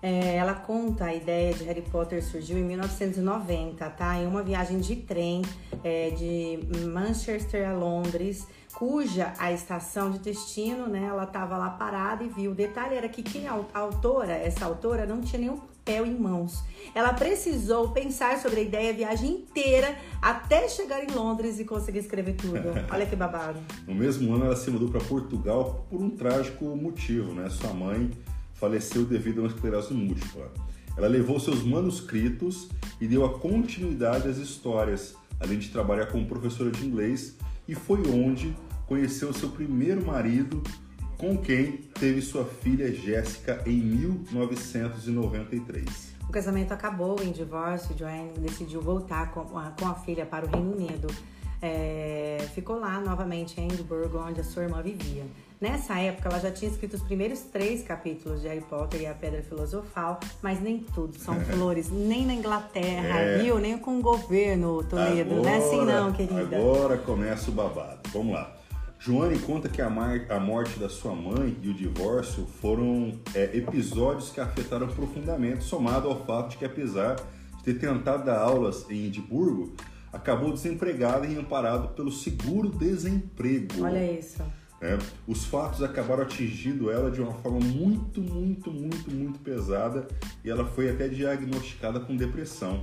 É, 0.02 0.36
ela 0.36 0.54
conta 0.54 1.06
a 1.06 1.14
ideia 1.14 1.52
de 1.52 1.64
Harry 1.64 1.82
Potter 1.82 2.24
surgiu 2.24 2.58
em 2.58 2.64
1990, 2.64 3.90
tá? 3.90 4.16
Em 4.16 4.26
uma 4.26 4.42
viagem 4.42 4.80
de 4.80 4.96
trem 4.96 5.42
é, 5.84 6.10
de 6.10 6.58
Manchester 6.86 7.68
a 7.68 7.72
Londres, 7.74 8.46
cuja 8.72 9.34
a 9.38 9.52
estação 9.52 10.10
de 10.10 10.18
destino, 10.18 10.86
né? 10.86 11.04
Ela 11.04 11.26
tava 11.26 11.58
lá 11.58 11.70
parada 11.70 12.24
e 12.24 12.28
viu. 12.28 12.52
O 12.52 12.54
detalhe 12.54 12.94
era 12.94 13.08
que 13.08 13.22
quem 13.22 13.46
a 13.46 13.60
a 13.74 13.78
autora, 13.78 14.32
essa 14.32 14.64
autora, 14.64 15.04
não 15.04 15.20
tinha 15.20 15.40
nenhum 15.40 15.58
papel 15.90 16.06
em 16.06 16.16
mãos. 16.16 16.62
Ela 16.94 17.12
precisou 17.12 17.90
pensar 17.90 18.38
sobre 18.38 18.60
a 18.60 18.62
ideia 18.62 18.90
a 18.90 18.94
viagem 18.94 19.30
inteira 19.30 19.96
até 20.22 20.68
chegar 20.68 21.02
em 21.02 21.12
Londres 21.12 21.58
e 21.58 21.64
conseguir 21.64 21.98
escrever 21.98 22.34
tudo. 22.34 22.72
Olha 22.90 23.06
que 23.06 23.16
babado. 23.16 23.58
No 23.86 23.94
mesmo 23.94 24.32
ano, 24.34 24.46
ela 24.46 24.56
se 24.56 24.70
mudou 24.70 24.88
para 24.88 25.00
Portugal 25.00 25.86
por 25.90 26.00
um 26.00 26.10
trágico 26.10 26.64
motivo, 26.76 27.32
né? 27.32 27.48
Sua 27.50 27.72
mãe 27.72 28.10
faleceu 28.60 29.04
devido 29.04 29.38
a 29.38 29.40
uma 29.42 29.48
esclerose 29.48 29.92
múltipla. 29.94 30.52
Ela 30.96 31.08
levou 31.08 31.40
seus 31.40 31.64
manuscritos 31.64 32.68
e 33.00 33.06
deu 33.06 33.24
a 33.24 33.38
continuidade 33.38 34.28
às 34.28 34.36
histórias, 34.36 35.14
além 35.40 35.58
de 35.58 35.70
trabalhar 35.70 36.04
como 36.06 36.26
professora 36.26 36.70
de 36.70 36.86
inglês, 36.86 37.36
e 37.66 37.74
foi 37.74 38.02
onde 38.10 38.54
conheceu 38.86 39.32
seu 39.32 39.48
primeiro 39.48 40.04
marido, 40.04 40.62
com 41.16 41.38
quem 41.38 41.78
teve 41.98 42.20
sua 42.20 42.44
filha 42.44 42.92
Jéssica 42.92 43.62
em 43.66 43.80
1993. 43.80 46.10
O 46.28 46.32
casamento 46.32 46.72
acabou 46.72 47.16
em 47.22 47.32
divórcio, 47.32 47.96
Joanne 47.96 48.32
decidiu 48.38 48.80
voltar 48.80 49.32
com 49.32 49.58
a, 49.58 49.70
com 49.70 49.86
a 49.86 49.94
filha 49.94 50.26
para 50.26 50.46
o 50.46 50.48
Reino 50.48 50.72
Unido. 50.72 51.08
É, 51.62 52.48
ficou 52.54 52.78
lá 52.78 52.98
novamente 53.00 53.60
em 53.60 53.66
Edimburgo, 53.66 54.18
onde 54.18 54.40
a 54.40 54.44
sua 54.44 54.62
irmã 54.62 54.80
vivia. 54.82 55.26
Nessa 55.60 55.98
época, 55.98 56.30
ela 56.30 56.38
já 56.40 56.50
tinha 56.50 56.70
escrito 56.70 56.94
os 56.94 57.02
primeiros 57.02 57.40
três 57.40 57.82
capítulos 57.82 58.40
de 58.40 58.48
Harry 58.48 58.62
Potter 58.62 59.02
e 59.02 59.06
a 59.06 59.12
Pedra 59.12 59.42
Filosofal, 59.42 60.18
mas 60.40 60.58
nem 60.60 60.78
tudo 60.78 61.18
são 61.18 61.38
flores, 61.44 61.90
nem 61.90 62.24
na 62.24 62.32
Inglaterra, 62.32 63.18
É. 63.20 63.38
viu? 63.38 63.58
Nem 63.58 63.76
com 63.76 63.98
o 63.98 64.00
governo, 64.02 64.82
Toledo. 64.84 65.34
não 65.36 65.48
é 65.48 65.56
assim 65.58 65.84
não, 65.84 66.12
querida. 66.12 66.56
Agora 66.56 66.96
começa 66.96 67.50
o 67.50 67.52
babado. 67.52 68.00
Vamos 68.10 68.32
lá. 68.32 68.56
Joane 68.98 69.38
conta 69.40 69.68
que 69.68 69.80
a, 69.82 69.86
a 70.30 70.40
morte 70.40 70.78
da 70.78 70.88
sua 70.88 71.14
mãe 71.14 71.56
e 71.62 71.68
o 71.68 71.74
divórcio 71.74 72.46
foram 72.60 73.18
é, 73.34 73.56
episódios 73.56 74.30
que 74.30 74.40
afetaram 74.40 74.88
profundamente, 74.88 75.64
somado 75.64 76.08
ao 76.08 76.24
fato 76.24 76.50
de 76.50 76.56
que, 76.58 76.64
apesar 76.64 77.16
de 77.16 77.64
ter 77.64 77.74
tentado 77.78 78.24
dar 78.24 78.38
aulas 78.38 78.86
em 78.90 79.06
Edimburgo, 79.06 79.72
acabou 80.12 80.52
desempregada 80.52 81.26
e 81.26 81.36
amparado 81.38 81.88
pelo 81.88 82.10
seguro-desemprego. 82.10 83.82
Olha 83.84 84.12
isso. 84.18 84.42
Né? 84.80 84.98
Os 85.26 85.44
fatos 85.44 85.82
acabaram 85.82 86.22
atingindo 86.22 86.90
ela 86.90 87.10
de 87.10 87.20
uma 87.20 87.34
forma 87.34 87.60
muito, 87.60 88.20
muito, 88.20 88.70
muito, 88.70 89.10
muito 89.10 89.38
pesada 89.40 90.08
e 90.44 90.50
ela 90.50 90.64
foi 90.64 90.90
até 90.90 91.08
diagnosticada 91.08 92.00
com 92.00 92.16
depressão. 92.16 92.80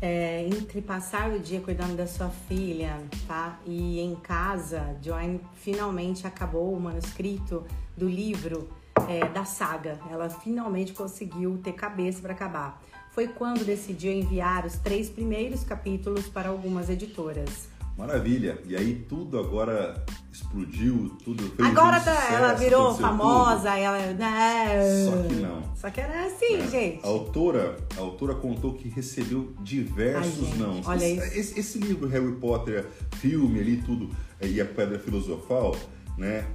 É, 0.00 0.46
entre 0.46 0.80
passar 0.80 1.28
o 1.32 1.40
dia 1.40 1.60
cuidando 1.60 1.96
da 1.96 2.06
sua 2.06 2.30
filha, 2.30 3.02
tá? 3.26 3.58
E 3.66 3.98
em 3.98 4.14
casa, 4.14 4.96
Joanne 5.02 5.40
finalmente 5.54 6.24
acabou 6.24 6.72
o 6.72 6.80
manuscrito 6.80 7.64
do 7.96 8.08
livro 8.08 8.68
é, 9.08 9.28
da 9.28 9.44
saga. 9.44 9.98
Ela 10.08 10.30
finalmente 10.30 10.92
conseguiu 10.92 11.58
ter 11.58 11.72
cabeça 11.72 12.20
para 12.22 12.32
acabar. 12.32 12.80
Foi 13.10 13.26
quando 13.26 13.64
decidiu 13.64 14.12
enviar 14.12 14.64
os 14.64 14.76
três 14.76 15.10
primeiros 15.10 15.64
capítulos 15.64 16.28
para 16.28 16.48
algumas 16.48 16.88
editoras. 16.88 17.68
Maravilha. 17.98 18.56
E 18.64 18.76
aí 18.76 19.04
tudo 19.08 19.40
agora 19.40 20.04
explodiu, 20.32 21.16
tudo 21.24 21.42
fez 21.56 21.68
Agora 21.68 21.98
um 21.98 22.04
tá, 22.04 22.14
sucesso, 22.14 22.32
ela 22.32 22.54
virou 22.54 22.94
famosa, 22.94 23.76
ela. 23.76 23.98
Né? 24.12 25.04
Só 25.04 25.28
que 25.28 25.34
não. 25.34 25.76
Só 25.76 25.90
que 25.90 26.00
era 26.00 26.26
assim, 26.26 26.58
tudo. 26.58 26.70
gente. 26.70 27.04
A 27.04 27.08
autora, 27.08 27.76
a 27.96 28.00
autora 28.00 28.36
contou 28.36 28.74
que 28.74 28.88
recebeu 28.88 29.52
diversos 29.60 30.52
Ai, 30.52 30.58
não. 30.58 30.80
olha 30.86 31.04
esse, 31.04 31.26
isso. 31.26 31.38
Esse, 31.38 31.60
esse 31.60 31.78
livro 31.80 32.06
Harry 32.06 32.32
Potter, 32.36 32.86
filme 33.16 33.58
ali 33.58 33.78
tudo 33.78 34.08
e 34.40 34.60
a 34.60 34.64
Pedra 34.64 35.00
Filosofal, 35.00 35.74
né? 36.16 36.46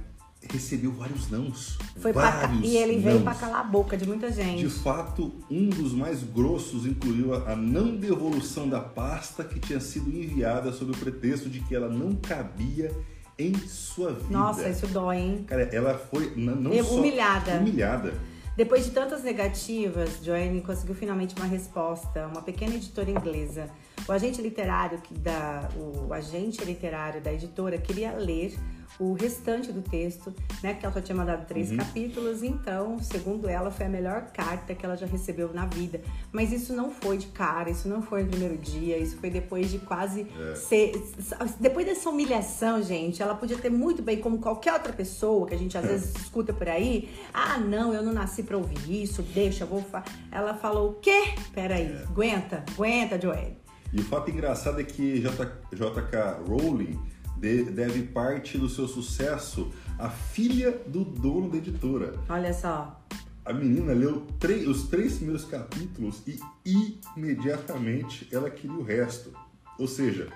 Recebeu 0.52 0.92
vários 0.92 1.30
nãos. 1.30 1.76
Foi 1.96 2.12
pra, 2.12 2.30
vários 2.30 2.62
e 2.64 2.76
ele 2.76 2.98
veio 2.98 3.20
pra 3.22 3.34
calar 3.34 3.60
a 3.60 3.64
boca 3.64 3.96
de 3.96 4.06
muita 4.06 4.30
gente. 4.30 4.58
De 4.62 4.68
fato, 4.68 5.32
um 5.50 5.68
dos 5.68 5.92
mais 5.92 6.22
grossos 6.22 6.86
incluiu 6.86 7.34
a 7.34 7.52
a 7.52 7.56
não 7.56 7.96
devolução 7.96 8.68
da 8.68 8.80
pasta 8.80 9.42
que 9.44 9.58
tinha 9.60 9.80
sido 9.80 10.08
enviada 10.10 10.72
sob 10.72 10.92
o 10.92 10.96
pretexto 10.96 11.48
de 11.48 11.60
que 11.60 11.74
ela 11.74 11.88
não 11.88 12.14
cabia 12.14 12.90
em 13.38 13.52
sua 13.66 14.12
vida. 14.12 14.26
Nossa, 14.30 14.68
isso 14.68 14.86
dói, 14.86 15.16
hein? 15.18 15.44
Cara, 15.46 15.62
ela 15.72 15.98
foi 15.98 16.32
n- 16.36 16.54
não 16.54 16.72
Eu- 16.72 16.84
só 16.84 16.94
humilhada. 16.96 17.52
humilhada. 17.58 18.14
Depois 18.56 18.84
de 18.84 18.92
tantas 18.92 19.24
negativas, 19.24 20.20
Joanne 20.22 20.60
conseguiu 20.60 20.94
finalmente 20.94 21.34
uma 21.36 21.44
resposta, 21.46 22.26
uma 22.28 22.40
pequena 22.42 22.76
editora 22.76 23.10
inglesa. 23.10 23.68
O 24.08 24.12
agente 24.12 24.42
literário 24.42 24.98
que 24.98 25.14
da, 25.14 25.68
o 25.76 26.12
agente 26.12 26.62
literário 26.64 27.20
da 27.20 27.32
editora 27.32 27.78
queria 27.78 28.12
ler 28.12 28.54
o 28.98 29.12
restante 29.14 29.72
do 29.72 29.82
texto, 29.82 30.32
né? 30.62 30.74
Que 30.74 30.84
ela 30.86 30.94
só 30.94 31.00
tinha 31.00 31.16
mandado 31.16 31.46
três 31.46 31.70
Uhum. 31.70 31.78
capítulos, 31.78 32.42
então, 32.44 32.98
segundo 33.00 33.48
ela, 33.48 33.68
foi 33.70 33.86
a 33.86 33.88
melhor 33.88 34.26
carta 34.32 34.72
que 34.72 34.84
ela 34.86 34.96
já 34.96 35.06
recebeu 35.06 35.52
na 35.52 35.66
vida. 35.66 36.00
Mas 36.30 36.52
isso 36.52 36.72
não 36.72 36.90
foi 36.92 37.16
de 37.18 37.26
cara, 37.28 37.70
isso 37.70 37.88
não 37.88 38.02
foi 38.02 38.22
no 38.22 38.28
primeiro 38.28 38.56
dia, 38.56 38.96
isso 38.98 39.16
foi 39.16 39.30
depois 39.30 39.68
de 39.70 39.78
quase 39.80 40.26
É. 40.52 40.54
ser. 40.54 40.92
Depois 41.58 41.86
dessa 41.86 42.08
humilhação, 42.08 42.80
gente, 42.82 43.20
ela 43.20 43.34
podia 43.34 43.56
ter 43.58 43.70
muito 43.70 44.00
bem, 44.00 44.18
como 44.20 44.38
qualquer 44.38 44.74
outra 44.74 44.92
pessoa 44.92 45.46
que 45.48 45.54
a 45.54 45.58
gente 45.58 45.76
às 45.76 45.84
É. 45.84 45.88
vezes 45.88 46.14
escuta 46.14 46.52
por 46.52 46.68
aí. 46.68 47.08
Ah, 47.32 47.58
não, 47.58 47.92
eu 47.92 48.02
não 48.02 48.12
nasci 48.12 48.42
pra 48.44 48.56
ouvir 48.56 49.02
isso, 49.02 49.22
deixa, 49.22 49.64
vou. 49.66 49.82
Fa... 49.82 50.04
Ela 50.30 50.54
falou: 50.54 50.90
o 50.90 50.94
quê? 50.94 51.34
Peraí, 51.52 51.86
É. 51.90 52.04
aguenta, 52.04 52.64
aguenta, 52.74 53.20
Joelle. 53.20 53.63
E 53.94 54.00
o 54.00 54.02
fato 54.04 54.30
engraçado 54.30 54.80
é 54.80 54.84
que 54.84 55.20
JK 55.20 56.42
Rowling 56.48 56.98
de- 57.38 57.64
deve 57.64 58.02
parte 58.02 58.58
do 58.58 58.68
seu 58.68 58.88
sucesso 58.88 59.70
à 59.98 60.10
filha 60.10 60.72
do 60.86 61.04
dono 61.04 61.48
da 61.50 61.56
editora. 61.58 62.14
Olha 62.28 62.52
só. 62.52 63.00
A 63.44 63.52
menina 63.52 63.92
leu 63.92 64.26
três- 64.40 64.66
os 64.66 64.84
três 64.88 65.14
primeiros 65.16 65.44
capítulos 65.44 66.22
e 66.66 66.98
imediatamente 67.16 68.26
ela 68.32 68.50
queria 68.50 68.76
o 68.76 68.82
resto. 68.82 69.32
Ou 69.78 69.86
seja, 69.86 70.28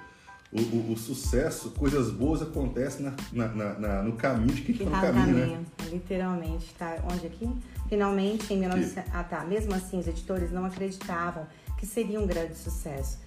o, 0.52 0.60
o- 0.60 0.92
o 0.92 0.96
sucesso, 0.96 1.70
coisas 1.70 2.10
boas 2.10 2.42
acontecem 2.42 3.06
na- 3.32 3.48
na- 3.48 3.74
na- 3.78 4.02
no 4.02 4.12
caminho 4.12 4.54
de 4.54 4.62
quem 4.62 4.74
Que 4.76 4.82
está 4.84 4.96
no 4.96 5.02
tá 5.02 5.12
no 5.12 5.18
caminho, 5.26 5.46
né? 5.46 5.64
literalmente, 5.90 6.74
tá? 6.78 6.96
Onde 7.10 7.26
aqui? 7.26 7.50
Finalmente, 7.88 8.52
em 8.52 8.58
1900... 8.60 9.10
Ah, 9.14 9.24
tá. 9.24 9.44
Mesmo 9.44 9.74
assim, 9.74 9.98
os 9.98 10.06
editores 10.06 10.52
não 10.52 10.64
acreditavam 10.64 11.46
que 11.78 11.86
seria 11.86 12.20
um 12.20 12.26
grande 12.26 12.54
sucesso. 12.56 13.18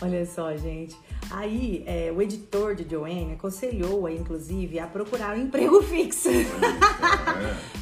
Olha 0.00 0.24
só, 0.26 0.56
gente. 0.56 0.96
Aí, 1.30 1.82
é, 1.86 2.12
o 2.14 2.22
editor 2.22 2.74
de 2.74 2.88
Joanne 2.88 3.34
aconselhou-a, 3.34 4.12
inclusive, 4.12 4.78
a 4.78 4.86
procurar 4.86 5.36
um 5.36 5.42
emprego 5.42 5.82
fixo. 5.84 6.28
É. 6.28 6.44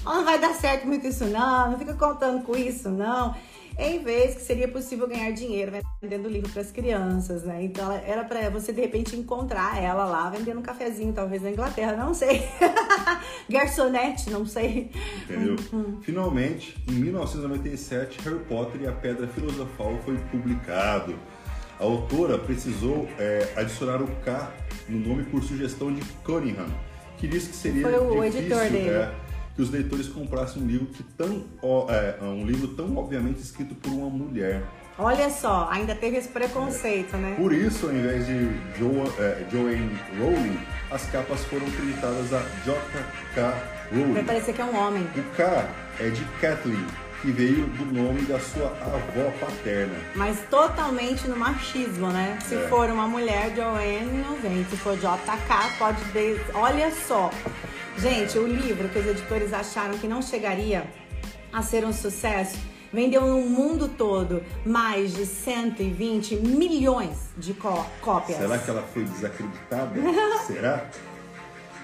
Não 0.05 0.25
vai 0.25 0.39
dar 0.39 0.55
certo 0.55 0.87
muito 0.87 1.07
isso, 1.07 1.25
não. 1.27 1.71
Não 1.71 1.79
fica 1.79 1.95
contando 1.95 2.43
com 2.43 2.57
isso, 2.57 2.89
não. 2.89 3.35
Em 3.79 4.03
vez 4.03 4.35
que 4.35 4.41
seria 4.41 4.67
possível 4.67 5.07
ganhar 5.07 5.31
dinheiro 5.33 5.71
vendendo 6.01 6.31
livro 6.31 6.51
para 6.51 6.63
as 6.63 6.73
crianças, 6.73 7.43
né? 7.43 7.63
Então 7.63 7.93
era 7.93 8.25
para 8.25 8.49
você 8.49 8.73
de 8.73 8.81
repente 8.81 9.15
encontrar 9.15 9.83
ela 9.83 10.07
lá 10.07 10.31
vendendo 10.31 10.61
um 10.61 10.63
cafezinho, 10.63 11.13
talvez 11.13 11.43
na 11.43 11.51
Inglaterra, 11.51 11.93
não 11.95 12.15
sei. 12.15 12.49
Garçonete, 13.51 14.31
não 14.31 14.47
sei. 14.47 14.91
Entendeu? 15.25 15.57
Uhum. 15.73 15.99
Finalmente, 16.01 16.75
em 16.89 16.93
1997, 16.93 18.19
Harry 18.23 18.43
Potter 18.45 18.81
e 18.81 18.87
a 18.87 18.93
Pedra 18.93 19.29
Filosofal 19.29 19.99
foi 20.07 20.17
publicado. 20.31 21.15
A 21.79 21.85
autora 21.85 22.39
precisou 22.39 23.09
é, 23.19 23.53
adicionar 23.57 24.03
o 24.03 24.07
K 24.25 24.51
no 24.89 24.99
nome 24.99 25.25
por 25.25 25.43
sugestão 25.43 25.93
de 25.93 26.01
Cunningham, 26.25 26.69
que 27.19 27.29
disse 27.29 27.51
que 27.51 27.57
seria 27.57 27.87
difícil 28.31 28.59
é, 28.91 29.13
que 29.55 29.63
os 29.63 29.71
leitores 29.71 30.09
comprassem 30.09 30.63
um 30.63 30.67
livro 30.67 30.87
que 30.87 31.03
tão 31.03 31.45
ó, 31.63 31.87
é, 31.91 32.17
um 32.23 32.47
livro 32.47 32.69
tão 32.69 32.97
obviamente 32.97 33.41
escrito 33.41 33.75
por 33.75 33.91
uma 33.91 34.09
mulher. 34.09 34.63
Olha 34.99 35.29
só, 35.29 35.69
ainda 35.71 35.95
teve 35.95 36.17
esse 36.17 36.29
preconceito, 36.29 37.19
né? 37.19 37.35
Por 37.37 37.53
isso, 37.53 37.87
ao 37.87 37.93
invés 37.93 38.27
de 38.27 38.49
Jo, 38.79 39.05
é, 39.19 39.45
Joanne 39.53 39.95
Rowling, 40.19 40.59
as 40.91 41.05
capas 41.11 41.45
foram 41.45 41.67
acreditadas 41.67 42.33
a 42.33 42.41
J.K. 42.65 43.55
Rowling. 43.93 44.15
Vai 44.15 44.25
parecer 44.25 44.55
que 44.55 44.63
é 44.63 44.65
um 44.65 44.75
homem. 44.75 45.03
O 45.03 45.37
K 45.37 45.69
é 46.01 46.09
de 46.09 46.25
Kathleen, 46.41 46.87
que 47.27 47.33
veio 47.33 47.67
do 47.67 47.85
nome 47.87 48.23
da 48.23 48.39
sua 48.39 48.67
avó 48.69 49.33
paterna. 49.41 49.97
Mas 50.15 50.39
totalmente 50.49 51.27
no 51.27 51.37
machismo, 51.37 52.07
né? 52.09 52.39
Se 52.47 52.55
É. 52.55 52.69
for 52.69 52.89
uma 52.89 53.09
mulher, 53.09 53.53
Joanne 53.55 54.23
não 54.23 54.37
vem. 54.37 54.65
Se 54.71 54.77
for 54.77 54.97
JK, 54.97 55.77
pode 55.77 56.01
ter. 56.13 56.41
Olha 56.55 56.93
só. 56.93 57.31
Gente, 57.99 58.39
o 58.39 58.47
livro 58.47 58.89
que 58.91 58.99
os 59.01 59.07
editores 59.07 59.53
acharam 59.53 59.99
que 59.99 60.07
não 60.07 60.23
chegaria 60.23 60.87
a 61.53 61.63
ser 61.63 61.85
um 61.85 61.93
sucesso 61.93 62.57
vendeu 62.93 63.23
no 63.23 63.41
mundo 63.41 63.89
todo 63.89 64.41
mais 64.65 65.13
de 65.13 65.27
120 65.27 66.37
milhões 66.37 67.31
de 67.37 67.53
có- 67.55 67.85
cópias. 68.01 68.39
Será 68.39 68.57
que 68.57 68.71
ela 68.71 68.83
foi 68.95 69.03
desacreditada? 69.05 69.91
Será? 70.47 70.85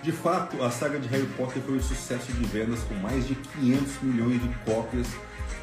De 0.03 0.11
fato, 0.11 0.61
a 0.63 0.71
saga 0.71 0.99
de 0.99 1.07
Harry 1.09 1.27
Potter 1.37 1.63
foi 1.63 1.77
um 1.77 1.83
sucesso 1.83 2.33
de 2.33 2.45
vendas 2.45 2.81
com 2.81 2.95
mais 2.95 3.27
de 3.27 3.35
500 3.37 4.03
milhões 4.03 4.43
de 4.43 4.49
cópias 4.65 5.07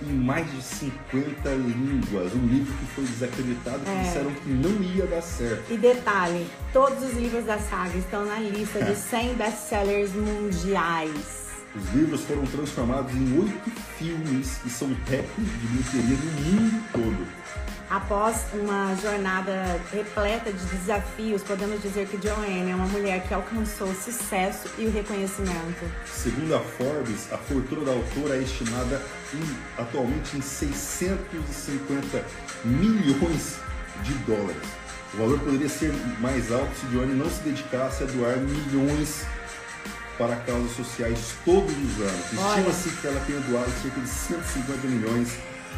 em 0.01 0.13
mais 0.13 0.49
de 0.49 0.61
50 0.61 1.49
línguas. 1.55 2.33
Um 2.33 2.47
livro 2.47 2.73
que 2.73 2.85
foi 2.95 3.03
desacreditado, 3.03 3.79
que 3.83 3.89
É. 3.89 4.03
disseram 4.03 4.31
que 4.31 4.49
não 4.49 4.81
ia 4.81 5.05
dar 5.07 5.21
certo. 5.21 5.73
E 5.73 5.77
detalhe, 5.77 6.47
todos 6.71 7.03
os 7.03 7.13
livros 7.15 7.43
da 7.43 7.59
saga 7.59 7.97
estão 7.97 8.25
na 8.25 8.39
lista 8.39 8.79
É. 8.79 8.83
de 8.83 8.95
100 8.95 9.33
best-sellers 9.35 10.13
mundiais. 10.13 11.48
Os 11.75 11.93
livros 11.93 12.21
foram 12.21 12.43
transformados 12.45 13.13
em 13.13 13.39
oito 13.39 13.69
filmes 13.97 14.59
e 14.65 14.69
são 14.69 14.87
recordes 14.89 15.29
de 15.61 15.67
bilheteria 15.67 16.17
no 16.17 16.41
mundo 16.41 16.83
todo. 16.91 17.27
Após 17.91 18.45
uma 18.53 18.95
jornada 19.01 19.79
repleta 19.91 20.51
de 20.53 20.63
desafios, 20.65 21.41
podemos 21.41 21.81
dizer 21.81 22.07
que 22.07 22.19
Joanne 22.21 22.69
é 22.71 22.75
uma 22.75 22.85
mulher 22.87 23.27
que 23.27 23.33
alcançou 23.33 23.87
o 23.87 23.95
sucesso 23.95 24.67
e 24.77 24.85
o 24.85 24.91
reconhecimento. 24.91 25.85
Segundo 26.05 26.55
a 26.55 26.59
Forbes, 26.59 27.31
a 27.31 27.37
fortuna 27.37 27.85
da 27.85 27.91
autora 27.91 28.35
é 28.35 28.43
estimada 28.43 29.01
em- 29.33 29.81
atualmente 29.81 30.37
em 30.37 30.41
650 30.41 32.23
milhões 32.63 33.55
de 34.03 34.13
dólares. 34.25 34.67
O 35.13 35.17
valor 35.17 35.39
poderia 35.39 35.69
ser 35.69 35.91
mais 36.19 36.51
alto 36.51 36.69
se 36.79 36.91
Joanne 36.93 37.15
não 37.15 37.29
se 37.29 37.41
dedicasse 37.41 38.03
a 38.03 38.05
doar 38.07 38.37
milhões 38.37 39.23
para 40.19 40.35
causas 40.35 40.75
sociais 40.75 41.17
todos 41.45 41.71
os 41.71 42.01
anos. 42.01 42.25
Estima-se 42.33 42.89
que 43.01 43.07
ela 43.07 43.19
tenha 43.25 43.39
doado 43.39 43.71
cerca 43.81 43.99
de 44.01 44.07
150 44.09 44.87
milhões 44.87 45.29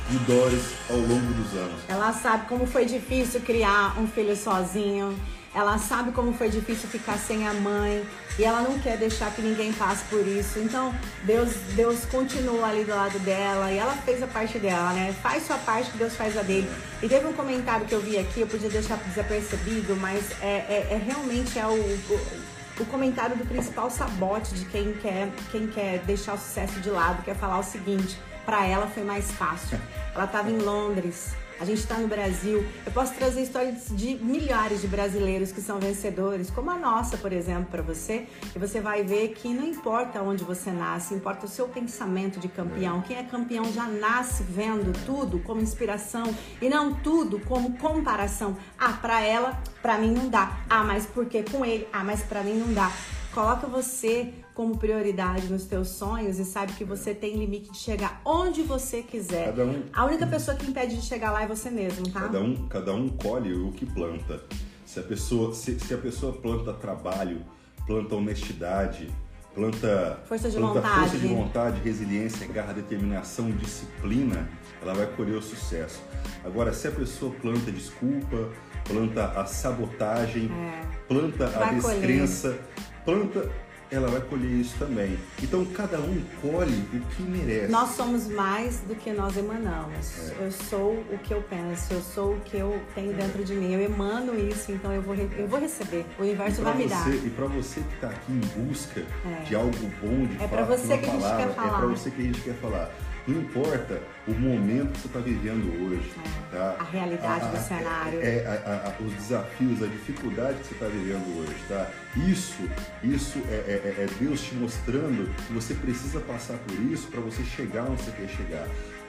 de 0.10 0.17
dólares 0.19 0.63
ao 0.89 0.97
longo 0.97 1.34
dos 1.34 1.54
anos. 1.58 1.80
Ela 1.88 2.12
sabe 2.12 2.47
como 2.47 2.65
foi 2.65 2.86
difícil 2.86 3.39
criar 3.41 3.97
um 3.99 4.08
filho 4.08 4.36
sozinho. 4.36 5.15
Ela 5.54 5.77
sabe 5.77 6.12
como 6.13 6.34
foi 6.34 6.49
difícil 6.49 6.88
ficar 6.89 7.17
sem 7.17 7.45
a 7.45 7.54
mãe 7.54 8.06
e 8.39 8.43
ela 8.43 8.62
não 8.62 8.80
quer 8.80 8.97
deixar 8.97 9.30
que 9.36 9.41
ninguém 9.41 9.73
passe 9.73 10.06
por 10.06 10.25
isso. 10.25 10.58
Então, 10.60 10.95
Deus, 11.25 11.49
Deus 11.75 12.06
continua 12.06 12.67
ali 12.69 12.86
do 12.86 12.91
lado 12.95 13.19
dela 13.19 13.69
e 13.69 13.77
ela 13.77 13.91
fez 14.06 14.23
a 14.23 14.27
parte 14.27 14.58
dela, 14.60 14.93
né? 14.93 15.13
Faz 15.21 15.45
sua 15.45 15.58
parte 15.58 15.91
que 15.91 15.97
Deus 15.97 16.15
faz 16.15 16.38
a 16.38 16.41
dele. 16.41 16.71
E 17.04 17.10
teve 17.10 17.27
um 17.27 17.34
comentário 17.34 17.86
que 17.86 17.93
eu 17.93 17.99
vi 17.99 18.17
aqui, 18.17 18.39
eu 18.39 18.47
podia 18.47 18.69
deixar 18.69 18.95
desapercebido, 19.10 19.93
mas 19.97 20.23
é, 20.41 20.45
é- 20.69 20.88
é 20.91 21.01
realmente 21.06 21.60
é 21.60 21.67
o, 21.67 21.73
o 21.73 22.40
o 22.82 22.86
comentário 22.86 23.38
do 23.38 23.46
principal 23.46 23.89
sabote 23.89 24.56
de 24.56 24.65
quem 24.65 24.94
quer, 24.94 25.30
quem 25.52 25.67
quer 25.67 26.00
deixar 26.00 26.34
o 26.34 26.38
sucesso 26.38 26.80
de 26.80 26.89
lado, 26.89 27.24
quer 27.24 27.36
falar 27.36 27.60
o 27.60 27.63
seguinte, 27.63 28.17
para 28.46 28.65
ela 28.65 28.88
foi 28.88 29.04
mais 29.04 29.32
fácil. 29.32 29.80
Ela 30.15 30.26
estava 30.26 30.50
em 30.50 30.58
Londres, 30.58 31.34
a 31.62 31.65
gente 31.65 31.78
está 31.78 31.95
no 31.97 32.08
Brasil. 32.08 32.65
Eu 32.84 32.91
posso 32.91 33.13
trazer 33.13 33.43
histórias 33.43 33.86
de 33.91 34.15
milhares 34.15 34.82
de 34.82 34.88
brasileiros 34.88 35.52
que 35.52 35.62
são 35.62 35.80
vencedores, 35.80 36.50
como 36.50 36.71
a 36.71 36.76
nossa, 36.76 37.17
por 37.17 37.32
exemplo, 37.32 37.65
para 37.65 37.84
você. 37.84 38.26
E 38.56 38.58
você 38.58 38.82
vai 38.82 39.04
ver 39.04 39.30
que 39.30 39.54
não 39.54 39.67
importa 39.67 40.24
onde 40.24 40.43
você 40.43 40.71
nasce, 40.71 41.13
importa 41.13 41.45
o 41.45 41.50
seu 41.50 41.67
pensamento 41.67 42.39
de 42.39 42.47
campeão. 42.47 43.02
Quem 43.02 43.15
é 43.15 43.24
campeão 43.24 43.71
já 43.71 43.86
nasce 43.86 44.41
vendo 44.41 44.91
tudo 45.06 45.38
como 45.41 45.62
inspiração 45.62 46.36
e 46.60 46.67
não 46.67 46.95
tudo 46.95 47.39
como 47.41 47.78
comparação. 47.78 48.58
Ah, 48.80 48.93
para 48.93 49.21
ela, 49.21 49.62
para 49.84 50.00
mim 50.00 50.12
não 50.12 50.30
dá. 50.30 50.58
Ah, 50.67 50.84
mas 50.84 51.06
porque 51.06 51.43
com 51.43 51.63
ele? 51.63 51.88
Ah, 51.93 52.04
mas 52.04 52.24
para 52.24 52.41
mim 52.41 52.56
não 52.56 52.74
dá. 52.74 52.91
Coloca 53.36 53.67
você 53.67 54.34
como 54.54 54.78
prioridade 54.78 55.48
nos 55.48 55.66
teus 55.66 55.90
sonhos 55.90 56.38
e 56.40 56.46
sabe 56.46 56.74
que 56.74 56.84
você 56.84 57.14
tem 57.14 57.36
limite 57.38 57.72
de 57.72 57.78
chegar 57.78 58.22
onde 58.26 58.62
você 58.62 59.02
quiser. 59.02 59.46
Cada 59.46 59.66
um- 59.66 59.84
A 59.94 60.06
única 60.06 60.28
pessoa 60.28 60.56
que 60.58 60.66
impede 60.70 60.96
de 60.96 61.02
chegar 61.04 61.32
lá 61.32 61.44
é 61.44 61.48
você 61.48 61.70
mesmo, 61.70 62.10
tá? 62.10 62.22
Cada 62.22 62.40
um, 62.42 62.68
cada 62.68 62.94
um 62.94 63.10
colhe 63.10 63.54
o 63.54 63.72
que 63.72 63.86
planta. 63.86 64.42
Se 64.86 65.00
a 65.00 65.04
pessoa, 65.04 65.54
se, 65.54 65.80
se 65.80 65.94
a 65.94 65.98
pessoa 65.98 66.34
planta 66.34 66.74
trabalho, 66.74 67.42
planta 67.88 68.14
honestidade, 68.16 69.10
planta 69.56 70.20
Força 70.26 70.50
de 70.50 70.58
planta 70.58 70.74
vontade. 70.82 71.00
força 71.00 71.18
de 71.18 71.28
vontade, 71.28 71.82
resiliência, 71.82 72.48
garra, 72.48 72.74
determinação, 72.74 73.50
disciplina, 73.52 74.50
ela 74.82 74.94
vai 74.94 75.08
colher 75.08 75.36
o 75.38 75.42
sucesso. 75.42 76.02
Agora, 76.44 76.74
se 76.74 76.88
a 76.88 76.92
pessoa 76.92 77.34
planta 77.42 77.72
desculpa, 77.72 78.50
planta 78.86 79.26
a 79.40 79.46
sabotagem, 79.46 80.50
É. 80.52 80.82
planta 81.08 81.46
a 81.46 81.50
Vai 81.50 81.80
colher. 81.82 82.00
descrença, 82.00 82.60
planta, 83.06 83.50
ela 83.91 84.08
vai 84.08 84.21
colher 84.21 84.49
isso 84.49 84.73
também. 84.80 85.19
Então, 85.43 85.65
cada 85.65 85.99
um 85.99 86.23
colhe 86.41 86.73
o 86.93 86.99
que 87.13 87.21
merece. 87.23 87.69
Nós 87.71 87.89
somos 87.89 88.25
mais 88.27 88.77
do 88.88 88.95
que 88.95 89.12
nós 89.12 89.36
emanamos. 89.36 90.30
É. 90.39 90.45
Eu 90.45 90.51
sou 90.51 90.93
o 91.12 91.17
que 91.21 91.34
eu 91.34 91.41
penso, 91.41 91.93
eu 91.93 92.01
sou 92.01 92.36
o 92.36 92.39
que 92.39 92.56
eu 92.58 92.82
tenho 92.95 93.13
dentro 93.13 93.43
de 93.43 93.54
mim. 93.54 93.73
Eu 93.73 93.82
emano 93.82 94.34
isso, 94.39 94.71
então 94.71 94.93
eu 94.93 95.01
vou, 95.01 95.13
eu 95.13 95.45
vou 95.47 95.60
receber. 95.60 96.06
O 96.17 96.21
universo 96.21 96.62
vai 96.62 96.77
me 96.77 96.88
dar. 96.88 97.04
você, 97.04 97.17
e 97.25 97.30
para 97.32 97.45
você 97.47 97.82
que 97.82 97.95
está 97.95 98.08
aqui 98.08 98.32
em 98.32 98.39
busca 98.65 99.01
É. 99.25 99.43
de 99.43 99.56
algo 99.56 99.71
bom, 100.01 100.25
de 100.25 100.36
É 100.36 100.39
fato, 100.39 100.49
pra 100.51 100.63
você 100.65 100.86
uma 100.93 100.97
que 100.97 101.06
a 101.06 101.12
gente 101.12 101.21
palavra, 101.21 101.43
quer 101.45 101.51
é 101.51 101.54
falar. 101.54 101.77
para 101.77 101.88
você 101.88 102.12
que 102.12 102.21
a 102.21 102.25
gente 102.25 102.41
quer 102.41 102.54
falar. 102.56 102.91
Não 103.32 103.41
importa 103.41 104.02
o 104.28 104.32
momento 104.34 104.91
que 104.91 105.00
você 105.00 105.08
está 105.08 105.20
vivendo 105.20 105.86
hoje. 105.88 106.12
É, 106.52 106.58
tá? 106.58 106.76
A 106.80 106.84
realidade 106.84 107.46
A- 107.46 107.48
do 107.48 107.58
cenário. 107.65 108.20
É, 108.22 108.46
a- 108.46 108.70
a- 108.70 108.88
a- 108.89 109.04
os 109.04 109.13
desafios, 109.13 109.82
a 109.82 109.88
dificuldade 109.88 110.58
que 110.60 110.67
você 110.67 110.74
está 110.74 110.88
vivendo 110.88 111.39
hoje, 111.39 111.56
tá? 111.70 111.89
Isso, 112.28 112.62
isso 113.02 113.39
é, 113.50 113.54
é- 113.54 114.04
é 114.04 114.08
Deus 114.20 114.41
te 114.41 114.54
mostrando 114.56 115.34
que 115.48 115.54
você 115.54 115.73
precisa 115.73 116.19
passar 116.19 116.58
por 116.58 116.73
isso 116.92 117.08
para 117.08 117.21
você 117.21 117.42
chegar 117.44 117.84
onde 117.84 118.04
você 118.04 118.12
quer 118.12 118.27
chegar. 118.27 118.67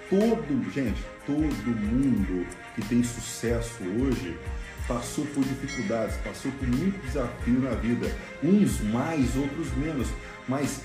Todo, 0.08 0.72
gente, 0.72 1.02
todo 1.26 1.36
mundo 1.36 2.46
que 2.76 2.82
tem 2.82 3.02
sucesso 3.02 3.82
hoje 4.00 4.36
passou 4.86 5.24
por 5.26 5.42
dificuldades, 5.42 6.16
passou 6.18 6.52
por 6.52 6.68
muito 6.68 7.00
desafio 7.04 7.58
na 7.60 7.70
vida. 7.70 8.14
Uns 8.42 8.80
mais, 8.82 9.34
outros 9.36 9.72
menos, 9.76 10.08
mas 10.46 10.82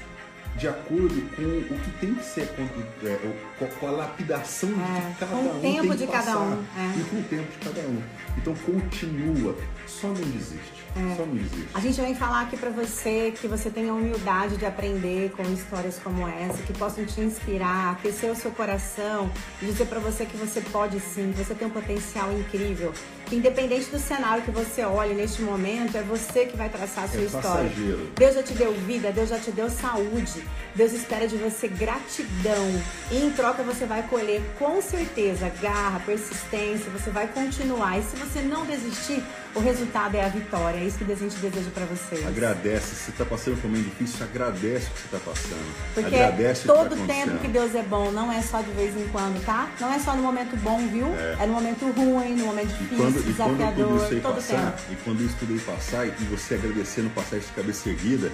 de 0.57 0.67
acordo 0.67 1.21
com 1.35 1.43
o 1.75 1.79
que 1.79 1.91
tem 1.99 2.15
que 2.15 2.23
ser, 2.25 2.47
com, 2.55 2.63
é, 3.07 3.35
com- 3.79 3.87
a 3.87 3.91
lapidação 3.91 4.69
É, 4.69 5.09
de 5.11 5.15
cada 5.19 5.31
com 5.31 5.37
o 5.37 5.57
um. 5.57 5.59
tempo 5.61 5.81
tem 5.81 5.91
que 5.91 5.97
de 5.97 6.07
cada 6.07 6.25
passar. 6.25 6.37
um, 6.39 6.53
é. 6.77 6.99
E 6.99 7.03
com 7.03 7.17
o 7.19 7.23
tempo 7.23 7.51
de 7.51 7.57
cada 7.65 7.81
um. 7.87 8.01
Então 8.37 8.55
continua, 8.55 9.55
só 9.85 10.07
não 10.07 10.15
desiste. 10.15 10.76
Desiste. 10.97 11.67
A 11.73 11.79
gente 11.79 12.01
vem 12.01 12.15
falar 12.15 12.41
aqui 12.41 12.57
pra 12.57 12.69
você 12.69 13.33
que 13.39 13.47
você 13.47 13.69
tenha 13.69 13.91
a 13.91 13.95
humildade 13.95 14.57
de 14.57 14.65
aprender 14.65 15.31
com 15.35 15.43
histórias 15.43 15.99
como 16.03 16.27
essa, 16.27 16.61
que 16.63 16.73
possam 16.73 17.05
te 17.05 17.21
inspirar, 17.21 17.91
aquecer 17.93 18.31
o 18.31 18.35
seu 18.35 18.51
coração, 18.51 19.29
e 19.61 19.65
dizer 19.65 19.85
pra 19.87 19.99
você 19.99 20.25
que 20.25 20.37
você 20.37 20.61
pode 20.61 20.99
sim, 20.99 21.33
que 21.35 21.43
você 21.43 21.53
tem 21.53 21.67
um 21.67 21.71
potencial 21.71 22.31
incrível. 22.33 22.93
Que 23.27 23.35
independente 23.35 23.89
do 23.89 23.99
cenário 23.99 24.41
que 24.43 24.51
você 24.51 24.83
olhe 24.83 25.13
neste 25.13 25.41
momento, 25.41 25.97
é 25.97 26.01
você 26.01 26.45
que 26.45 26.55
vai 26.55 26.69
traçar 26.69 27.03
a 27.03 27.07
sua 27.09 27.19
É 27.19 27.23
história. 27.25 27.69
passageiro. 27.69 28.11
Deus 28.15 28.35
já 28.35 28.43
te 28.43 28.53
deu 28.53 28.73
vida, 28.73 29.11
Deus 29.11 29.29
já 29.29 29.37
te 29.37 29.51
deu 29.51 29.69
saúde. 29.69 30.41
Deus 30.73 30.93
espera 30.93 31.27
de 31.27 31.35
você 31.35 31.67
gratidão. 31.67 32.81
E 33.11 33.17
em 33.17 33.31
troca 33.31 33.63
você 33.63 33.85
vai 33.85 34.03
colher 34.03 34.41
com 34.57 34.81
certeza 34.81 35.51
garra, 35.61 35.99
persistência, 36.05 36.89
você 36.89 37.09
vai 37.09 37.27
continuar. 37.27 37.99
E 37.99 38.03
se 38.03 38.15
você 38.15 38.41
não 38.41 38.65
desistir, 38.65 39.21
o 39.57 39.61
resultado 39.61 40.15
é 40.15 40.23
a 40.23 40.29
vitória. 40.29 40.77
É 40.77 40.83
isso 40.83 40.97
que 40.97 41.03
Deus 41.03 41.19
a 41.19 41.23
gente 41.23 41.37
deseja 41.37 41.69
pra 41.73 41.85
vocês. 41.85 42.25
Agradece, 42.25 42.95
se 42.95 43.03
você 43.03 43.11
está 43.11 43.25
passando 43.25 43.59
por 43.59 43.67
um 43.67 43.71
momento 43.71 43.89
difícil, 43.89 44.25
agradece 44.25 44.87
o 44.87 44.91
que 44.91 44.99
você 44.99 45.15
está 45.15 45.19
passando. 45.19 45.75
Porque 45.93 46.15
agradece 46.15 46.67
todo 46.67 46.93
o 46.93 46.95
que 46.95 47.01
está 47.01 47.13
tempo 47.13 47.37
que. 47.39 47.47
Deus 47.47 47.73
é 47.75 47.81
bom, 47.81 48.11
não 48.11 48.31
é 48.31 48.41
só 48.41 48.61
de 48.61 48.71
vez 48.71 48.95
em 48.95 49.07
quando, 49.07 49.43
tá? 49.43 49.69
Não 49.79 49.91
é 49.91 49.99
só 49.99 50.15
no 50.15 50.21
momento 50.21 50.55
bom, 50.57 50.77
viu? 50.87 51.07
É, 51.39 51.45
no 51.47 51.53
momento 51.53 51.89
ruim, 51.91 52.35
no 52.35 52.45
momento 52.45 52.69
E 52.69 52.77
difícil, 52.77 52.97
quando, 52.97 53.17
e 53.17 53.33
quando 53.33 53.57
desafiador, 53.57 53.87
tudo 53.87 53.97
isso 54.03 54.13
aí 54.13 54.21
todo 54.21 54.35
passar, 54.35 54.71
tempo. 54.71 54.81
e 54.91 54.95
quando 54.97 55.21
isso 55.21 55.35
tudo 55.39 55.53
aí 55.53 55.59
passar, 55.59 56.07
e 56.07 56.11
você 56.29 56.53
agradecendo, 56.55 57.09
passar 57.11 57.37
isso 57.37 57.47
de 57.47 57.53
cabeça 57.53 57.89
erguida, 57.89 58.31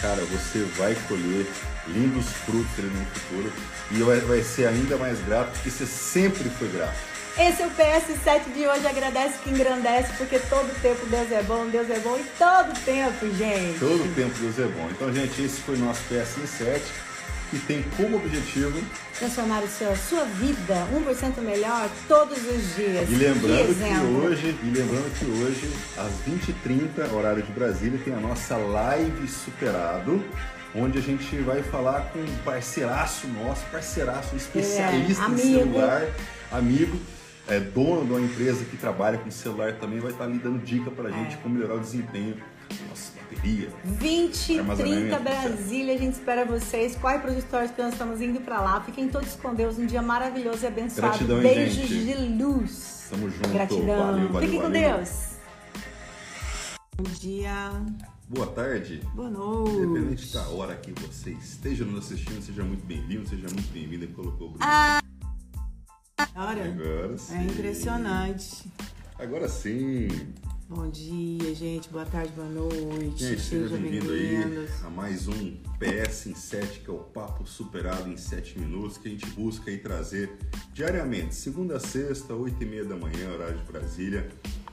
cara, 0.00 0.22
você 0.24 0.66
vai 0.76 0.96
colher 1.06 1.46
lindos 1.88 2.26
frutos 2.44 2.84
no 2.84 3.06
futuro 3.06 3.52
e 3.90 4.02
vai, 4.02 4.20
vai 4.20 4.42
ser 4.42 4.66
ainda 4.66 4.96
mais 4.96 5.20
grato, 5.20 5.52
porque 5.52 5.70
você 5.70 5.86
sempre 5.86 6.48
foi 6.50 6.68
grato. 6.68 7.13
Esse 7.36 7.62
é 7.62 7.66
o 7.66 7.70
PS7 7.70 8.52
de 8.54 8.66
hoje. 8.66 8.86
Agradece 8.86 9.38
que 9.42 9.50
engrandece, 9.50 10.12
porque 10.16 10.38
todo 10.38 10.72
tempo 10.80 11.04
Deus 11.06 11.32
é 11.32 11.42
bom, 11.42 11.66
Deus 11.66 11.90
é 11.90 11.98
bom 11.98 12.16
e 12.16 12.24
todo 12.38 12.72
tempo, 12.84 13.26
gente. 13.34 13.78
Todo 13.80 14.14
tempo 14.14 14.34
Deus 14.38 14.58
é 14.58 14.66
bom. 14.66 14.88
Então, 14.90 15.12
gente, 15.12 15.42
esse 15.42 15.60
foi 15.62 15.74
o 15.74 15.78
nosso 15.78 16.00
PS 16.04 16.48
7, 16.48 16.82
que 17.50 17.58
tem 17.58 17.84
como 17.96 18.16
objetivo 18.16 18.80
Transformar 19.18 19.62
o 19.62 19.68
seu, 19.68 19.92
a 19.92 19.96
sua 19.96 20.24
vida 20.24 20.86
1% 20.92 21.40
melhor 21.40 21.88
todos 22.08 22.38
os 22.38 22.74
dias. 22.74 23.08
E 23.08 23.14
lembrando 23.14 23.74
Que 23.78 24.26
hoje, 24.26 24.58
e 24.62 24.66
lembrando 24.66 25.18
que 25.18 25.24
hoje, 25.24 25.70
às 25.96 26.12
20h30, 26.28 27.12
horário 27.12 27.42
de 27.42 27.52
Brasília, 27.52 27.98
tem 28.04 28.12
a 28.12 28.18
nossa 28.18 28.56
live 28.56 29.28
superado, 29.28 30.24
onde 30.74 30.98
a 30.98 31.00
gente 31.00 31.36
vai 31.38 31.62
falar 31.62 32.10
com 32.12 32.18
um 32.18 32.36
parceiraço 32.44 33.28
nosso, 33.28 33.64
parceiraço, 33.70 34.34
especialista 34.34 35.22
É, 35.22 35.28
em 35.28 35.36
celular, 35.38 36.02
amigo, 36.50 36.98
é, 37.48 37.60
dono 37.60 38.04
de 38.04 38.10
uma 38.12 38.20
empresa 38.20 38.64
que 38.64 38.76
trabalha 38.76 39.18
com 39.18 39.30
celular 39.30 39.74
também, 39.78 39.98
vai 40.00 40.12
estar 40.12 40.24
ali 40.24 40.38
dando 40.38 40.58
dica 40.64 40.90
pra 40.90 41.08
É. 41.10 41.12
gente 41.12 41.36
como 41.38 41.54
melhorar 41.54 41.74
o 41.74 41.80
desempenho 41.80 42.36
da 42.36 42.88
nossa 42.88 43.12
bateria. 43.20 43.68
20, 43.84 44.58
Armazenamento, 44.60 45.00
30 45.00 45.18
Brasília, 45.18 45.94
a 45.94 45.98
gente 45.98 46.14
espera 46.14 46.44
vocês. 46.44 46.96
Corre 46.96 47.18
para 47.18 47.30
os 47.32 47.42
stories 47.44 47.70
que 47.70 47.82
nós 47.82 47.92
estamos 47.92 48.20
indo 48.20 48.40
para 48.40 48.60
lá. 48.60 48.80
Fiquem 48.80 49.08
todos 49.08 49.34
com 49.36 49.54
Deus. 49.54 49.78
Um 49.78 49.86
dia 49.86 50.00
maravilhoso 50.02 50.64
e 50.64 50.66
abençoado. 50.66 51.08
Gratidão, 51.10 51.40
Beijos 51.40 51.74
gente? 51.88 52.04
de 52.06 52.14
luz. 52.42 53.06
Tamo 53.10 53.30
junto. 53.30 53.48
Gratidão. 53.50 53.98
Valeu, 54.06 54.28
valeu, 54.28 54.40
Fiquem 54.48 54.60
com 54.62 54.70
valeu. 54.70 54.96
Deus. 54.96 55.34
Bom 56.96 57.10
dia. 57.20 57.70
Boa 58.28 58.46
tarde. 58.46 59.02
Boa 59.14 59.28
Independente 59.28 60.06
noite. 60.06 60.32
da 60.32 60.48
hora 60.48 60.74
que 60.76 60.92
você 60.92 61.30
esteja 61.32 61.84
nos 61.84 62.06
assistindo, 62.06 62.40
seja 62.42 62.62
muito 62.64 62.84
bem-vindo, 62.86 63.28
seja 63.28 63.46
muito 63.48 63.70
bem-vinda. 63.72 64.06
Colocou 64.14 64.48
o 64.48 64.50
brilho. 64.52 64.64
Ah, 64.66 65.00
Olha, 66.36 66.64
Agora 66.64 67.18
sim. 67.18 67.36
é 67.36 67.42
impressionante. 67.42 68.70
Agora 69.18 69.48
sim. 69.48 70.08
Bom 70.68 70.88
dia, 70.88 71.52
gente. 71.54 71.88
Boa 71.88 72.06
tarde, 72.06 72.32
boa 72.34 72.48
noite. 72.48 73.24
Gente, 73.24 73.40
seja 73.40 73.76
bem-vindo 73.76 74.12
aí 74.12 74.68
a 74.84 74.90
mais 74.90 75.26
um 75.26 75.56
PS 75.78 76.26
em 76.26 76.34
7, 76.34 76.80
que 76.80 76.90
é 76.90 76.92
o 76.92 76.98
Papo 76.98 77.44
Superado 77.46 78.08
em 78.08 78.16
7 78.16 78.60
Minutos, 78.60 78.96
que 78.96 79.08
a 79.08 79.10
gente 79.10 79.26
busca 79.30 79.70
aí 79.70 79.78
trazer 79.78 80.38
diariamente, 80.72 81.34
segunda 81.34 81.78
a 81.78 81.80
sexta, 81.80 82.32
8 82.32 82.62
e 82.62 82.66
meia 82.66 82.84
da 82.84 82.96
manhã, 82.96 83.32
horário 83.32 83.58
de 83.58 83.64
Brasília, 83.64 84.28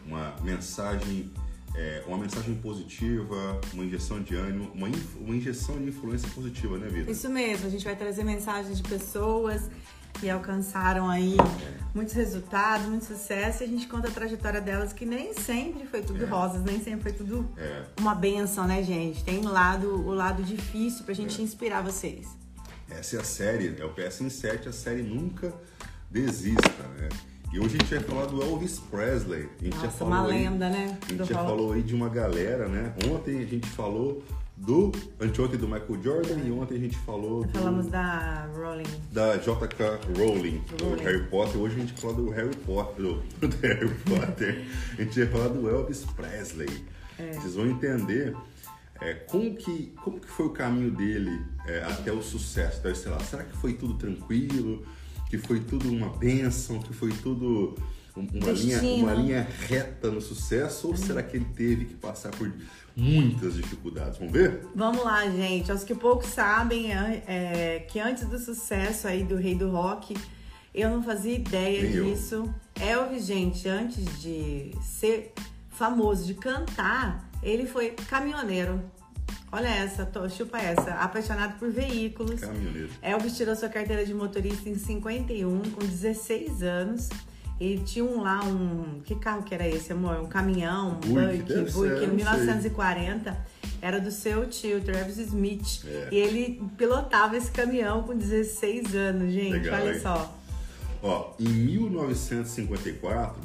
uma 0.06 0.36
mensagem, 0.44 1.32
é, 1.74 2.04
uma 2.08 2.20
mensagem 2.20 2.54
positiva, 2.56 3.60
uma 3.74 3.84
injeção 3.84 4.22
de 4.22 4.36
ânimo, 4.36 4.72
uma, 4.76 4.88
uma 5.20 5.36
injeção 5.36 5.78
de 5.80 5.90
influência 5.90 6.30
positiva, 6.30 6.78
né, 6.78 6.88
Vida? 6.88 7.12
Isso 7.12 7.30
mesmo, 7.30 7.66
a 7.66 7.70
gente 7.70 7.84
vai 7.84 7.96
trazer 7.96 8.24
mensagens 8.24 8.78
de 8.78 8.84
pessoas 8.84 9.70
que 10.14 10.30
alcançaram 10.30 11.10
aí 11.10 11.36
muitos 11.94 12.14
resultados, 12.14 12.86
muito 12.88 13.06
sucesso 13.06 13.64
e 13.64 13.66
a 13.66 13.68
gente 13.68 13.88
conta 13.88 14.08
a 14.08 14.12
trajetória 14.12 14.62
delas 14.62 14.94
que 14.94 15.06
nem 15.06 15.34
sempre 15.34 15.86
foi 15.88 16.02
tudo 16.02 16.24
É. 16.24 16.28
rosas, 16.28 16.64
nem 16.64 16.82
sempre 16.82 17.02
foi 17.04 17.14
tudo 17.14 17.50
É. 17.58 17.84
uma 18.00 18.14
benção, 18.16 18.66
né, 18.68 18.84
gente? 18.84 19.24
Tem 19.24 19.40
o 19.40 19.50
lado, 19.50 19.88
o 19.90 20.14
lado 20.14 20.44
difícil 20.44 21.04
pra 21.06 21.14
gente 21.14 21.40
É. 21.40 21.44
inspirar 21.44 21.82
vocês. 21.82 22.28
Essa 22.90 23.18
é 23.18 23.20
a 23.20 23.24
série, 23.24 23.76
é 23.80 23.86
o 23.86 23.90
PS 23.90 24.22
em 24.24 24.30
7, 24.30 24.68
a 24.70 24.74
série 24.74 25.02
nunca 25.02 25.54
desista, 26.10 26.84
né? 26.98 27.10
E 27.54 27.60
hoje 27.60 27.76
a 27.78 27.80
gente 27.84 27.94
vai 27.96 28.00
falar 28.04 28.26
do 28.28 28.42
Elvis 28.42 28.80
Presley. 28.80 29.50
A 29.60 29.64
gente 29.64 29.76
já 29.76 29.84
Nossa, 29.84 29.98
falou 29.98 30.14
uma 30.14 30.26
aí- 30.26 30.44
lenda, 30.44 30.70
né? 30.70 30.98
A 31.02 31.10
gente 31.10 31.18
do 31.18 31.26
já 31.26 31.36
rock. 31.38 31.50
falou 31.50 31.74
aí 31.74 31.82
de 31.82 31.94
uma 31.96 32.08
galera, 32.10 32.68
né? 32.70 32.94
Ontem 33.10 33.40
a 33.40 33.46
gente 33.46 33.68
falou 33.70 34.24
do. 34.58 34.92
Anteontem 35.20 35.58
do 35.58 35.68
Michael 35.68 36.02
Jordan 36.04 36.38
e 36.46 36.52
ontem 36.52 36.76
a 36.76 36.80
gente 36.80 36.98
falou 37.00 37.44
do, 37.46 37.50
Falamos 37.60 37.88
da 37.88 38.46
Rolling. 38.56 38.84
da 39.12 39.38
JK 39.38 40.18
Rowling, 40.18 40.62
do 40.78 40.86
Rowling. 40.86 41.04
Harry 41.04 41.28
Potter. 41.28 41.62
Hoje 41.62 41.76
a 41.76 41.80
gente 41.80 41.94
fala 42.02 42.14
do 42.14 42.30
Harry 42.30 42.56
Potter, 42.58 43.04
do, 43.06 43.14
do 43.48 43.58
Harry 43.62 43.90
Potter. 44.06 44.66
A 44.98 45.02
gente 45.02 45.20
vai 45.24 45.28
falar 45.28 45.48
do 45.50 45.70
Elvis 45.70 46.06
Presley. 46.16 46.86
É. 47.18 47.34
Vocês 47.34 47.56
vão 47.56 47.68
entender 47.68 48.36
é, 49.00 49.14
como, 49.14 49.56
que, 49.56 49.94
como 50.04 50.20
que 50.20 50.28
foi 50.28 50.46
o 50.48 50.52
caminho 50.52 50.92
dele 50.92 51.42
é, 51.68 51.84
até 51.84 52.12
o 52.12 52.22
sucesso. 52.22 52.80
Então, 52.80 52.94
sei 52.96 53.12
lá, 53.12 53.20
será 53.20 53.44
que 53.44 53.56
foi 53.58 53.74
tudo 53.74 53.96
tranquilo? 53.96 54.86
Que 55.30 55.38
foi 55.38 55.60
tudo 55.60 55.90
uma 55.90 56.10
bênção? 56.10 56.80
Que 56.80 56.94
foi 56.94 57.12
tudo 57.12 57.76
um- 58.18 58.28
uma 58.34 58.52
linha, 58.52 58.80
Destino. 58.80 58.96
uma 59.06 59.14
linha 59.14 59.48
reta 59.68 60.12
no 60.12 60.20
sucesso? 60.20 60.88
Ou 60.90 60.98
será 60.98 61.24
que 61.24 61.38
ele 61.38 61.46
teve 61.56 61.86
que 61.86 61.94
passar 61.96 62.32
por 62.32 62.52
muitas 62.96 63.56
dificuldades? 63.56 64.18
Vamos 64.18 64.34
ver? 64.34 64.68
Vamos 64.76 65.04
lá, 65.04 65.30
gente. 65.30 65.72
Aos 65.72 65.84
que 65.84 65.96
poucos 65.96 66.28
sabem 66.28 66.92
é, 66.92 67.24
é, 67.28 67.80
que 67.88 68.00
antes 68.00 68.26
do 68.26 68.38
sucesso 68.38 69.08
aí 69.08 69.24
do 69.24 69.36
Rei 69.36 69.56
do 69.56 69.70
Rock, 69.70 70.16
eu 70.74 70.90
não 70.90 71.04
fazia 71.04 71.36
ideia 71.36 71.84
Nem 71.84 71.94
eu. 71.94 72.06
disso. 72.06 72.54
Elvis, 72.80 73.26
gente, 73.26 73.68
antes 73.68 74.22
de 74.22 74.72
ser 74.82 75.34
famoso, 75.70 76.26
de 76.26 76.34
cantar, 76.34 77.30
ele 77.42 77.66
foi 77.66 77.92
caminhoneiro. 78.10 78.82
Olha 79.52 79.68
essa, 79.68 80.06
tô, 80.06 80.30
chupa 80.30 80.58
essa. 80.60 80.94
Apaixonado 80.94 81.60
por 81.60 81.70
veículos. 81.70 82.40
Caminhoneiro. 82.40 82.90
Elvis 83.02 83.36
tirou 83.36 83.56
sua 83.56 83.68
carteira 83.68 84.06
de 84.06 84.14
motorista 84.14 84.70
em 84.70 84.76
51, 84.76 85.62
com 85.72 85.80
16 85.82 86.64
anos. 86.64 87.10
Ele 87.62 87.84
tinha 87.84 88.04
um 88.04 88.24
lá, 88.24 88.44
um. 88.44 89.02
Que 89.04 89.14
carro 89.14 89.44
que 89.44 89.54
era 89.54 89.68
esse, 89.68 89.94
amor? 89.94 90.20
Um 90.20 90.26
caminhão, 90.26 91.00
um 91.06 91.14
Buick, 91.14 91.72
Buick, 91.72 92.04
em 92.04 92.08
não 92.08 92.08
sei. 92.08 92.08
1940. 92.08 93.38
Era 93.80 94.00
do 94.00 94.10
seu 94.10 94.48
tio, 94.50 94.82
Travis 94.82 95.20
Smith. 95.20 95.86
É. 95.86 96.08
E 96.12 96.18
ele 96.18 96.64
pilotava 96.76 97.38
esse 97.38 97.52
caminhão 97.52 98.02
com 98.02 98.18
16 98.18 98.96
anos, 98.96 99.32
gente. 99.32 99.54
Legal, 99.54 99.80
olha 99.80 99.94
hein? 99.94 100.00
só. 100.00 100.38
Ó, 101.04 101.34
em 101.40 101.50
1954, 101.50 103.40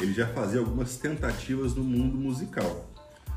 ele 0.00 0.12
já 0.12 0.26
fazia 0.26 0.58
algumas 0.58 0.96
tentativas 0.96 1.76
no 1.76 1.84
mundo 1.84 2.16
musical. 2.16 2.90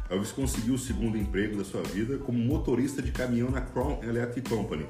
Elvis 0.09 0.32
conseguiu 0.32 0.74
o 0.74 0.80
segundo 0.80 1.15
emprego 1.15 1.57
da 1.57 1.63
sua 1.63 1.84
vida 1.84 2.18
como 2.18 2.39
motorista 2.39 3.03
de 3.03 3.11
caminhão 3.11 3.51
na 3.51 3.61
Crown 3.61 3.99
Electric 4.01 4.49
Company, 4.49 4.86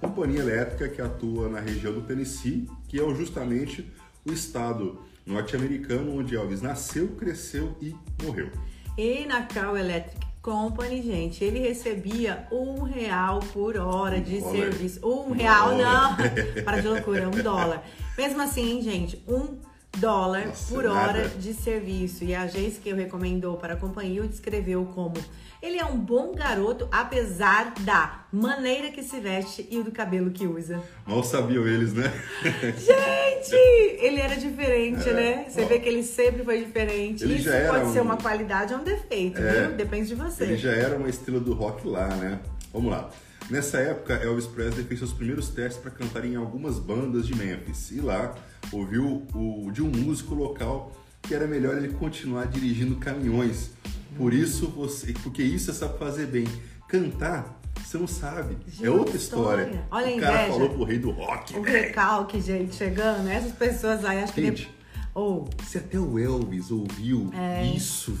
companhia 0.00 0.40
elétrica 0.40 0.88
que 0.88 1.00
atua 1.00 1.48
na 1.48 1.58
região 1.58 1.92
do 1.92 2.02
Tennessee, 2.02 2.68
que 2.86 3.00
é 3.00 3.14
justamente 3.14 3.90
o 4.26 4.32
estado 4.32 5.00
norte-americano 5.26 6.16
onde 6.18 6.34
Elvis 6.36 6.62
nasceu, 6.62 7.08
cresceu 7.08 7.76
e 7.80 7.94
morreu. 8.22 8.50
E 8.96 9.26
na 9.26 9.42
Crown 9.42 9.76
Electric 9.76 10.26
Company, 10.40 11.02
gente, 11.02 11.44
ele 11.44 11.58
recebia 11.58 12.46
um 12.50 12.82
real 12.82 13.40
por 13.52 13.76
hora 13.76 14.20
de 14.20 14.40
dólar. 14.40 14.56
serviço. 14.56 15.06
Um 15.06 15.28
Um 15.28 15.32
real, 15.32 15.70
dólar. 15.76 16.16
não. 16.16 16.16
Para 16.64 16.80
de 16.80 16.88
loucura, 16.88 17.28
um 17.28 17.42
dólar. 17.42 17.84
Mesmo 18.16 18.40
assim, 18.40 18.80
gente, 18.80 19.22
um 19.28 19.58
dólar 19.98 20.46
Nossa, 20.46 20.74
por 20.74 20.84
nada. 20.84 20.98
hora 21.18 21.28
de 21.28 21.52
serviço. 21.54 22.24
E 22.24 22.34
a 22.34 22.42
agência 22.42 22.80
que 22.82 22.88
eu 22.88 22.96
recomendou 22.96 23.56
para 23.56 23.74
a 23.74 23.76
companhia 23.76 24.22
o 24.22 24.28
descreveu 24.28 24.84
como 24.94 25.14
ele 25.60 25.76
é 25.78 25.84
um 25.84 25.98
bom 25.98 26.32
garoto, 26.34 26.86
apesar 26.92 27.74
da 27.80 28.24
maneira 28.32 28.90
que 28.90 29.02
se 29.02 29.18
veste 29.18 29.66
e 29.70 29.82
do 29.82 29.90
cabelo 29.90 30.30
que 30.30 30.46
usa. 30.46 30.80
Mal 31.04 31.22
sabiam 31.24 31.66
eles, 31.66 31.92
né? 31.92 32.04
Gente, 32.78 33.54
ele 34.00 34.20
era 34.20 34.36
diferente, 34.36 35.08
É. 35.08 35.12
né? 35.12 35.46
Você 35.48 35.64
vê 35.64 35.80
que 35.80 35.88
ele 35.88 36.02
sempre 36.04 36.44
foi 36.44 36.64
diferente. 36.64 37.24
Ele 37.24 37.34
Isso 37.34 37.44
já 37.44 37.54
era 37.56 37.72
pode 37.72 37.92
ser 37.92 38.00
um- 38.00 38.04
uma 38.04 38.16
qualidade 38.16 38.72
ou 38.72 38.80
um 38.80 38.84
defeito, 38.84 39.40
É. 39.40 39.66
viu? 39.66 39.76
Depende 39.76 40.08
de 40.08 40.14
você. 40.14 40.44
Ele 40.44 40.56
já 40.56 40.70
era 40.72 40.96
uma 40.96 41.08
estrela 41.08 41.40
do 41.40 41.52
rock 41.54 41.86
lá, 41.88 42.06
né? 42.08 42.38
Vamos 42.72 42.90
lá. 42.92 43.10
Nessa 43.50 43.78
época, 43.78 44.14
Elvis 44.14 44.46
Presley 44.46 44.84
fez 44.84 45.00
seus 45.00 45.12
primeiros 45.12 45.48
testes 45.48 45.80
para 45.80 45.90
cantar 45.90 46.24
em 46.24 46.36
algumas 46.36 46.78
bandas 46.78 47.26
de 47.26 47.34
Memphis. 47.34 47.90
E 47.92 48.00
lá 48.00 48.34
ouviu 48.70 49.26
o, 49.34 49.70
de 49.72 49.82
um 49.82 49.88
músico 49.90 50.34
local 50.34 50.92
que 51.22 51.34
era 51.34 51.46
melhor 51.46 51.76
ele 51.76 51.88
continuar 51.94 52.46
dirigindo 52.46 52.96
caminhões. 52.96 53.70
Por 54.16 54.34
isso 54.34 54.68
você, 54.68 55.12
porque 55.22 55.42
isso 55.42 55.72
você 55.72 55.78
sabe 55.78 55.98
fazer 55.98 56.26
bem. 56.26 56.46
Cantar, 56.88 57.58
você 57.84 57.96
não 57.98 58.06
sabe. 58.06 58.56
é 58.66 58.70
Gente, 58.70 58.88
outra 58.88 59.16
história. 59.16 59.62
história. 59.64 59.86
Olha 59.90 60.06
a 60.12 60.16
o 60.16 60.20
cara 60.20 60.34
inveja. 60.42 60.52
falou 60.52 60.70
pro 60.70 60.84
rei 60.84 60.98
do 60.98 61.10
rock. 61.10 61.56
O 61.56 61.62
recalque, 61.62 62.40
gente, 62.40 62.74
chegando, 62.74 63.28
essas 63.28 63.52
pessoas 63.52 64.04
aí, 64.04 64.22
acho 64.22 64.32
que. 64.32 64.42
Gente. 64.42 64.62
de- 64.64 64.70
Ou, 65.14 65.48
Se 65.66 65.78
até 65.78 65.98
o 65.98 66.18
Elvis 66.18 66.70
ouviu 66.70 67.30
isso, 67.74 68.14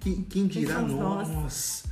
quem, 0.00 0.22
quem 0.22 0.46
dirá 0.46 0.80
nós? 0.80 1.28
nós? 1.28 1.84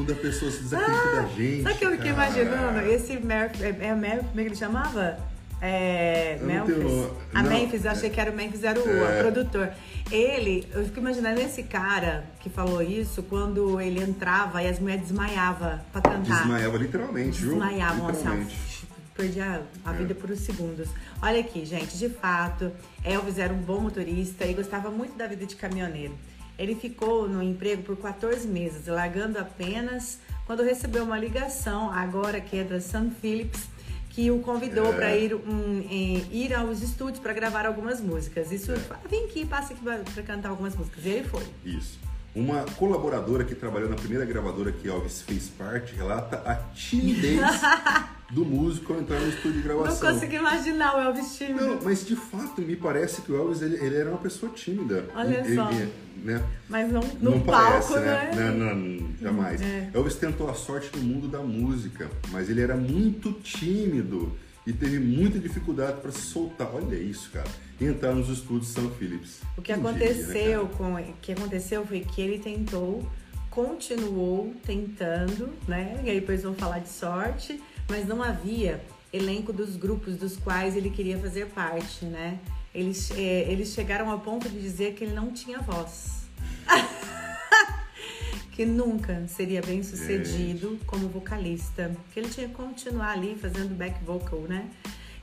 Quando 0.00 0.12
a 0.12 0.16
pessoa 0.16 0.50
se 0.50 0.62
desacredita 0.62 1.12
da 1.14 1.28
gente. 1.28 1.62
sabe 1.62 1.74
o 1.74 1.78
que 1.78 1.84
eu 1.84 1.90
fiquei 1.92 2.10
imaginando? 2.10 2.80
Esse 2.80 3.18
Memphis, 3.18 3.60
é, 3.60 3.68
é 3.82 3.94
Memphis, 3.94 4.26
como 4.28 4.40
é 4.40 4.42
que 4.44 4.48
ele 4.48 4.56
chamava? 4.56 5.18
É, 5.60 6.38
Eu 6.40 6.46
não 6.46 6.64
tenho 6.64 6.78
Memphis. 6.78 7.10
A 7.34 7.42
Não, 7.42 7.50
Memphis, 7.50 7.84
eu 7.84 7.90
achei 7.90 8.08
que 8.08 8.18
era 8.18 8.30
o 8.30 8.34
Memphis, 8.34 8.64
era 8.64 8.80
o 8.80 8.88
É. 8.88 9.18
produtor. 9.20 9.70
Ele, 10.10 10.66
eu 10.72 10.84
fico 10.86 11.00
imaginando 11.00 11.38
esse 11.38 11.62
cara 11.64 12.24
que 12.40 12.48
falou 12.48 12.80
isso 12.80 13.22
quando 13.24 13.78
ele 13.78 14.02
entrava 14.02 14.62
e 14.62 14.68
as 14.68 14.78
mulheres 14.78 15.02
desmaiavam 15.02 15.78
pra 15.92 16.00
cantar. 16.00 16.38
Desmaiava 16.38 16.78
literalmente, 16.78 17.38
viu? 17.42 17.50
Desmaiavam, 17.50 18.08
assim, 18.08 18.20
ó, 18.26 18.30
Literalmente. 18.30 18.88
perdi 19.14 19.40
a, 19.42 19.60
a 19.84 19.92
É. 19.92 19.96
vida 19.98 20.14
por 20.14 20.30
uns 20.30 20.40
segundos. 20.40 20.88
Olha 21.20 21.40
aqui, 21.40 21.66
gente, 21.66 21.98
de 21.98 22.08
fato, 22.08 22.72
Elvis 23.04 23.38
era 23.38 23.52
um 23.52 23.58
bom 23.58 23.80
motorista 23.80 24.46
e 24.46 24.54
gostava 24.54 24.88
muito 24.90 25.14
da 25.18 25.26
vida 25.26 25.44
de 25.44 25.56
caminhoneiro. 25.56 26.14
Ele 26.60 26.74
ficou 26.74 27.28
no 27.28 27.42
emprego 27.42 27.82
por 27.82 27.96
14 27.96 28.46
meses, 28.46 28.86
largando 28.86 29.38
apenas 29.38 30.18
quando 30.46 30.62
recebeu 30.62 31.04
uma 31.04 31.18
ligação, 31.18 31.90
agora 31.90 32.40
que 32.40 32.58
é 32.58 32.64
da 32.64 32.80
Sun 32.80 33.10
Phillips, 33.20 33.62
que 34.10 34.30
o 34.30 34.40
convidou 34.40 34.92
É. 34.92 34.96
para 34.96 35.16
ir, 35.16 35.34
um, 35.34 35.86
em- 35.88 36.26
ir 36.32 36.52
aos 36.52 36.82
estúdios 36.82 37.20
para 37.20 37.32
gravar 37.32 37.64
algumas 37.64 38.00
músicas. 38.00 38.50
Isso, 38.52 38.74
fala, 38.80 39.00
vem 39.08 39.24
aqui, 39.26 39.46
passa 39.46 39.72
aqui 39.72 39.82
para 39.82 40.22
cantar 40.24 40.48
algumas 40.50 40.74
músicas. 40.76 41.04
E 41.04 41.08
ele 41.08 41.28
foi. 41.28 41.44
Isso. 41.64 41.98
Uma 42.34 42.64
colaboradora 42.76 43.44
que 43.44 43.54
trabalhou 43.56 43.88
na 43.88 43.96
primeira 43.96 44.24
gravadora 44.24 44.70
que 44.70 44.86
Elvis 44.88 45.22
fez 45.22 45.48
parte 45.48 45.94
relata 45.96 46.36
a 46.46 46.54
timidez 46.74 47.40
do 48.30 48.44
músico 48.44 48.92
ao 48.92 49.00
entrar 49.00 49.18
no 49.18 49.28
estúdio 49.28 49.62
de 49.62 49.68
Não 49.68 49.78
gravação. 49.78 50.12
consegui 50.12 50.36
imaginar 50.36 50.96
o 50.96 51.00
Elvis 51.00 51.36
tímido. 51.36 51.66
Não, 51.66 51.78
mas 51.82 52.06
de 52.06 52.14
fato 52.14 52.60
me 52.62 52.76
parece 52.76 53.22
que 53.22 53.32
o 53.32 53.36
Elvis 53.36 53.62
ele, 53.62 53.76
ele 53.84 53.96
era 53.96 54.08
uma 54.10 54.18
pessoa 54.18 54.52
tímida. 54.52 55.08
Olha 55.14 55.38
Ele- 55.44 55.54
só. 55.56 55.70
ele, 55.72 55.92
né? 56.24 56.42
Mas 56.68 56.92
não 56.92 57.00
no 57.20 57.30
não 57.30 57.40
palco, 57.40 57.94
parece, 57.94 57.98
né? 57.98 58.30
né? 58.34 58.50
Não, 58.50 58.74
não, 58.74 59.08
jamais. 59.20 59.60
É. 59.60 59.90
Elvis 59.92 60.14
tentou 60.16 60.48
a 60.48 60.54
sorte 60.54 60.90
no 60.96 61.02
mundo 61.02 61.28
da 61.28 61.40
música, 61.40 62.10
mas 62.30 62.48
ele 62.48 62.60
era 62.60 62.76
muito 62.76 63.32
tímido 63.32 64.36
e 64.66 64.72
teve 64.72 64.98
muita 64.98 65.38
dificuldade 65.38 66.00
para 66.00 66.12
se 66.12 66.20
soltar. 66.20 66.70
Olha 66.74 66.96
isso, 66.96 67.30
cara. 67.30 67.48
E 67.80 67.86
entrar 67.86 68.14
nos 68.14 68.28
estúdios 68.28 68.68
São 68.68 68.90
Phillips. 68.90 69.40
O 69.56 69.62
que 69.62 69.72
Quem 69.72 69.76
aconteceu 69.76 70.26
diria, 70.26 70.62
né, 70.62 70.68
com 70.76 71.14
que 71.20 71.32
aconteceu 71.32 71.86
foi 71.86 72.00
que 72.00 72.20
ele 72.20 72.38
tentou, 72.38 73.08
continuou 73.50 74.54
tentando, 74.64 75.50
né? 75.66 76.00
E 76.04 76.10
aí 76.10 76.20
depois 76.20 76.42
vão 76.42 76.54
falar 76.54 76.80
de 76.80 76.88
sorte, 76.88 77.60
mas 77.88 78.06
não 78.06 78.22
havia 78.22 78.80
elenco 79.12 79.52
dos 79.52 79.76
grupos 79.76 80.16
dos 80.16 80.36
quais 80.36 80.76
ele 80.76 80.90
queria 80.90 81.18
fazer 81.18 81.46
parte, 81.46 82.04
né? 82.04 82.38
Eles, 82.74 83.10
eh, 83.12 83.50
eles 83.50 83.72
chegaram 83.72 84.10
ao 84.10 84.20
ponto 84.20 84.48
de 84.48 84.60
dizer 84.60 84.94
que 84.94 85.04
ele 85.04 85.14
não 85.14 85.32
tinha 85.32 85.58
voz. 85.58 86.28
que 88.52 88.64
nunca 88.64 89.26
seria 89.26 89.60
bem 89.60 89.82
sucedido 89.82 90.78
como 90.86 91.08
vocalista. 91.08 91.94
Que 92.12 92.20
ele 92.20 92.28
tinha 92.28 92.48
que 92.48 92.54
continuar 92.54 93.12
ali 93.12 93.34
fazendo 93.34 93.74
back 93.74 94.04
vocal, 94.04 94.40
né? 94.42 94.70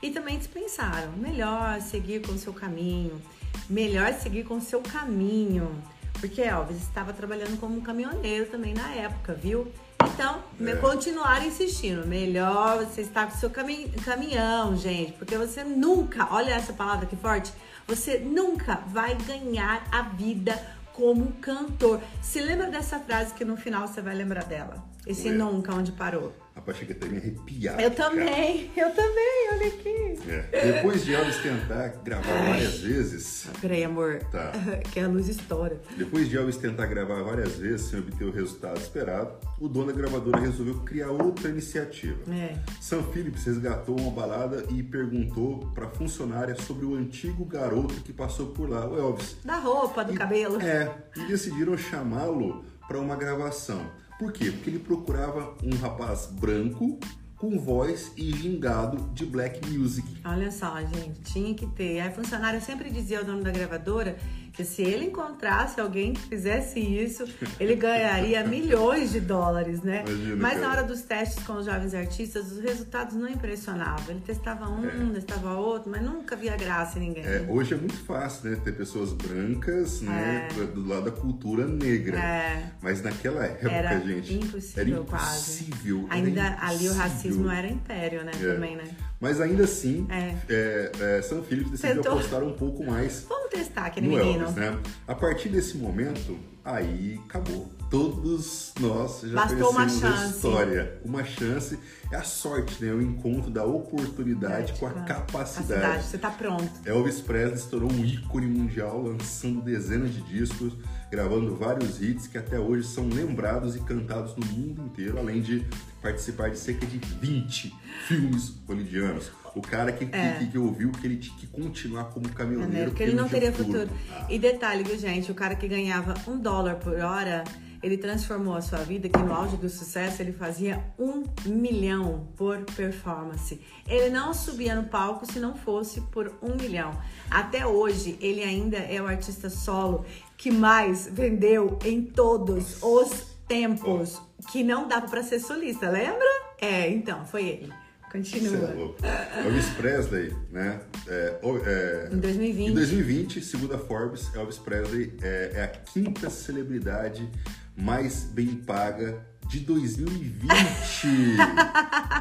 E 0.02 0.10
também 0.10 0.34
eles 0.34 0.46
pensaram, 0.46 1.12
melhor 1.12 1.80
seguir 1.80 2.20
com 2.20 2.32
o 2.32 2.38
seu 2.38 2.52
caminho, 2.52 3.20
melhor 3.68 4.12
seguir 4.12 4.44
com 4.44 4.58
o 4.58 4.60
seu 4.60 4.80
caminho. 4.80 5.82
Porque 6.20 6.40
Elvis 6.40 6.78
estava 6.78 7.12
trabalhando 7.12 7.58
como 7.58 7.76
um 7.76 7.80
caminhoneiro 7.80 8.46
também 8.46 8.74
na 8.74 8.94
época, 8.94 9.34
viu? 9.34 9.72
Então, 10.04 10.42
É. 10.60 10.76
continuaram 10.76 11.46
insistindo. 11.46 12.06
Melhor 12.06 12.84
você 12.84 13.02
estar 13.02 13.26
com 13.26 13.34
o 13.36 13.38
seu 13.38 13.50
cami 13.50 13.88
caminhão, 14.04 14.76
gente. 14.76 15.12
Porque 15.12 15.36
você 15.36 15.64
nunca, 15.64 16.28
olha 16.32 16.52
essa 16.52 16.72
palavra 16.72 17.06
que 17.06 17.16
forte, 17.16 17.52
você 17.86 18.18
nunca 18.18 18.76
vai 18.88 19.14
ganhar 19.14 19.84
a 19.90 20.02
vida 20.02 20.60
como 20.92 21.32
cantor. 21.40 22.00
Se 22.22 22.40
lembra 22.40 22.68
dessa 22.70 22.98
frase 22.98 23.34
que 23.34 23.44
no 23.44 23.56
final 23.56 23.86
você 23.86 24.00
vai 24.00 24.14
lembrar 24.14 24.44
dela. 24.44 24.82
Esse 25.06 25.28
É. 25.28 25.32
nunca, 25.32 25.72
onde 25.74 25.92
parou. 25.92 26.32
Rapaz, 26.58 26.76
chega 26.78 26.92
até 26.92 27.06
me 27.06 27.18
arrepiar. 27.18 27.80
Eu 27.80 27.88
cara. 27.92 28.10
também, 28.10 28.68
eu 28.76 28.90
também, 28.90 29.48
olha 29.52 29.66
aqui. 29.68 30.18
É. 30.52 30.72
Depois 30.72 31.04
de 31.04 31.14
Elvis 31.14 31.36
tentar 31.36 31.86
gravar 32.04 32.46
várias 32.46 32.78
vezes, 32.80 33.46
Peraí, 33.60 33.84
amor. 33.84 34.18
Tá. 34.32 34.50
que 34.92 34.98
a 34.98 35.06
luz 35.06 35.28
estoura. 35.28 35.80
depois 35.96 36.28
de 36.28 36.36
Elvis 36.36 36.56
tentar 36.56 36.86
gravar 36.86 37.22
várias 37.22 37.54
vezes 37.54 37.82
sem 37.82 38.00
obter 38.00 38.24
o 38.24 38.32
resultado 38.32 38.76
esperado, 38.76 39.34
o 39.60 39.68
dono 39.68 39.86
da 39.86 39.92
gravadora 39.92 40.40
resolveu 40.40 40.80
criar 40.80 41.10
outra 41.10 41.48
iniciativa. 41.48 42.18
É. 42.34 42.56
Sam 42.80 43.04
Phillips 43.04 43.44
resgatou 43.44 43.96
uma 43.98 44.10
balada 44.10 44.64
e 44.70 44.82
perguntou 44.82 45.60
para 45.76 45.86
a 45.86 45.90
funcionária 45.90 46.56
sobre 46.56 46.84
o 46.84 46.96
antigo 46.96 47.44
garoto 47.44 47.94
que 48.02 48.12
passou 48.12 48.48
por 48.48 48.68
lá, 48.68 48.84
o 48.84 48.98
Elvis. 48.98 49.36
Da 49.44 49.60
roupa, 49.60 50.04
do 50.04 50.12
E- 50.12 50.16
cabelo. 50.18 50.60
É, 50.60 50.92
e 51.16 51.20
decidiram 51.28 51.78
chamá-lo 51.78 52.64
para 52.88 52.98
uma 52.98 53.14
gravação. 53.14 53.88
Por 54.18 54.32
quê? 54.32 54.50
Porque 54.50 54.68
ele 54.68 54.80
procurava 54.80 55.54
um 55.62 55.76
rapaz 55.76 56.26
branco 56.26 56.98
com 57.36 57.56
voz 57.56 58.12
e 58.16 58.34
gingado 58.36 58.96
de 59.14 59.24
black 59.24 59.64
music. 59.70 60.04
Olha 60.24 60.50
só, 60.50 60.80
gente, 60.80 61.20
tinha 61.20 61.54
que 61.54 61.66
ter. 61.68 62.00
Aí 62.00 62.08
a 62.08 62.10
funcionária 62.10 62.60
sempre 62.60 62.90
dizia 62.90 63.20
ao 63.20 63.24
dono 63.24 63.44
da 63.44 63.52
gravadora 63.52 64.16
que 64.58 64.64
se 64.64 64.82
ele 64.82 65.04
encontrasse 65.04 65.80
alguém 65.80 66.12
que 66.12 66.20
fizesse 66.22 66.80
isso, 66.80 67.24
ele 67.60 67.76
ganharia 67.76 68.42
milhões 68.44 69.12
de 69.12 69.20
dólares, 69.20 69.82
né? 69.82 70.02
Imagina, 70.04 70.34
Mas 70.36 70.54
na 70.54 70.60
cara. 70.66 70.72
hora 70.72 70.82
dos 70.82 71.02
testes 71.02 71.44
com 71.44 71.52
os 71.52 71.64
jovens 71.66 71.94
artistas, 71.94 72.50
os 72.50 72.58
resultados 72.58 73.14
não 73.14 73.28
impressionavam. 73.28 74.06
Ele 74.08 74.20
testava 74.26 74.68
um, 74.68 75.12
testava 75.12 75.54
outro, 75.54 75.88
mas 75.88 76.02
nunca 76.02 76.34
via 76.34 76.56
graça 76.56 76.98
em 76.98 77.02
ninguém. 77.02 77.24
É, 77.24 77.46
hoje 77.48 77.74
é 77.74 77.76
muito 77.76 77.94
fácil, 78.04 78.50
né? 78.50 78.60
Ter 78.64 78.72
pessoas 78.72 79.12
brancas, 79.12 80.00
né? 80.00 80.48
Do 80.74 80.88
lado 80.88 81.04
da 81.04 81.12
cultura 81.12 81.64
negra. 81.64 82.18
É. 82.18 82.72
Mas 82.82 83.00
naquela 83.00 83.44
época, 83.44 83.70
Era 83.70 84.00
gente. 84.00 84.34
impossível, 84.34 84.96
era 84.96 85.04
quase. 85.04 85.62
impossível. 85.66 86.06
era 86.10 86.14
Ainda 86.16 86.42
ali 86.42 86.58
o 86.58 86.74
impossível. 86.90 86.94
racismo 86.96 87.48
era 87.48 87.68
império, 87.68 88.24
né? 88.24 88.32
É. 88.34 88.54
Também, 88.54 88.74
né? 88.74 88.84
Mas 89.20 89.40
ainda 89.40 89.64
assim, 89.64 90.06
É. 90.10 90.34
é, 90.48 90.92
é, 91.00 91.20
decidiu 91.20 91.76
Tentou. 91.96 92.12
apostar 92.12 92.42
um 92.44 92.52
pouco 92.52 92.84
mais 92.84 93.26
Vamos 93.28 93.50
testar 93.50 93.86
aquele 93.86 94.06
no 94.08 94.16
menino. 94.16 94.42
Elvis, 94.44 94.54
né? 94.56 94.78
A 95.06 95.14
partir 95.14 95.48
desse 95.48 95.76
momento, 95.76 96.38
aí 96.64 97.20
acabou. 97.24 97.68
Todos 97.90 98.74
nós 98.78 99.22
já 99.22 99.34
Bastou 99.34 99.70
uma 99.70 99.80
conhecemos 99.86 100.04
a 100.04 100.16
chance. 100.18 100.34
história. 100.36 101.00
Uma 101.04 101.24
chance 101.24 101.78
é 102.12 102.16
a 102.16 102.22
sorte, 102.22 102.84
né? 102.84 102.92
O 102.92 103.00
encontro 103.00 103.50
da 103.50 103.64
oportunidade 103.64 104.74
com 104.78 104.86
a 104.86 104.90
Tipo, 104.90 105.06
capacidade. 105.06 106.04
Você 106.04 106.18
tá 106.18 106.30
pronto. 106.30 106.70
Elvis 106.84 107.20
Presley 107.22 107.56
se 107.56 107.68
tornou 107.68 107.90
um 107.90 108.04
ícone 108.04 108.46
mundial, 108.46 109.00
lançando 109.02 109.62
dezenas 109.62 110.12
de 110.12 110.20
discos, 110.22 110.74
gravando 111.10 111.54
vários 111.56 112.00
hits 112.02 112.26
que 112.26 112.36
até 112.38 112.58
hoje 112.58 112.86
são 112.86 113.08
lembrados 113.08 113.74
e 113.76 113.80
cantados 113.80 114.36
no 114.36 114.44
mundo 114.46 114.82
inteiro, 114.82 115.18
além 115.18 115.40
de 115.40 115.64
participar 116.02 116.50
de 116.50 116.58
cerca 116.58 116.86
de 116.86 116.98
20 116.98 117.74
filmes 118.06 118.54
hollywoodianos. 118.66 119.30
O 119.54 119.62
cara 119.62 119.90
que, 119.90 120.04
É. 120.12 120.36
que, 120.38 120.46
que 120.48 120.58
ouviu 120.58 120.92
que 120.92 121.06
ele 121.06 121.16
tinha 121.16 121.36
que 121.36 121.46
continuar 121.46 122.04
como 122.04 122.28
caminhoneiro, 122.28 122.90
Porque 122.90 123.02
ele 123.02 123.14
não 123.14 123.28
teria 123.28 123.52
futuro. 123.52 123.88
Ah, 124.12 124.26
E 124.28 124.38
detalhe, 124.38 124.84
viu, 124.84 124.98
gente? 124.98 125.32
O 125.32 125.34
cara 125.34 125.56
que 125.56 125.66
ganhava 125.66 126.14
um 126.28 126.38
dólar 126.38 126.76
por 126.76 126.94
hora, 127.00 127.42
ele 127.82 127.96
transformou 127.96 128.54
a 128.54 128.60
sua 128.60 128.80
vida, 128.80 129.08
que 129.08 129.18
no 129.18 129.32
auge 129.32 129.56
do 129.56 129.68
sucesso 129.68 130.22
ele 130.22 130.32
fazia 130.32 130.84
um 130.98 131.24
milhão 131.46 132.28
por 132.36 132.58
performance. 132.76 133.60
Ele 133.86 134.10
não 134.10 134.32
subia 134.34 134.74
no 134.76 134.84
palco 134.84 135.24
se 135.30 135.40
não 135.40 135.56
fosse 135.56 136.02
por 136.02 136.32
um 136.42 136.54
milhão. 136.54 136.92
Até 137.30 137.66
hoje, 137.66 138.16
ele 138.20 138.42
ainda 138.44 138.76
é 138.76 139.00
o 139.00 139.06
artista 139.06 139.48
solo 139.50 140.04
que 140.38 140.52
mais 140.52 141.08
vendeu 141.10 141.78
em 141.84 142.00
todos 142.00 142.80
os 142.80 143.36
tempos 143.48 144.22
que 144.52 144.62
não 144.62 144.86
dava 144.86 145.08
pra 145.08 145.22
ser 145.22 145.40
solista, 145.40 145.90
lembra? 145.90 146.26
É, 146.60 146.88
então, 146.88 147.26
foi 147.26 147.44
ele. 147.44 147.72
Continua. 148.10 148.96
É 149.02 149.46
Elvis 149.46 149.68
Presley, 149.70 150.34
né? 150.50 150.80
É, 151.06 151.40
é, 151.66 152.08
em 152.10 152.18
2020. 152.18 152.70
Em 152.70 152.74
2020, 152.74 153.40
segundo 153.42 153.74
a 153.74 153.78
Forbes, 153.78 154.34
Elvis 154.34 154.56
Presley 154.56 155.12
é, 155.20 155.52
é 155.54 155.62
a 155.64 155.68
quinta 155.68 156.30
celebridade 156.30 157.28
mais 157.76 158.24
bem 158.24 158.54
paga 158.54 159.26
de 159.48 159.60
2020. 159.60 160.48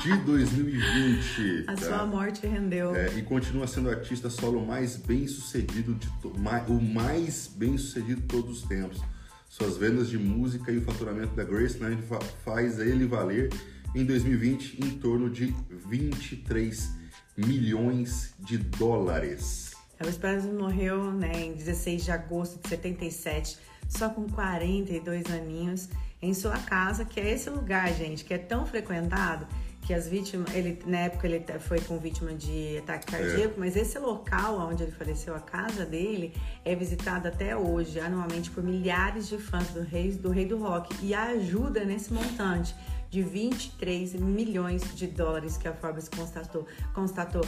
de 0.01 0.17
2020. 0.17 1.65
A 1.67 1.75
tá? 1.75 1.81
sua 1.85 2.05
morte 2.05 2.47
rendeu. 2.47 2.95
É, 2.95 3.13
e 3.17 3.21
continua 3.21 3.67
sendo 3.67 3.89
o 3.89 3.91
artista 3.91 4.29
solo 4.29 4.65
mais 4.65 4.95
bem 4.95 5.27
sucedido, 5.27 5.93
de 5.93 6.07
o 6.25 6.81
mais 6.81 7.47
bem 7.53 7.77
sucedido 7.77 8.21
de 8.21 8.27
todos 8.27 8.63
os 8.63 8.67
tempos. 8.67 9.01
Suas 9.49 9.77
vendas 9.77 10.09
de 10.09 10.17
música 10.17 10.71
e 10.71 10.77
o 10.77 10.81
faturamento 10.81 11.35
da 11.35 11.43
Graceland 11.43 12.01
faz 12.43 12.79
ele 12.79 13.05
valer 13.05 13.49
em 13.93 14.05
2020 14.05 14.85
em 14.85 14.91
torno 14.97 15.29
de 15.29 15.53
23 15.89 16.91
milhões 17.35 18.33
de 18.39 18.57
dólares. 18.57 19.71
Elvis 19.99 20.17
Presley 20.17 20.53
morreu 20.53 21.11
né, 21.11 21.45
em 21.45 21.53
16 21.53 22.05
de 22.05 22.11
agosto 22.11 22.61
de 22.61 22.69
77, 22.69 23.57
só 23.89 24.09
com 24.09 24.29
42 24.29 25.25
aninhos, 25.27 25.89
em 26.21 26.33
sua 26.33 26.57
casa, 26.57 27.05
que 27.05 27.19
é 27.19 27.33
esse 27.33 27.49
lugar, 27.49 27.93
gente, 27.93 28.23
que 28.23 28.33
é 28.33 28.37
tão 28.37 28.65
frequentado 28.65 29.47
que 29.87 29.93
as 29.93 30.05
vítimas, 30.05 30.53
ele 30.53 30.79
na 30.85 30.97
época 30.97 31.25
ele 31.25 31.41
foi 31.59 31.79
com 31.79 31.97
vítima 31.97 32.33
de 32.33 32.77
ataque 32.79 33.05
é. 33.07 33.17
cardíaco, 33.17 33.53
é. 33.55 33.59
mas 33.59 33.75
esse 33.77 33.97
local 33.97 34.59
onde 34.69 34.83
ele 34.83 34.91
faleceu, 34.91 35.33
a 35.33 35.39
casa 35.39 35.85
dele, 35.85 36.33
é 36.65 36.75
visitado 36.75 37.29
até 37.29 37.55
hoje, 37.55 37.97
anualmente 37.97 38.51
por 38.51 38.61
milhares 38.61 39.29
de 39.29 39.37
fãs 39.37 39.69
do 39.69 39.81
rei 39.81 40.11
do 40.11 40.29
rei 40.29 40.45
do 40.45 40.57
rock 40.57 40.93
e 41.01 41.13
ajuda 41.13 41.85
nesse 41.85 42.11
montante 42.11 42.75
de 43.09 43.21
23 43.21 44.13
milhões 44.15 44.95
de 44.95 45.07
dólares 45.07 45.57
que 45.57 45.67
a 45.67 45.73
Forbes 45.73 46.09
constatou. 46.09 46.67
constatou. 46.93 47.45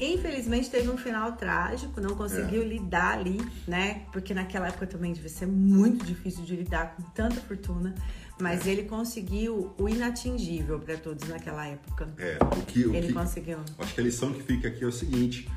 Infelizmente 0.00 0.70
teve 0.70 0.88
um 0.88 0.96
final 0.96 1.32
trágico, 1.32 2.00
não 2.00 2.16
conseguiu 2.16 2.62
é. 2.62 2.64
lidar 2.64 3.18
ali, 3.18 3.40
né? 3.66 4.06
Porque 4.12 4.32
naquela 4.34 4.68
época 4.68 4.86
também 4.86 5.12
devia 5.12 5.28
ser 5.28 5.46
muito 5.46 6.04
difícil 6.04 6.44
de 6.44 6.56
lidar 6.56 6.96
com 6.96 7.02
tanta 7.10 7.40
fortuna. 7.40 7.94
Mas 8.40 8.66
é. 8.66 8.70
ele 8.70 8.84
conseguiu 8.84 9.72
o 9.78 9.88
inatingível 9.88 10.78
para 10.80 10.96
todos 10.96 11.28
naquela 11.28 11.66
época. 11.66 12.08
É, 12.18 12.38
o 12.42 12.66
que 12.66 12.86
o 12.86 12.94
ele 12.94 13.08
que, 13.08 13.12
conseguiu. 13.12 13.58
Acho 13.78 13.94
que 13.94 14.00
a 14.00 14.04
lição 14.04 14.32
que 14.32 14.42
fica 14.42 14.68
aqui 14.68 14.82
é 14.82 14.86
o 14.86 14.92
seguinte, 14.92 15.48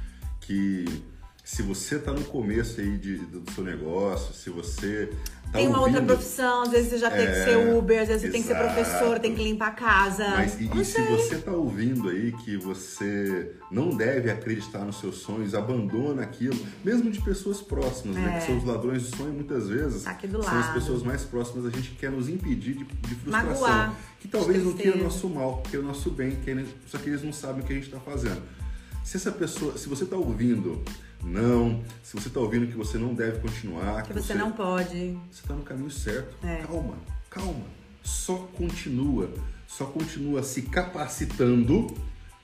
que 0.42 0.86
se 1.46 1.62
você 1.62 1.98
está 1.98 2.12
no 2.12 2.24
começo 2.24 2.82
aí 2.82 2.98
de, 2.98 3.18
do 3.18 3.52
seu 3.52 3.64
negócio, 3.64 4.34
se 4.34 4.50
você 4.50 5.12
tá 5.52 5.60
tem 5.60 5.68
uma 5.68 5.80
ouvindo, 5.80 6.00
outra 6.00 6.16
profissão, 6.16 6.64
às 6.64 6.72
vezes 6.72 6.90
você 6.90 6.98
já 6.98 7.12
é, 7.12 7.18
tem 7.18 7.28
que 7.28 7.44
ser 7.44 7.78
Uber, 7.78 8.02
às 8.02 8.08
vezes 8.08 8.24
você 8.24 8.30
tem 8.32 8.42
que 8.42 8.48
ser 8.48 8.56
professor, 8.56 9.20
tem 9.20 9.36
que 9.36 9.44
limpar 9.44 9.68
a 9.68 9.72
casa. 9.72 10.28
Mas 10.30 10.60
e, 10.60 10.68
e 10.76 10.84
se 10.84 11.00
você 11.04 11.36
está 11.36 11.52
ouvindo 11.52 12.10
aí 12.10 12.32
que 12.32 12.58
você 12.58 13.52
não 13.70 13.96
deve 13.96 14.32
acreditar 14.32 14.80
nos 14.80 15.00
seus 15.00 15.18
sonhos, 15.18 15.54
abandona 15.54 16.24
aquilo, 16.24 16.58
mesmo 16.84 17.12
de 17.12 17.22
pessoas 17.22 17.62
próximas, 17.62 18.18
é. 18.18 18.22
né? 18.22 18.32
Que 18.32 18.38
é. 18.38 18.42
são 18.48 18.58
os 18.58 18.64
ladrões 18.64 19.04
de 19.04 19.16
sonho 19.16 19.34
muitas 19.34 19.70
vezes. 19.70 20.02
Tá 20.02 20.12
aqui 20.12 20.26
do 20.26 20.42
são 20.42 20.52
lado. 20.52 20.68
as 20.68 20.74
pessoas 20.74 21.04
mais 21.04 21.22
próximas, 21.22 21.68
a 21.68 21.70
gente 21.70 21.92
quer 21.92 22.10
nos 22.10 22.28
impedir 22.28 22.74
de, 22.74 22.86
de 22.86 23.16
frustração. 23.16 23.52
Magoar, 23.52 23.96
que 24.20 24.28
talvez 24.28 24.64
não 24.64 24.74
queira 24.74 24.98
o 24.98 25.04
nosso 25.04 25.30
mal, 25.30 25.62
queira 25.70 25.86
o 25.86 25.88
nosso 25.88 26.10
bem, 26.10 26.36
só 26.88 26.98
que 26.98 27.08
eles 27.08 27.22
não 27.22 27.32
sabem 27.32 27.62
o 27.62 27.68
que 27.68 27.72
a 27.72 27.76
gente 27.76 27.86
está 27.86 28.00
fazendo. 28.00 28.42
Se 29.04 29.18
essa 29.18 29.32
pessoa, 29.32 29.78
se 29.78 29.88
você 29.88 30.04
está 30.04 30.16
ouvindo 30.16 30.84
não, 31.24 31.84
se 32.04 32.14
você 32.16 32.28
está 32.28 32.40
ouvindo 32.40 32.68
que 32.68 32.78
você 32.78 32.98
não 32.98 33.14
deve 33.14 33.40
continuar, 33.40 34.04
que, 34.04 34.10
que 34.10 34.14
você, 34.14 34.34
você, 34.34 34.34
não 34.36 34.52
pode, 34.52 35.18
você 35.32 35.42
está 35.42 35.54
no 35.54 35.64
caminho 35.64 35.90
certo. 35.90 36.36
É. 36.46 36.64
Calma, 36.64 36.96
calma. 37.30 37.66
Só 38.04 38.38
continua, 38.56 39.30
só 39.68 39.86
continua 39.86 40.44
se 40.44 40.62
capacitando, 40.64 41.88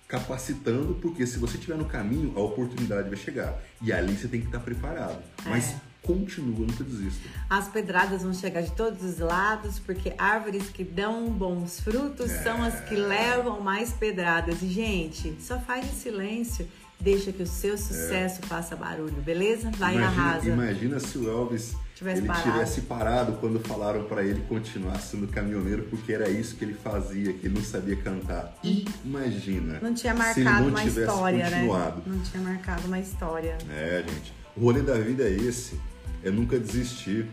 capacitando, 0.08 0.96
porque 0.96 1.28
se 1.28 1.38
você 1.38 1.58
estiver 1.58 1.78
no 1.78 1.86
caminho, 1.86 2.34
a 2.36 2.40
oportunidade 2.40 3.08
vai 3.08 3.18
chegar. 3.18 3.62
E 3.82 3.94
ali 3.94 4.18
você 4.18 4.28
tem 4.28 4.42
que 4.42 4.48
estar 4.48 4.60
preparado. 4.60 5.22
É. 5.46 5.50
Mas 5.50 5.76
continua, 6.02 6.66
nunca 6.66 6.84
desista. 6.84 7.30
As 7.50 7.68
pedradas 7.68 8.24
vão 8.24 8.34
chegar 8.34 8.62
de 8.62 8.72
todos 8.72 9.04
os 9.04 9.20
lados, 9.20 9.78
porque 9.80 10.14
árvores 10.18 10.70
que 10.70 10.84
dão 10.84 11.30
bons 11.30 11.80
frutos 11.80 12.32
é. 12.32 12.44
são 12.44 12.64
as 12.64 12.82
que 12.82 12.96
levam 12.96 13.62
mais 13.62 13.94
pedradas. 13.94 14.62
E, 14.62 14.68
gente, 14.68 15.38
só 15.40 15.60
faz 15.60 15.86
em 15.86 15.96
silêncio 15.96 16.68
Deixa 17.02 17.32
que 17.32 17.42
o 17.42 17.48
seu 17.48 17.78
sucesso 17.78 18.42
é. 18.44 18.48
faça 18.48 18.76
barulho, 18.76 19.22
beleza? 19.22 19.72
Vai 19.72 19.96
imagina, 19.96 20.00
na 20.00 20.24
arrasa. 20.30 20.50
Imagina 20.50 21.00
se 21.00 21.18
o 21.18 21.28
Elvis 21.28 21.76
tivesse 21.96 22.20
ele 22.20 22.28
parado. 22.28 22.52
tivesse 22.52 22.82
parado 22.82 23.34
quando 23.34 23.60
falaram 23.60 24.04
para 24.04 24.24
ele 24.24 24.42
continuar 24.48 25.00
sendo 25.00 25.28
caminhoneiro, 25.28 25.84
porque 25.90 26.14
era 26.14 26.30
isso 26.30 26.56
que 26.56 26.64
ele 26.64 26.76
fazia, 26.76 27.34
que 27.34 27.48
ele 27.48 27.56
não 27.56 27.64
sabia 27.64 27.96
cantar. 27.96 28.56
Imagina. 29.04 29.80
Não 29.82 29.94
tinha 29.94 30.14
marcado 30.14 30.68
uma 30.68 30.84
história, 30.84 31.50
né? 31.50 31.58
continuado. 31.58 31.98
né? 31.98 32.04
Não 32.06 32.20
tinha 32.20 32.44
marcado 32.44 32.88
uma 32.88 33.00
história. 33.00 33.58
É, 33.70 34.04
gente. 34.08 34.34
O 34.56 34.62
rolê 34.62 34.82
da 34.82 34.96
vida 34.96 35.24
é 35.24 35.32
esse, 35.32 35.80
é 36.24 36.30
nunca 36.30 36.60
desistir. 36.60 37.26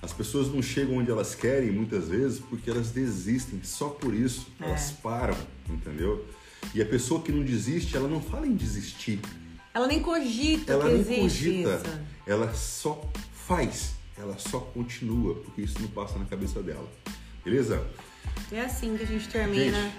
As 0.00 0.12
pessoas 0.12 0.52
não 0.52 0.62
chegam 0.62 0.96
onde 0.96 1.10
elas 1.10 1.34
querem 1.34 1.70
muitas 1.70 2.08
vezes 2.08 2.40
porque 2.40 2.70
elas 2.70 2.90
desistem. 2.90 3.60
Só 3.62 3.88
por 3.88 4.14
isso 4.14 4.48
é. 4.60 4.64
elas 4.64 4.90
param, 4.90 5.36
entendeu? 5.68 6.24
E 6.74 6.80
a 6.80 6.86
pessoa 6.86 7.22
que 7.22 7.30
não 7.30 7.42
desiste, 7.42 7.96
ela 7.96 8.08
não 8.08 8.20
fala 8.20 8.46
em 8.46 8.54
desistir. 8.54 9.20
Ela 9.74 9.86
nem 9.86 10.00
cogita 10.00 10.72
ela 10.72 10.84
que 10.84 10.94
nem 10.94 11.22
cogita. 11.22 11.82
Isso. 11.84 12.00
Ela 12.26 12.54
só 12.54 13.02
faz. 13.46 13.94
Ela 14.16 14.38
só 14.38 14.60
continua, 14.60 15.34
porque 15.36 15.62
isso 15.62 15.80
não 15.80 15.88
passa 15.88 16.18
na 16.18 16.24
cabeça 16.24 16.62
dela. 16.62 16.88
Beleza? 17.44 17.84
É 18.50 18.60
assim 18.60 18.96
que 18.96 19.02
a 19.02 19.06
gente 19.06 19.28
termina. 19.28 19.80
Gente, 19.80 19.94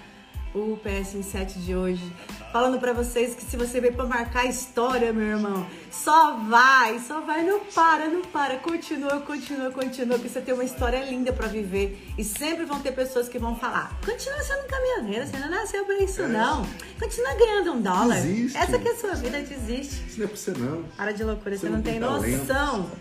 o 0.53 0.79
PS7 0.85 1.57
de 1.57 1.75
hoje, 1.75 2.13
falando 2.51 2.79
para 2.79 2.93
vocês 2.93 3.33
que 3.33 3.43
se 3.43 3.57
você 3.57 3.81
veio 3.81 3.93
para 3.93 4.05
marcar 4.05 4.41
a 4.41 4.45
história, 4.45 5.11
meu 5.11 5.25
irmão, 5.25 5.65
só 5.91 6.37
vai, 6.37 6.99
só 6.99 7.21
vai, 7.21 7.43
não 7.43 7.61
para, 7.61 8.07
não 8.07 8.21
para, 8.21 8.57
continua, 8.57 9.19
continua, 9.21 9.71
continua, 9.71 10.17
porque 10.17 10.29
você 10.29 10.41
tem 10.41 10.53
uma 10.53 10.63
história 10.63 11.03
linda 11.03 11.33
para 11.33 11.47
viver 11.47 12.13
e 12.17 12.23
sempre 12.23 12.65
vão 12.65 12.79
ter 12.79 12.91
pessoas 12.91 13.27
que 13.27 13.39
vão 13.39 13.55
falar: 13.55 13.97
continua 14.05 14.41
sendo 14.43 14.67
caminhoneiro, 14.67 15.25
você 15.25 15.37
não 15.37 15.49
nasceu 15.49 15.83
para 15.85 15.99
isso, 15.99 16.21
é. 16.21 16.27
não, 16.27 16.65
continua 16.99 17.33
ganhando 17.33 17.73
um 17.73 17.81
dólar. 17.81 18.21
Desiste. 18.21 18.57
Essa 18.57 18.77
que 18.77 18.87
é 18.87 18.91
a 18.91 18.95
sua 18.95 19.15
vida, 19.15 19.39
desiste. 19.39 20.03
Isso 20.07 20.19
não 20.19 20.25
é 20.25 20.27
pra 20.27 20.37
você, 20.37 20.51
não. 20.51 20.83
Para 20.95 21.11
de 21.11 21.23
loucura, 21.23 21.57
você, 21.57 21.67
você 21.67 21.69
não, 21.69 21.81
tem 21.81 21.99
noção 21.99 22.91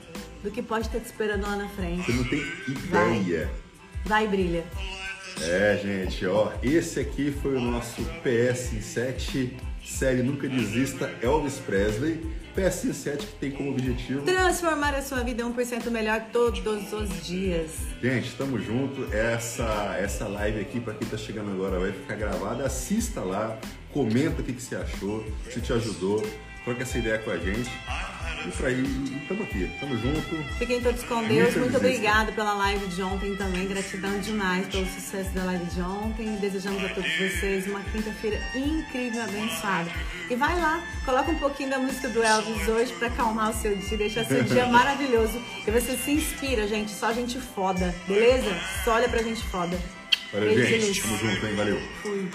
do 0.42 0.50
que 0.50 0.62
pode 0.62 0.86
estar 0.86 0.98
te 0.98 1.06
esperando 1.06 1.42
lá 1.42 1.56
na 1.56 1.68
frente. 1.68 2.10
Você 2.10 2.12
não 2.12 2.24
tem 2.24 2.40
ideia. 2.68 3.50
Vai, 4.04 4.24
vai 4.24 4.28
brilha. 4.28 4.64
É, 5.40 5.80
gente, 5.82 6.26
ó, 6.26 6.52
esse 6.62 7.00
aqui 7.00 7.32
foi 7.42 7.56
o 7.56 7.60
nosso 7.60 8.02
PS7 8.24 9.50
série 9.84 10.22
Nunca 10.22 10.48
Desista 10.48 11.10
Elvis 11.22 11.58
Presley. 11.58 12.42
PS7 12.56 13.16
que 13.16 13.32
tem 13.40 13.50
como 13.50 13.70
objetivo 13.70 14.26
transformar 14.26 14.94
a 14.94 15.00
sua 15.00 15.22
vida 15.22 15.42
1% 15.42 15.90
melhor 15.90 16.26
todos 16.30 16.92
os 16.92 17.26
dias. 17.26 17.70
Gente, 18.02 18.28
estamos 18.28 18.62
junto. 18.62 19.10
Essa 19.10 19.96
essa 19.98 20.28
live 20.28 20.60
aqui 20.60 20.78
para 20.78 20.92
quem 20.92 21.08
tá 21.08 21.16
chegando 21.16 21.50
agora 21.50 21.78
vai 21.78 21.92
ficar 21.92 22.14
gravada. 22.14 22.66
Assista 22.66 23.22
lá, 23.22 23.58
comenta 23.90 24.42
o 24.42 24.44
que, 24.44 24.52
que 24.52 24.62
você 24.62 24.76
achou, 24.76 25.24
se 25.50 25.62
te 25.62 25.72
ajudou, 25.72 26.22
troca 26.62 26.82
essa 26.82 26.98
ideia 26.98 27.18
com 27.18 27.30
a 27.30 27.38
gente. 27.38 27.70
Isso 28.48 28.66
aí, 28.66 28.82
estamos 29.22 29.44
aqui, 29.44 29.64
estamos 29.64 30.00
juntos. 30.00 30.56
Fiquem 30.58 30.80
todos 30.80 31.02
com 31.04 31.22
Deus. 31.22 31.54
Muito 31.54 31.76
obrigada 31.76 32.32
pela 32.32 32.54
live 32.54 32.86
de 32.88 33.02
ontem 33.02 33.36
também. 33.36 33.68
Gratidão 33.68 34.18
demais 34.18 34.66
pelo 34.66 34.86
sucesso 34.86 35.30
da 35.30 35.44
live 35.44 35.64
de 35.66 35.80
ontem. 35.80 36.36
Desejamos 36.36 36.84
a 36.84 36.88
todos 36.88 37.10
vocês 37.12 37.66
uma 37.68 37.80
quinta-feira 37.80 38.40
incrível 38.54 39.22
abençoada. 39.22 39.90
E 40.28 40.34
vai 40.34 40.58
lá, 40.60 40.82
coloca 41.04 41.30
um 41.30 41.38
pouquinho 41.38 41.70
da 41.70 41.78
música 41.78 42.08
do 42.08 42.22
Elvis 42.22 42.68
hoje 42.68 42.92
para 42.94 43.08
acalmar 43.08 43.50
o 43.50 43.54
seu 43.54 43.76
dia, 43.76 43.98
deixar 43.98 44.24
seu 44.24 44.42
dia 44.42 44.66
maravilhoso. 44.72 45.40
E 45.66 45.70
você 45.70 45.96
se 45.96 46.10
inspira, 46.10 46.66
gente. 46.66 46.90
Só 46.90 47.12
gente 47.12 47.38
foda, 47.38 47.94
beleza? 48.08 48.50
Só 48.84 48.94
olha 48.94 49.08
pra 49.08 49.22
gente 49.22 49.42
foda. 49.44 49.78
Valeu, 50.32 50.54
Beijo 50.54 50.86
gente. 50.86 51.02
Tamo 51.02 51.18
junto, 51.18 51.46
hein? 51.46 51.54
Valeu. 51.54 51.80
Fui. 52.02 52.28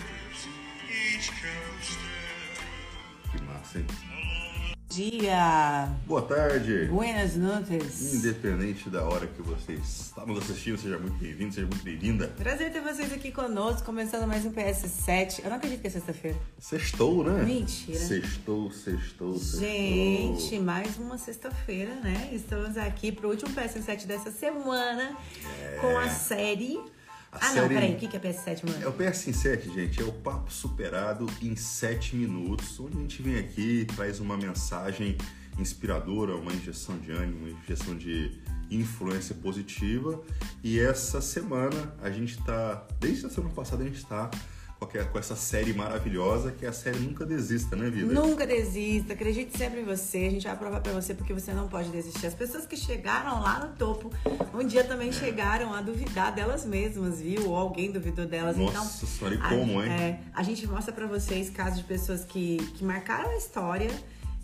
Que 3.32 3.44
massa, 3.44 3.80
hein? 3.80 4.07
Dia. 4.98 5.90
Boa 6.08 6.24
tarde. 6.24 6.86
Buenas 6.86 7.36
noites. 7.36 8.16
Independente 8.16 8.90
da 8.90 9.04
hora 9.04 9.28
que 9.28 9.44
vocês 9.44 10.08
estavam 10.08 10.36
assistindo, 10.36 10.76
seja 10.76 10.98
muito 10.98 11.20
bem-vindo, 11.20 11.54
seja 11.54 11.68
muito 11.68 11.84
bem-vinda. 11.84 12.30
Prazer 12.30 12.72
ter 12.72 12.82
vocês 12.82 13.14
aqui 13.14 13.32
conosco, 13.32 13.84
começando 13.86 14.28
mais 14.28 14.44
um 14.44 14.52
PS7. 14.52 15.44
Eu 15.44 15.52
não 15.52 15.58
acredito 15.58 15.82
que 15.82 15.88
é 15.88 15.92
sexta-feira. 15.92 16.36
Sextou, 16.58 17.24
né? 17.24 17.44
Mentira. 17.44 18.00
Sextou, 18.00 18.72
sextou, 18.72 19.38
sextou. 19.38 19.60
Gente, 19.60 20.58
mais 20.58 20.98
uma 20.98 21.20
sexta-feira, 21.20 21.94
né? 21.98 22.32
Estamos 22.34 22.76
aqui 22.76 23.12
pro 23.12 23.30
último 23.30 23.54
PS7 23.54 24.08
dessa 24.08 24.32
semana 24.32 25.16
é... 25.62 25.78
com 25.80 25.96
a 25.96 26.10
série 26.10 26.80
a 26.80 26.97
ah, 27.42 27.50
série... 27.50 27.62
não, 27.62 27.68
peraí, 27.70 27.94
o 27.94 27.98
que 27.98 28.16
é 28.16 28.20
PS7, 28.20 28.68
mano? 28.68 28.84
É 28.84 28.88
o 28.88 28.94
PS7, 28.94 29.74
gente, 29.74 30.02
é 30.02 30.06
o 30.06 30.12
papo 30.12 30.52
superado 30.52 31.28
em 31.42 31.56
7 31.56 32.16
minutos, 32.16 32.80
onde 32.80 32.98
a 32.98 33.02
gente 33.02 33.22
vem 33.22 33.38
aqui 33.38 33.82
e 33.82 33.86
traz 33.86 34.20
uma 34.20 34.38
mensagem 34.38 35.18
inspiradora, 35.58 36.36
uma 36.36 36.54
injeção 36.54 36.98
de 36.98 37.12
ânimo, 37.12 37.48
uma 37.48 37.50
injeção 37.50 37.98
de, 37.98 38.32
influência 38.70 39.36
positiva. 39.36 40.22
E 40.64 40.80
essa 40.80 41.22
semana 41.22 41.96
a 42.02 42.10
gente 42.10 42.38
está, 42.38 42.86
desde 43.00 43.26
a 43.26 43.30
semana 43.30 43.54
passada 43.54 43.84
a 43.84 43.86
gente 43.86 43.98
está 43.98 44.30
com 45.12 45.20
essa 45.20 45.36
série 45.36 45.74
maravilhosa 45.74 46.52
que 46.52 46.66
é 46.66 46.70
a 46.70 46.74
série 46.74 47.00
Nunca 47.00 47.26
Desista, 47.26 47.76
né, 47.76 47.90
Vida? 47.90 48.14
Nunca 48.14 48.46
desista, 48.46 49.14
acredite 49.14 49.58
sempre 49.58 49.82
em 49.82 49.84
você. 49.84 50.18
A 50.18 50.30
gente 50.30 50.48
vai 50.48 50.56
provar 50.56 50.82
para 50.82 50.94
você 50.94 51.14
porque 51.14 51.34
você 51.34 51.52
não 51.52 51.68
pode 51.68 51.90
desistir. 51.90 52.28
As 52.28 52.34
pessoas 52.34 52.66
que 52.66 52.78
chegaram 52.78 53.42
lá 53.42 53.60
no 53.60 53.76
topo, 53.76 54.12
um 54.54 54.66
dia 54.66 54.84
também 54.84 55.10
é. 55.10 55.12
chegaram 55.12 55.74
a 55.74 55.82
duvidar 55.82 56.34
delas 56.34 56.66
mesmas, 56.66 57.20
viu? 57.20 57.50
Ou 57.50 57.56
alguém 57.56 57.92
duvidou 57.92 58.26
delas. 58.26 58.56
Nossa 58.56 58.72
então, 58.72 58.86
senhora, 58.86 59.36
e 59.36 59.38
como, 59.40 59.84
hein? 59.84 59.92
É, 59.92 60.20
a 60.34 60.44
gente 60.44 60.68
mostra 60.68 60.94
para 60.94 61.08
vocês 61.08 61.50
casos 61.50 61.80
de 61.80 61.84
pessoas 61.84 62.24
que, 62.24 62.58
que 62.76 62.84
marcaram 62.84 63.32
a 63.32 63.38
história 63.38 63.90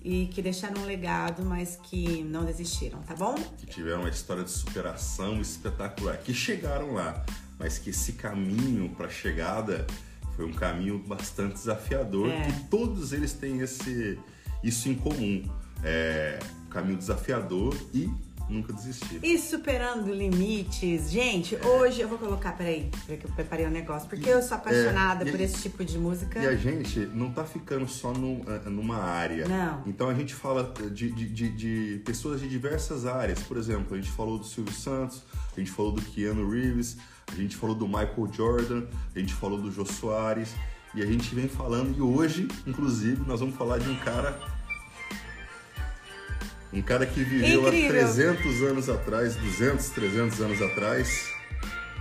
e 0.04 0.28
que 0.28 0.42
deixaram 0.42 0.82
um 0.82 0.86
legado, 0.86 1.44
mas 1.46 1.80
que 1.82 2.24
não 2.24 2.44
desistiram, 2.44 3.02
tá 3.04 3.16
bom? 3.16 3.36
Que 3.58 3.66
tiveram 3.66 4.02
uma 4.02 4.10
história 4.10 4.44
de 4.44 4.52
superação 4.52 5.40
espetacular, 5.40 6.18
que 6.18 6.34
chegaram 6.34 6.94
lá, 6.94 7.24
mas 7.58 7.78
que 7.78 7.92
esse 7.92 8.14
caminho 8.14 8.90
para 8.90 9.10
chegada 9.10 9.88
foi 10.36 10.46
um 10.46 10.54
caminho 10.54 11.00
bastante 11.00 11.54
desafiador, 11.54 12.30
é. 12.30 12.44
que 12.44 12.64
todos 12.70 13.14
eles 13.14 13.34
têm 13.34 13.60
esse, 13.60 14.18
isso 14.64 14.90
em 14.90 14.96
comum. 14.96 15.44
É, 15.84 16.40
um 16.66 16.70
caminho 16.70 16.98
desafiador 16.98 17.76
e 17.94 18.10
nunca 18.50 18.74
desistir. 18.74 19.20
E 19.24 19.38
superando 19.38 20.14
limites. 20.14 21.10
Gente, 21.10 21.56
é. 21.56 21.66
hoje 21.66 22.02
eu 22.02 22.08
vou 22.08 22.18
colocar, 22.18 22.54
peraí, 22.54 22.90
ver 23.08 23.18
que 23.18 23.26
eu 23.26 23.32
preparei 23.32 23.66
um 23.66 23.70
negócio, 23.70 24.08
porque 24.08 24.30
eu 24.30 24.42
sou 24.42 24.58
apaixonada 24.58 25.28
é, 25.28 25.32
por 25.32 25.40
esse 25.40 25.62
tipo 25.62 25.84
de 25.84 25.98
música. 25.98 26.40
E 26.40 26.48
a 26.48 26.56
gente 26.56 27.00
não 27.14 27.32
tá 27.32 27.44
ficando 27.44 27.88
só 27.88 28.12
eh, 28.12 28.70
numa 28.70 28.98
área. 28.98 29.48
Não. 29.48 29.84
Então 29.86 30.10
a 30.10 30.14
gente 30.14 30.34
fala 30.34 30.74
de, 30.92 31.12
de, 31.12 31.30
de, 31.30 31.50
de, 31.50 32.02
pessoas 32.06 32.40
de 32.40 32.48
diversas 32.48 33.06
áreas. 33.06 33.40
Por 33.40 33.58
exemplo, 33.58 33.96
a 33.96 33.98
gente 33.98 34.12
falou 34.12 34.38
do 34.38 34.46
Silvio 34.46 34.74
Santos, 34.74 35.24
a 35.56 35.60
gente 35.60 35.72
falou 35.72 35.92
do 35.92 36.02
Keanu 36.02 36.50
Reeves, 36.50 36.98
a 37.40 37.42
gente 37.42 37.56
falou 37.56 37.76
do 37.76 37.88
Michael 37.88 38.30
Jordan, 38.32 38.84
a 39.16 39.20
gente 39.20 39.34
falou 39.34 39.60
do 39.60 39.72
Jô 39.72 39.86
Soares, 39.86 40.54
e 40.96 41.02
a 41.02 41.06
gente 41.06 41.34
vem 41.34 41.48
falando, 41.48 41.98
e 41.98 42.02
hoje, 42.02 42.48
inclusive, 42.68 43.24
nós 43.28 43.40
vamos 43.40 43.56
falar 43.56 43.80
de 43.80 43.90
um 43.90 43.96
cara. 43.96 44.40
Um 46.72 46.82
cara 46.82 47.06
que 47.06 47.24
viveu 47.24 47.68
Incrível. 47.68 48.00
há 48.00 48.04
300 48.04 48.62
anos 48.64 48.90
atrás, 48.90 49.36
200, 49.36 49.90
300 49.90 50.42
anos 50.42 50.62
atrás, 50.62 51.30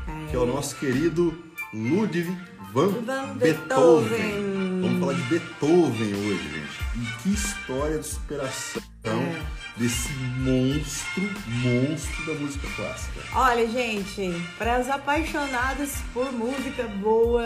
é. 0.09 0.31
que 0.31 0.37
é 0.37 0.39
o 0.39 0.47
nosso 0.47 0.77
querido 0.77 1.37
Ludwig 1.73 2.35
van, 2.73 2.89
van 3.03 3.37
Beethoven. 3.37 4.19
Beethoven. 4.19 4.81
Vamos 4.81 5.01
falar 5.01 5.15
de 5.15 5.23
Beethoven 5.23 6.15
hoje, 6.15 6.43
gente. 6.43 6.81
E 6.97 7.23
que 7.23 7.33
história 7.35 7.99
de 7.99 8.07
superação. 8.07 8.83
É 9.05 9.42
desse 9.77 10.13
monstro, 10.13 11.23
monstro 11.47 12.27
da 12.27 12.35
música 12.35 12.69
clássica. 12.77 13.21
Olha, 13.35 13.67
gente, 13.67 14.33
para 14.59 14.81
os 14.81 14.89
apaixonados 14.89 15.95
por 16.13 16.31
música 16.33 16.85
boa, 16.85 17.43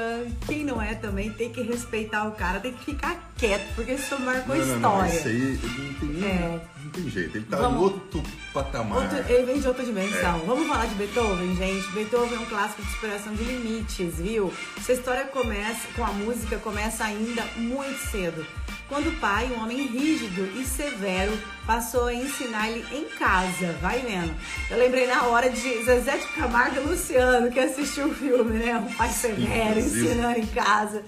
quem 0.47 0.65
não 0.65 0.83
é 0.83 0.95
também 0.95 1.31
tem 1.31 1.51
que 1.51 1.63
respeitar 1.63 2.27
o 2.27 2.33
cara, 2.33 2.59
tem 2.59 2.73
que 2.73 2.85
ficar 2.85 3.33
quieto, 3.37 3.75
porque 3.75 3.93
isso 3.93 4.19
marcou 4.21 4.57
não, 4.57 4.67
não, 4.67 4.75
história. 4.77 5.13
Não, 5.13 5.19
isso 5.19 5.29
aí 5.29 5.61
não 5.79 5.95
tem, 5.95 6.25
é. 6.25 6.61
não 6.83 6.91
tem 6.91 7.11
jeito, 7.11 7.37
ele 7.37 7.45
tá 7.45 7.59
Vamos, 7.59 7.79
em 7.79 7.83
outro 7.85 8.23
patamar. 8.53 9.03
Outro, 9.03 9.33
ele 9.33 9.47
vem 9.47 9.61
de 9.61 9.69
outra 9.69 9.85
dimensão. 9.85 10.37
É. 10.37 10.47
Vamos 10.47 10.67
falar 10.67 10.87
de 10.87 10.95
Beethoven, 10.97 11.57
gente. 11.57 11.89
Beethoven 11.93 12.37
é 12.37 12.41
um 12.41 12.47
clássico 12.47 12.83
de 12.83 12.91
superação 12.91 13.35
de 13.35 13.45
limites, 13.45 14.17
viu? 14.17 14.53
Essa 14.77 14.93
história 14.93 15.25
começa 15.25 15.87
com 15.95 16.05
a 16.05 16.13
música, 16.13 16.59
começa 16.59 17.05
ainda 17.05 17.45
muito 17.57 17.99
cedo 18.11 18.45
quando 18.89 19.09
o 19.09 19.17
pai, 19.17 19.51
um 19.53 19.63
homem 19.63 19.87
rígido 19.87 20.49
e 20.59 20.65
severo, 20.65 21.37
passou 21.67 22.07
a 22.07 22.15
ensinar 22.15 22.71
ele 22.71 22.85
em 22.93 23.05
casa. 23.19 23.73
Vai 23.81 24.01
vendo. 24.01 24.35
Eu 24.71 24.79
lembrei 24.79 25.07
na 25.07 25.25
hora 25.25 25.51
de 25.51 25.85
Zezé 25.85 26.17
de 26.19 26.27
Camargo 26.29 26.77
e 26.77 26.81
Luciano, 26.81 27.51
que 27.51 27.59
assistiu 27.59 28.09
o 28.09 28.15
filme, 28.15 28.59
né? 28.59 28.77
Um 28.77 28.93
pai 28.95 29.11
severo 29.11 29.79
ensinando 29.79 30.39
em 30.39 30.47
casa. 30.47 31.05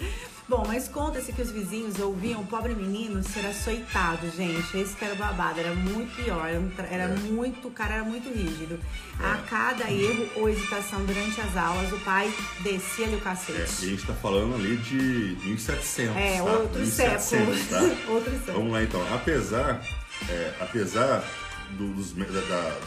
Bom, 0.48 0.64
mas 0.66 0.88
conta-se 0.88 1.30
que 1.30 1.42
os 1.42 1.50
vizinhos 1.50 1.98
ouviam 1.98 2.40
o 2.40 2.46
pobre 2.46 2.74
menino 2.74 3.22
ser 3.22 3.44
açoitado, 3.44 4.30
gente. 4.30 4.78
Esse 4.78 4.96
que 4.96 5.04
era 5.04 5.12
o 5.12 5.16
babado, 5.18 5.60
era 5.60 5.74
muito 5.74 6.16
pior, 6.16 6.48
era, 6.90 7.04
é. 7.04 7.08
muito, 7.08 7.68
o 7.68 7.70
cara 7.70 7.96
era 7.96 8.04
muito 8.04 8.32
rígido. 8.32 8.80
É. 9.20 9.26
A 9.26 9.36
cada 9.46 9.90
erro 9.90 10.26
ou 10.36 10.48
hesitação 10.48 11.04
durante 11.04 11.38
as 11.38 11.54
aulas, 11.54 11.92
o 11.92 11.98
pai 11.98 12.32
descia-lhe 12.60 13.16
o 13.16 13.20
cacete. 13.20 13.58
É, 13.58 13.84
e 13.84 13.86
a 13.88 13.90
gente 13.90 14.06
tá 14.06 14.14
falando 14.14 14.54
ali 14.54 14.78
de 14.78 15.36
1700, 15.44 16.16
É, 16.16 16.38
tá? 16.38 16.44
outro 16.44 16.80
1700, 16.80 17.58
século. 17.58 17.68
Tá? 17.68 17.80
outro 18.10 18.30
século. 18.30 18.58
Vamos 18.58 18.72
lá 18.72 18.82
então. 18.82 19.14
Apesar, 19.14 19.82
é, 20.30 20.54
apesar 20.60 21.24
do, 21.72 21.92
dos, 21.92 22.12
da, 22.12 22.24
da, 22.24 22.40
da, 22.40 22.78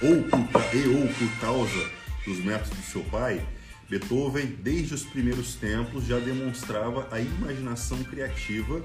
ou 0.00 0.22
por, 0.22 0.74
e 0.74 0.86
ou 0.86 1.08
por 1.08 1.40
causa 1.40 1.90
dos 2.24 2.38
métodos 2.44 2.70
do 2.70 2.82
seu 2.84 3.02
pai, 3.04 3.44
Beethoven, 3.88 4.46
desde 4.62 4.94
os 4.94 5.04
primeiros 5.04 5.54
tempos, 5.54 6.06
já 6.06 6.18
demonstrava 6.18 7.08
a 7.10 7.20
imaginação 7.20 8.02
criativa 8.04 8.82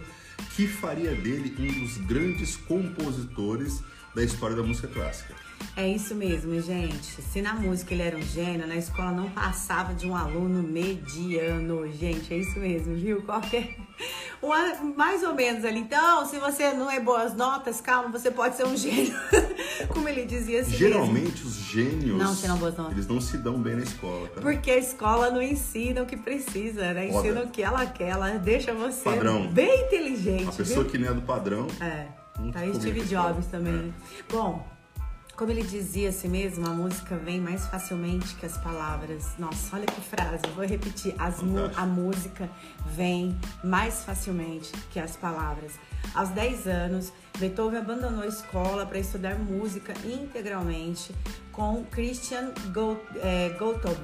que 0.55 0.67
faria 0.67 1.15
dele 1.15 1.55
um 1.59 1.81
dos 1.81 1.97
grandes 1.97 2.55
compositores 2.55 3.81
da 4.13 4.23
história 4.23 4.55
da 4.55 4.63
música 4.63 4.87
clássica. 4.87 5.33
É 5.75 5.87
isso 5.87 6.13
mesmo, 6.13 6.59
gente. 6.61 7.21
Se 7.21 7.41
na 7.41 7.53
música 7.53 7.93
ele 7.93 8.03
era 8.03 8.17
um 8.17 8.21
gênio, 8.21 8.67
na 8.67 8.75
escola 8.75 9.11
não 9.11 9.29
passava 9.29 9.93
de 9.93 10.07
um 10.07 10.15
aluno 10.15 10.61
mediano, 10.61 11.89
gente. 11.91 12.33
É 12.33 12.37
isso 12.37 12.59
mesmo, 12.59 12.95
viu? 12.95 13.21
Qualquer. 13.21 13.75
Uma, 14.41 14.75
mais 14.95 15.23
ou 15.23 15.33
menos 15.33 15.63
ali. 15.63 15.79
Então, 15.79 16.25
se 16.25 16.39
você 16.39 16.73
não 16.73 16.89
é 16.89 16.99
boas 16.99 17.35
notas, 17.35 17.79
calma, 17.79 18.09
você 18.09 18.31
pode 18.31 18.55
ser 18.55 18.65
um 18.65 18.75
gênio. 18.75 19.13
Como 19.87 20.09
ele 20.09 20.25
dizia 20.25 20.61
assim. 20.61 20.71
Geralmente 20.71 21.43
mesmo. 21.43 21.49
os 21.49 21.55
gênios. 21.55 22.17
Não 22.17 22.35
serão 22.35 22.57
boas 22.57 22.75
notas. 22.75 22.93
Eles 22.93 23.07
não 23.07 23.21
se 23.21 23.37
dão 23.37 23.61
bem 23.61 23.75
na 23.75 23.83
escola. 23.83 24.27
Tá? 24.29 24.41
Porque 24.41 24.71
a 24.71 24.77
escola 24.77 25.29
não 25.29 25.41
ensina 25.41 26.01
o 26.01 26.05
que 26.05 26.17
precisa, 26.17 26.93
né? 26.93 27.07
Ensina 27.07 27.41
o 27.41 27.49
que 27.49 27.61
ela 27.61 27.85
quer, 27.85 28.09
ela 28.09 28.29
deixa 28.31 28.73
você 28.73 29.03
padrão. 29.03 29.47
bem 29.47 29.85
inteligente. 29.85 30.49
A 30.49 30.51
pessoa 30.51 30.83
viu? 30.83 30.91
que 30.91 30.97
nem 30.97 31.09
é 31.09 31.13
do 31.13 31.21
padrão. 31.21 31.67
É. 31.79 32.07
Tá 32.51 32.61
aí 32.61 32.73
Steve 32.73 33.01
Jobs 33.01 33.45
também. 33.47 33.73
É. 33.73 33.77
Né? 33.77 33.93
Bom, 34.31 34.65
como 35.35 35.51
ele 35.51 35.63
dizia 35.63 36.09
a 36.09 36.11
si 36.11 36.27
mesmo, 36.27 36.67
a 36.67 36.71
música 36.71 37.15
vem 37.17 37.39
mais 37.39 37.65
facilmente 37.65 38.35
que 38.35 38.45
as 38.45 38.57
palavras. 38.57 39.31
Nossa, 39.39 39.75
olha 39.75 39.85
que 39.85 40.01
frase, 40.01 40.41
vou 40.55 40.65
repetir. 40.65 41.15
As 41.17 41.39
a 41.75 41.85
música 41.85 42.49
vem 42.95 43.37
mais 43.63 44.03
facilmente 44.03 44.71
que 44.91 44.99
as 44.99 45.15
palavras. 45.15 45.73
Aos 46.13 46.29
10 46.29 46.67
anos, 46.67 47.13
Beethoven 47.39 47.79
abandonou 47.79 48.23
a 48.23 48.27
escola 48.27 48.85
para 48.85 48.99
estudar 48.99 49.37
música 49.39 49.93
integralmente 50.05 51.13
com 51.51 51.83
Christian 51.85 52.51
é, 53.21 53.49
Gottlob. 53.57 53.97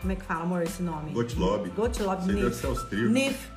Como 0.00 0.12
é 0.12 0.16
que 0.16 0.24
fala, 0.24 0.42
amor, 0.42 0.62
esse 0.62 0.82
nome? 0.82 1.12
Gottlob. 1.12 1.70
Gottlob 1.70 2.26
Niff. 3.10 3.48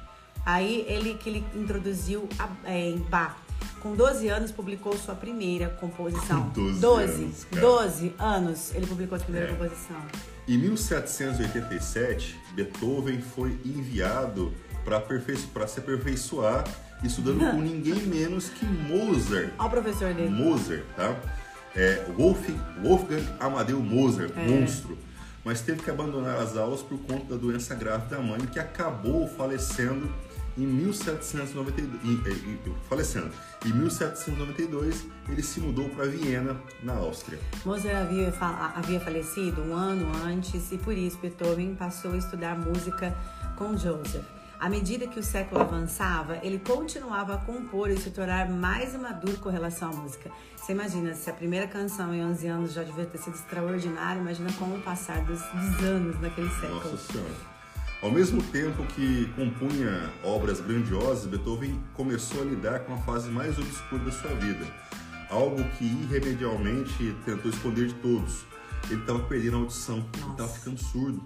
Aí 0.46 0.86
ele 0.90 1.14
que 1.16 1.30
ele 1.30 1.46
introduziu 1.56 2.28
a, 2.38 2.50
é, 2.70 2.90
em 2.90 2.98
Bach 2.98 3.43
com 3.80 3.96
12 3.96 4.28
anos, 4.30 4.52
publicou 4.52 4.98
sua 4.98 5.16
primeira 5.16 5.70
composição. 5.70 6.50
Com 6.50 6.62
12, 6.62 6.80
12 6.80 7.24
anos. 7.24 7.44
Cara. 7.46 7.62
12 7.62 8.16
anos 8.18 8.76
ele 8.76 8.88
publicou 8.88 9.18
sua 9.18 9.26
primeira 9.26 9.50
é. 9.50 9.52
composição. 9.52 9.98
Em 10.48 10.58
1787, 10.58 12.40
Beethoven 12.54 13.22
foi 13.22 13.58
enviado 13.66 14.54
para 14.84 15.68
se 15.68 15.80
aperfeiçoar, 15.80 16.66
estudando 17.04 17.40
com 17.40 17.60
ninguém 17.62 17.96
menos 18.02 18.50
que 18.50 18.66
Mozart. 18.66 19.52
Olha 19.58 19.68
o 19.68 19.70
professor 19.70 20.14
dele. 20.14 20.30
Mozart, 20.30 20.84
tá? 20.96 21.16
É, 21.76 22.06
Wolfgang, 22.18 22.60
Wolfgang 22.82 23.26
Amadeu 23.40 23.80
Mozart, 23.80 24.32
é. 24.36 24.48
monstro. 24.48 24.98
Mas 25.44 25.62
teve 25.62 25.82
que 25.82 25.90
abandonar 25.90 26.38
as 26.38 26.56
aulas 26.56 26.82
por 26.82 26.98
conta 27.00 27.34
da 27.34 27.36
doença 27.36 27.76
grave 27.76 28.08
da 28.10 28.20
mãe, 28.20 28.40
que 28.42 28.60
acabou 28.60 29.28
falecendo 29.28 30.10
em 30.58 30.66
1792, 30.66 32.60
falecendo. 32.88 33.32
Em 33.66 33.74
1792, 33.74 35.08
ele 35.30 35.42
se 35.42 35.60
mudou 35.60 35.90
para 35.90 36.06
Viena, 36.06 36.56
na 36.82 36.94
Áustria. 36.94 37.40
Mozart 37.66 37.96
havia, 37.96 38.34
havia 38.76 39.00
falecido 39.00 39.62
um 39.62 39.74
ano 39.74 40.12
antes 40.26 40.72
e 40.72 40.78
por 40.78 40.98
isso 40.98 41.18
Beethoven 41.20 41.76
passou 41.76 42.14
a 42.14 42.18
estudar 42.18 42.58
música 42.58 43.16
com 43.58 43.76
Joseph. 43.78 44.26
À 44.60 44.70
medida 44.70 45.06
que 45.08 45.20
o 45.20 45.24
século 45.24 45.60
avançava, 45.60 46.40
ele 46.42 46.58
continuava 46.58 47.36
a 47.36 47.38
compor 47.38 47.90
e 47.90 47.98
se 47.98 48.12
tornar 48.12 48.50
mais 48.50 48.96
maduro 48.96 49.38
com 49.40 49.50
relação 49.50 49.90
à 49.90 49.94
música. 49.94 50.32
Você 50.56 50.72
imagina, 50.72 51.14
se 51.14 51.30
a 51.30 51.34
primeira 51.34 51.68
canção 51.68 52.16
em 52.16 52.24
11 52.24 52.48
anos 52.48 52.74
já 52.74 52.82
devia 52.84 53.06
ter 53.06 53.18
sido 53.18 53.36
extraordinária, 53.36 54.22
imagina 54.22 54.50
como 54.54 54.78
o 54.78 54.82
passar 54.82 55.20
dos, 55.26 55.42
dos 55.42 55.84
anos 55.84 56.22
naquele 56.22 56.50
século. 56.50 56.76
Nossa 56.76 56.98
Senhora. 56.98 57.53
Ao 58.04 58.12
mesmo 58.12 58.44
tempo 58.44 58.86
que 58.88 59.32
compunha 59.34 60.12
obras 60.26 60.60
grandiosas, 60.60 61.26
Beethoven 61.26 61.82
começou 61.94 62.42
a 62.42 62.44
lidar 62.44 62.82
com 62.82 62.94
a 62.96 62.98
fase 62.98 63.30
mais 63.30 63.58
obscura 63.58 64.04
da 64.04 64.12
sua 64.12 64.36
vida, 64.36 64.66
algo 65.30 65.64
que 65.78 65.86
irremediavelmente 65.86 67.16
tentou 67.24 67.50
esconder 67.50 67.88
de 67.88 67.94
todos. 67.96 68.44
Ele 68.90 69.00
estava 69.00 69.20
perdendo 69.20 69.56
a 69.56 69.60
audição, 69.62 70.00
Nossa. 70.00 70.10
ele 70.22 70.32
estava 70.32 70.50
ficando 70.50 70.78
surdo. 70.82 71.24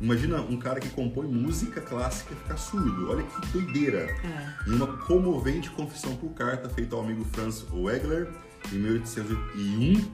Imagina 0.00 0.40
um 0.40 0.56
cara 0.56 0.80
que 0.80 0.88
compõe 0.88 1.28
música 1.28 1.80
clássica 1.80 2.34
ficar 2.34 2.56
surdo. 2.56 3.08
Olha 3.08 3.22
que 3.22 3.46
doideira. 3.52 4.00
É. 4.00 4.68
Em 4.68 4.74
uma 4.74 4.88
comovente 4.88 5.70
confissão 5.70 6.16
por 6.16 6.30
carta 6.30 6.68
feita 6.68 6.96
ao 6.96 7.02
amigo 7.04 7.24
Franz 7.26 7.64
Wegler 7.70 8.28
em 8.72 8.78
1801, 8.78 10.10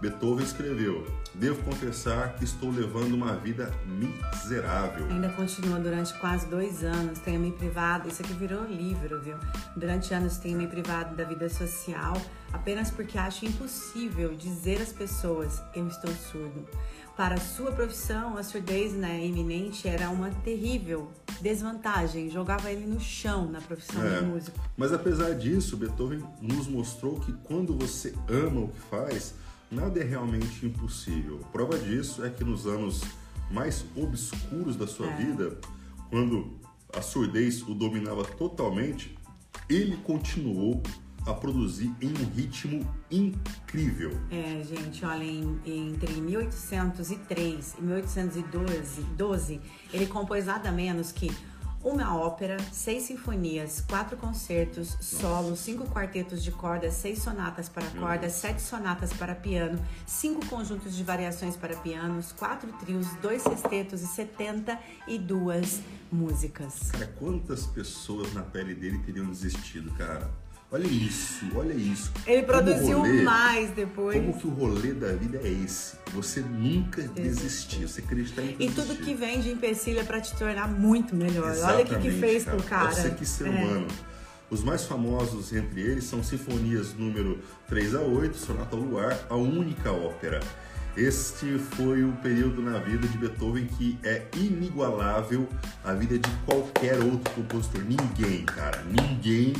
Beethoven 0.00 0.44
escreveu: 0.44 1.04
Devo 1.38 1.62
confessar 1.64 2.34
que 2.36 2.44
estou 2.44 2.70
levando 2.70 3.12
uma 3.12 3.36
vida 3.36 3.70
miserável. 3.86 5.06
Ainda 5.10 5.28
continua 5.30 5.78
durante 5.78 6.14
quase 6.18 6.46
dois 6.46 6.82
anos. 6.82 7.18
Tenho 7.18 7.38
me 7.38 7.52
privado. 7.52 8.08
Isso 8.08 8.22
aqui 8.22 8.32
virou 8.32 8.64
livro, 8.64 9.20
viu? 9.20 9.36
Durante 9.76 10.14
anos 10.14 10.38
tenho 10.38 10.56
me 10.56 10.66
privado 10.66 11.14
da 11.14 11.24
vida 11.24 11.48
social 11.50 12.14
apenas 12.52 12.90
porque 12.90 13.18
acho 13.18 13.44
impossível 13.44 14.34
dizer 14.34 14.80
às 14.80 14.92
pessoas: 14.92 15.62
eu 15.74 15.86
estou 15.86 16.10
surdo. 16.10 16.66
Para 17.16 17.38
sua 17.38 17.72
profissão, 17.72 18.36
a 18.36 18.42
surdez 18.42 18.92
né, 18.92 19.24
iminente 19.24 19.88
era 19.88 20.10
uma 20.10 20.30
terrível 20.30 21.10
desvantagem, 21.40 22.30
jogava 22.30 22.70
ele 22.70 22.86
no 22.86 23.00
chão 23.00 23.50
na 23.50 23.60
profissão 23.60 24.04
É. 24.04 24.18
de 24.20 24.24
músico. 24.26 24.58
Mas 24.76 24.92
apesar 24.92 25.34
disso, 25.34 25.76
Beethoven 25.78 26.22
nos 26.42 26.66
mostrou 26.66 27.18
que 27.20 27.32
quando 27.44 27.74
você 27.76 28.14
ama 28.28 28.60
o 28.62 28.68
que 28.68 28.80
faz, 28.90 29.34
nada 29.70 30.00
é 30.00 30.04
realmente 30.04 30.64
impossível. 30.66 31.38
Prova 31.52 31.78
disso 31.78 32.24
é 32.24 32.30
que 32.30 32.44
nos 32.44 32.66
anos 32.66 33.02
mais 33.50 33.84
obscuros 33.96 34.76
da 34.76 34.86
sua 34.86 35.06
É. 35.06 35.16
vida, 35.16 35.58
quando 36.10 36.58
a 36.94 37.02
surdez 37.02 37.62
o 37.62 37.74
dominava 37.74 38.24
totalmente, 38.24 39.16
ele 39.68 39.96
continuou 39.98 40.82
a 41.26 41.34
produzir 41.34 41.92
em 42.00 42.08
um 42.10 42.30
ritmo 42.34 42.86
incrível. 43.10 44.10
É, 44.30 44.62
gente, 44.62 45.04
olha, 45.04 45.24
em- 45.24 45.58
entre 45.66 46.20
1803 46.20 47.74
e 47.78 47.82
1812, 47.82 49.02
12, 49.16 49.60
ele 49.92 50.06
compôs 50.06 50.46
nada 50.46 50.70
menos 50.70 51.10
que 51.10 51.30
uma 51.86 52.18
ópera, 52.18 52.56
seis 52.72 53.04
sinfonias, 53.04 53.80
quatro 53.88 54.16
concertos, 54.16 54.96
solos, 55.00 55.60
cinco 55.60 55.86
quartetos 55.86 56.42
de 56.42 56.50
cordas, 56.50 56.94
seis 56.94 57.22
sonatas 57.22 57.68
para 57.68 57.86
cordas, 57.90 58.32
sete 58.32 58.60
sonatas 58.60 59.12
para 59.12 59.36
piano, 59.36 59.78
cinco 60.04 60.44
conjuntos 60.46 60.96
de 60.96 61.04
variações 61.04 61.56
para 61.56 61.76
pianos, 61.76 62.32
quatro 62.32 62.72
trios, 62.80 63.06
dois 63.22 63.40
sextetos 63.40 64.02
e 64.02 64.06
72 64.08 65.80
músicas. 66.10 66.90
Cara, 66.90 67.06
quantas 67.20 67.66
pessoas 67.66 68.34
na 68.34 68.42
pele 68.42 68.74
dele 68.74 68.98
teriam 68.98 69.26
desistido, 69.26 69.92
cara? 69.92 70.28
Olha 70.70 70.86
isso, 70.86 71.46
olha 71.54 71.72
isso. 71.72 72.10
Ele 72.26 72.42
Como 72.42 72.52
produziu 72.64 72.98
rolê- 72.98 73.22
mais 73.22 73.70
depois. 73.70 74.16
Como 74.18 74.36
que 74.36 74.46
o 74.48 74.50
rolê 74.50 74.92
da 74.92 75.12
vida 75.12 75.38
é 75.42 75.48
esse? 75.48 75.96
Você 76.12 76.40
nunca 76.40 77.02
desistir, 77.02 77.86
você 77.86 78.00
acreditar 78.00 78.42
em 78.42 78.56
E 78.58 78.70
tudo 78.70 78.96
que 78.96 79.14
vem 79.14 79.40
de 79.40 79.50
empecilho 79.50 80.00
é 80.00 80.04
pra 80.04 80.20
te 80.20 80.34
tornar 80.36 80.66
muito 80.68 81.14
melhor. 81.14 81.56
Olha 81.56 81.84
o 81.84 81.86
que, 81.86 81.94
que 81.96 82.08
Exatamente, 82.08 82.18
fez 82.18 82.44
com 82.44 82.56
o 82.56 82.62
cara. 82.64 82.90
Você 82.90 83.10
que 83.10 83.24
ser 83.24 83.46
É. 83.46 83.50
humano. 83.50 83.86
Os 84.50 84.62
mais 84.62 84.84
famosos 84.84 85.52
entre 85.52 85.80
eles 85.80 86.04
são 86.04 86.22
Sinfonias 86.22 86.94
número 86.94 87.38
3 87.68 87.94
a 87.94 88.00
8, 88.00 88.36
Sonata 88.36 88.74
ao 88.76 88.82
Luar, 88.82 89.18
a 89.30 89.36
única 89.36 89.92
ópera. 89.92 90.40
Este 90.96 91.58
foi 91.76 92.02
o 92.04 92.12
período 92.22 92.60
na 92.62 92.78
vida 92.78 93.06
de 93.06 93.18
Beethoven 93.18 93.66
que 93.66 93.98
é 94.02 94.24
inigualável 94.36 95.48
à 95.84 95.92
vida 95.92 96.18
de 96.18 96.30
qualquer 96.44 96.98
outro 97.00 97.32
compositor. 97.34 97.82
Ninguém, 97.84 98.44
cara, 98.44 98.82
ninguém 98.84 99.52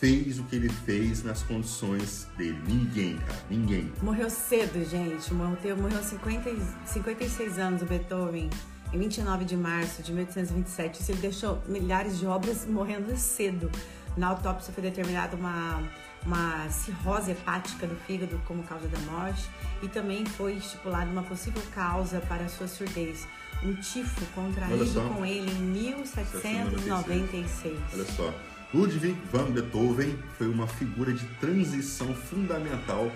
fez 0.00 0.38
o 0.38 0.44
que 0.44 0.56
ele 0.56 0.70
fez 0.70 1.22
nas 1.22 1.42
condições 1.42 2.26
dele. 2.36 2.58
Ninguém, 2.66 3.18
cara, 3.18 3.38
ninguém. 3.50 3.92
Morreu 4.02 4.30
cedo, 4.30 4.82
gente. 4.88 5.34
Morreu, 5.34 5.76
morreu 5.76 6.02
50, 6.02 6.48
e- 6.48 6.58
56 6.86 7.58
anos 7.58 7.82
o 7.82 7.84
Beethoven. 7.84 8.48
Em 8.92 8.98
29 8.98 9.44
de 9.44 9.56
março 9.56 10.02
de 10.02 10.12
1827. 10.12 11.00
Isso 11.02 11.12
ele 11.12 11.20
deixou 11.20 11.62
milhares 11.68 12.18
de 12.18 12.26
obras 12.26 12.66
morrendo 12.66 13.14
cedo. 13.16 13.70
Na 14.16 14.26
autópsia 14.28 14.72
foi 14.72 14.82
determinada 14.82 15.36
uma, 15.36 15.82
uma 16.26 16.68
cirrose 16.70 17.30
hepática 17.32 17.86
do 17.86 17.94
fígado 18.06 18.40
como 18.46 18.62
causa 18.64 18.88
da 18.88 18.98
morte. 19.00 19.46
E 19.82 19.88
também 19.88 20.24
foi 20.24 20.54
estipulada 20.54 21.10
uma 21.10 21.22
possível 21.22 21.62
causa 21.74 22.20
para 22.22 22.46
a 22.46 22.48
sua 22.48 22.66
surdez. 22.66 23.28
Um 23.62 23.74
tifo 23.74 24.24
contraído 24.34 25.02
com 25.14 25.26
ele 25.26 25.50
em 25.50 25.60
1796. 25.60 27.78
Olha 27.92 28.04
só. 28.06 28.32
Ludwig 28.72 29.16
van 29.32 29.50
Beethoven 29.50 30.16
foi 30.38 30.48
uma 30.48 30.66
figura 30.66 31.12
de 31.12 31.26
transição 31.40 32.14
fundamental 32.14 33.10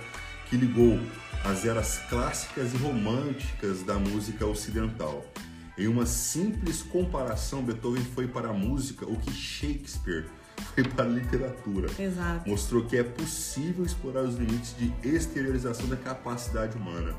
que 0.51 0.57
ligou 0.57 0.99
as 1.45 1.65
eras 1.65 1.99
clássicas 2.09 2.75
e 2.75 2.77
românticas 2.79 3.85
da 3.85 3.95
música 3.95 4.45
ocidental. 4.45 5.25
Em 5.79 5.87
uma 5.87 6.07
simples 6.07 6.83
comparação, 6.83 7.63
Beethoven 7.63 8.03
foi 8.03 8.27
para 8.27 8.49
a 8.49 8.53
música 8.53 9.07
o 9.07 9.17
que 9.17 9.33
Shakespeare 9.33 10.27
foi 10.75 10.83
para 10.83 11.05
a 11.05 11.09
literatura. 11.09 11.89
Exato. 11.99 12.49
Mostrou 12.49 12.85
que 12.87 12.97
é 12.97 13.05
possível 13.05 13.85
explorar 13.85 14.23
os 14.23 14.35
limites 14.35 14.75
de 14.77 14.93
exteriorização 15.09 15.87
da 15.89 15.97
capacidade 15.97 16.77
humana. 16.77 17.15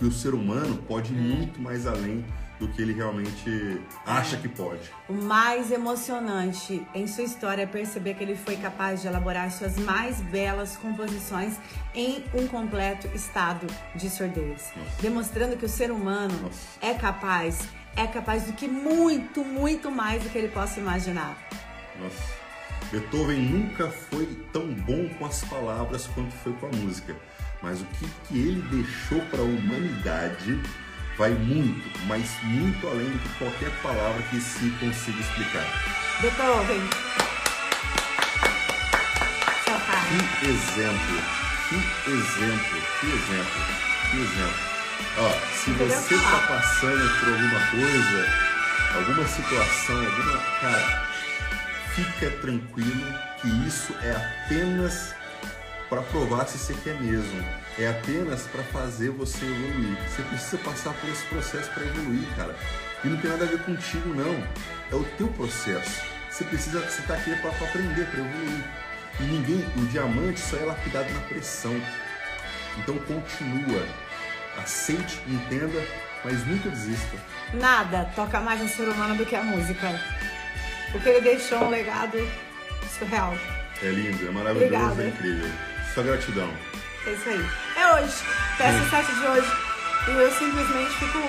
Que 0.00 0.04
o 0.04 0.12
ser 0.12 0.34
humano 0.34 0.78
pode 0.88 1.12
ir 1.12 1.16
muito 1.16 1.60
mais 1.60 1.86
além 1.86 2.24
do 2.58 2.68
que 2.68 2.82
ele 2.82 2.92
realmente 2.92 3.80
acha 4.04 4.36
que 4.36 4.48
pode. 4.48 4.90
O 5.08 5.12
mais 5.12 5.70
emocionante 5.70 6.84
em 6.94 7.06
sua 7.06 7.24
história 7.24 7.62
é 7.62 7.66
perceber 7.66 8.14
que 8.14 8.24
ele 8.24 8.36
foi 8.36 8.56
capaz 8.56 9.02
de 9.02 9.08
elaborar 9.08 9.50
suas 9.50 9.76
mais 9.78 10.20
belas 10.20 10.76
composições 10.76 11.56
em 11.94 12.24
um 12.34 12.46
completo 12.46 13.08
estado 13.14 13.66
de 13.94 14.10
surdez, 14.10 14.72
Nossa. 14.76 15.02
demonstrando 15.02 15.56
que 15.56 15.64
o 15.64 15.68
ser 15.68 15.90
humano 15.90 16.34
Nossa. 16.42 16.78
é 16.80 16.94
capaz, 16.94 17.68
é 17.96 18.06
capaz 18.06 18.44
do 18.44 18.52
que 18.52 18.66
muito, 18.66 19.44
muito 19.44 19.90
mais 19.90 20.22
do 20.22 20.30
que 20.30 20.38
ele 20.38 20.48
possa 20.48 20.80
imaginar. 20.80 21.36
Nossa. 22.00 22.38
Beethoven 22.90 23.38
nunca 23.38 23.90
foi 23.90 24.26
tão 24.52 24.72
bom 24.72 25.08
com 25.18 25.26
as 25.26 25.44
palavras 25.44 26.06
quanto 26.06 26.32
foi 26.36 26.52
com 26.54 26.66
a 26.66 26.70
música. 26.70 27.14
Mas 27.62 27.80
o 27.80 27.84
que, 27.84 28.08
que 28.26 28.38
ele 28.38 28.62
deixou 28.70 29.20
para 29.26 29.40
a 29.40 29.44
humanidade 29.44 30.60
vai 31.18 31.30
muito, 31.32 31.98
mas 32.06 32.30
muito 32.44 32.86
além 32.86 33.10
do 33.10 33.18
que 33.18 33.28
qualquer 33.38 33.70
palavra 33.82 34.22
que 34.30 34.40
se 34.40 34.70
consiga 34.78 35.20
explicar. 35.20 35.66
Beethoven. 36.20 36.80
Que 40.40 40.46
exemplo, 40.46 41.22
que 41.68 42.10
exemplo, 42.10 42.80
que 43.00 43.06
exemplo, 43.06 43.62
que 44.10 44.16
exemplo. 44.16 44.68
Ó, 45.18 45.30
se 45.54 45.70
você 45.72 46.16
tá 46.16 46.46
passando 46.48 47.20
por 47.20 47.28
alguma 47.32 47.66
coisa, 47.66 48.26
alguma 48.96 49.28
situação, 49.28 49.96
alguma. 49.96 50.38
Cara, 50.60 51.08
fica 51.94 52.30
tranquilo 52.40 53.14
que 53.42 53.48
isso 53.66 53.92
é 54.02 54.12
apenas 54.12 55.14
para 55.90 56.00
provar 56.02 56.46
se 56.46 56.58
você 56.58 56.74
quer 56.84 57.00
mesmo. 57.00 57.44
É 57.78 57.86
apenas 57.86 58.42
para 58.48 58.62
fazer 58.64 59.10
você 59.10 59.44
evoluir. 59.44 59.96
Você 60.08 60.22
precisa 60.22 60.58
passar 60.58 60.92
por 60.94 61.08
esse 61.08 61.24
processo 61.26 61.70
para 61.70 61.84
evoluir, 61.84 62.26
cara. 62.36 62.56
E 63.04 63.08
não 63.08 63.16
tem 63.18 63.30
nada 63.30 63.44
a 63.44 63.48
ver 63.48 63.62
contigo, 63.62 64.08
não. 64.08 64.34
É 64.90 64.94
o 64.96 65.04
teu 65.16 65.28
processo. 65.28 66.02
Você 66.28 66.44
precisa, 66.44 66.80
você 66.80 67.02
tá 67.02 67.14
aqui 67.14 67.34
para 67.36 67.50
aprender, 67.50 68.04
para 68.06 68.20
evoluir. 68.20 68.64
E 69.20 69.22
ninguém, 69.22 69.64
o 69.76 69.86
diamante 69.86 70.40
só 70.40 70.56
é 70.56 70.64
lapidado 70.64 71.12
na 71.12 71.20
pressão. 71.20 71.80
Então 72.78 72.98
continua, 72.98 73.82
aceite, 74.60 75.20
entenda, 75.26 75.80
mas 76.24 76.44
nunca 76.46 76.68
desista. 76.70 77.16
Nada 77.54 78.10
toca 78.16 78.40
mais 78.40 78.60
no 78.60 78.68
ser 78.68 78.88
humano 78.88 79.16
do 79.16 79.24
que 79.24 79.36
a 79.36 79.42
música. 79.42 80.00
Porque 80.90 81.08
ele 81.08 81.20
deixou 81.20 81.64
um 81.64 81.70
legado 81.70 82.18
surreal. 82.98 83.34
É 83.82 83.86
lindo, 83.90 84.26
é 84.26 84.30
maravilhoso, 84.30 84.74
Obrigada. 84.74 85.02
é 85.04 85.08
incrível. 85.08 85.50
Só 85.94 86.02
gratidão. 86.02 86.52
É 87.06 87.12
isso 87.12 87.28
aí. 87.28 87.67
Hoje. 87.94 88.14
Peça 88.58 88.90
7 88.90 89.14
de 89.14 89.26
hoje. 89.26 89.48
E 90.08 90.10
eu 90.10 90.30
simplesmente 90.32 90.90
fico 90.98 91.20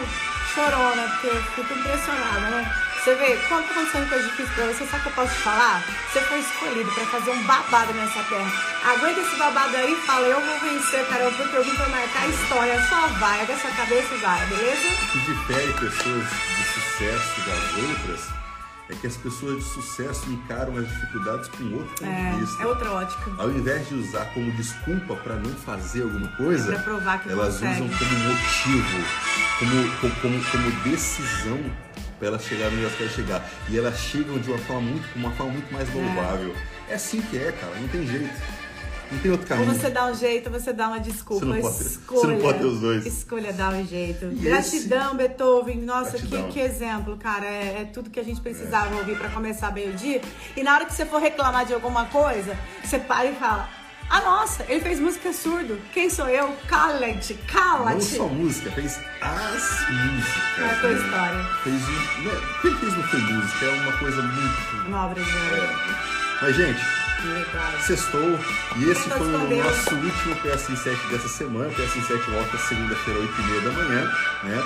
chorona, 0.54 1.04
porque 1.04 1.28
eu 1.28 1.44
fico 1.56 1.74
impressionada, 1.74 2.40
né? 2.50 2.76
Você 3.00 3.16
vê, 3.16 3.40
quando 3.48 3.66
tá 3.66 3.72
acontecendo 3.72 4.10
coisa 4.10 4.28
difícil 4.28 4.54
pra 4.56 4.66
você, 4.66 4.86
sabe 4.86 4.98
o 4.98 5.02
que 5.04 5.08
eu 5.08 5.14
posso 5.14 5.34
te 5.34 5.42
falar? 5.42 5.82
Você 6.12 6.20
foi 6.22 6.40
escolhido 6.40 6.92
pra 6.92 7.06
fazer 7.06 7.32
um 7.32 7.44
babado 7.44 7.94
nessa 7.94 8.22
terra. 8.24 8.52
Aguenta 8.92 9.22
esse 9.22 9.36
babado 9.38 9.78
aí 9.78 9.94
e 9.94 10.06
fala, 10.06 10.28
eu 10.28 10.42
vou 10.42 10.60
vencer, 10.60 11.06
cara, 11.08 11.32
porque 11.32 11.56
eu 11.56 11.64
vim 11.64 11.76
pra 11.76 11.88
marcar 11.88 12.24
a 12.24 12.28
história. 12.28 12.88
Só 12.90 13.08
vai, 13.20 13.40
erga 13.40 13.58
sua 13.58 13.72
cabeça 13.72 14.14
e 14.14 14.18
vai, 14.18 14.46
beleza? 14.48 14.88
O 14.90 15.08
que 15.08 15.20
difere 15.20 15.74
pessoas 15.74 16.28
de 16.30 16.64
sucesso 16.64 17.42
das 17.48 17.84
outras 17.84 18.49
é 18.90 18.96
que 18.96 19.06
as 19.06 19.16
pessoas 19.16 19.58
de 19.58 19.70
sucesso 19.70 20.30
encaram 20.32 20.76
as 20.76 20.88
dificuldades 20.88 21.48
com 21.50 21.64
outro 21.76 21.96
ponto 21.96 22.12
de 22.12 22.40
vista. 22.40 22.62
É, 22.62 22.66
é 22.66 22.68
outra 22.68 22.92
ótica. 22.92 23.32
Ao 23.38 23.50
invés 23.52 23.88
de 23.88 23.96
usar 23.96 24.26
como 24.34 24.52
desculpa 24.54 25.16
para 25.16 25.36
não 25.36 25.52
fazer 25.52 26.02
alguma 26.02 26.28
coisa, 26.30 26.74
Pra 26.74 26.82
provar 26.82 27.22
que 27.22 27.30
elas 27.30 27.54
consegue. 27.60 27.84
usam 27.84 27.98
como 27.98 28.20
motivo, 28.20 29.06
como, 29.60 30.12
como, 30.22 30.44
como, 30.52 30.72
decisão 30.84 31.60
para 32.18 32.28
elas 32.28 32.44
chegarem 32.44 32.74
onde 32.74 32.84
elas 32.84 32.96
querem 32.96 33.14
chegar. 33.14 33.50
E 33.70 33.78
elas 33.78 33.98
chegam 34.00 34.38
de 34.40 34.50
uma 34.50 34.60
forma 34.60 34.82
muito, 34.82 35.08
uma 35.16 35.32
forma 35.32 35.54
muito 35.54 35.72
mais 35.72 35.94
louvável. 35.94 36.54
É. 36.90 36.96
assim 36.96 37.22
que 37.22 37.38
é, 37.38 37.52
cara, 37.52 37.76
não 37.80 37.88
tem 37.88 38.06
jeito. 38.06 38.34
Não 39.12 39.20
tem 39.20 39.32
outro 39.32 39.46
Ou 39.52 39.58
caminho. 39.60 39.74
você 39.80 39.90
dá 39.90 40.06
um 40.06 40.14
jeito, 40.14 40.52
ou 40.54 40.60
você 40.60 40.72
dá 40.72 40.88
uma 40.88 41.00
desculpa. 41.00 41.46
Você 41.46 41.52
não 41.52 41.62
pode- 41.62 41.82
Escolha. 41.84 42.20
você 42.22 42.28
não 42.28 42.40
pode 42.40 42.60
ter 42.60 42.66
os 42.66 42.80
dois. 42.80 43.06
Escolha 43.06 43.54
dar 43.54 43.74
um 43.74 43.86
jeito. 43.88 44.26
E 44.26 44.36
Gratidão, 44.36 45.16
Beethoven. 45.16 45.78
Nossa, 45.82 46.12
que, 46.18 46.28
Gratidão. 46.28 46.52
que 46.52 46.60
exemplo, 46.60 47.18
cara. 47.18 47.46
É, 47.46 47.82
é 47.82 47.90
tudo 47.92 48.10
que 48.10 48.20
a 48.20 48.24
gente 48.24 48.40
precisava 48.40 48.96
ouvir 48.96 49.18
pra 49.18 49.30
começar 49.30 49.72
bem 49.72 49.90
o 49.90 49.94
dia. 49.94 50.22
E 50.56 50.62
na 50.64 50.76
hora 50.76 50.86
que 50.86 50.94
você 50.94 51.06
for 51.06 51.20
reclamar 51.20 51.66
de 51.66 51.74
alguma 51.74 52.06
coisa, 52.06 52.56
você 52.84 53.00
para 53.00 53.26
e 53.26 53.36
fala. 53.36 53.68
Ah, 54.12 54.22
nossa, 54.22 54.66
ele 54.68 54.80
fez 54.82 55.00
música 55.00 55.32
surdo. 55.32 55.80
Quem 55.94 56.10
sou 56.10 56.28
eu? 56.28 56.52
Cala-te, 56.68 57.36
cala-te. 57.48 57.94
Não 57.94 58.02
só 58.02 58.28
música, 58.28 58.72
fez 58.72 59.00
as 59.22 59.62
músicas. 59.88 60.60
É 60.60 60.66
a 60.66 60.76
tua 60.80 60.92
história. 60.94 61.44
Fez 61.64 61.76
um. 61.76 62.24
Né, 62.24 62.32
que 62.62 62.68
ele 62.68 62.76
fez 62.78 62.94
não 62.96 63.04
foi 63.04 63.20
música, 63.20 63.66
é 63.66 63.82
uma 63.82 63.92
coisa 64.00 64.22
muito. 64.24 64.88
Uma 64.88 65.06
obra 65.06 65.24
de 65.24 65.30
arte. 65.32 65.96
Mas, 66.42 66.56
gente, 66.56 66.82
Legal. 67.24 67.82
Sextou 67.82 68.40
e 68.78 68.90
esse 68.90 69.10
foi 69.10 69.28
o 69.28 69.64
nosso 69.64 69.96
último 69.96 70.36
PS 70.38 70.80
7 70.80 71.08
dessa 71.08 71.28
semana. 71.28 71.68
O 71.68 71.74
PS 71.74 71.94
7 72.08 72.30
volta 72.30 72.58
segunda-feira, 72.58 73.20
8h30 73.20 73.62
da 73.64 73.72
manhã, 73.72 74.12
né? 74.44 74.64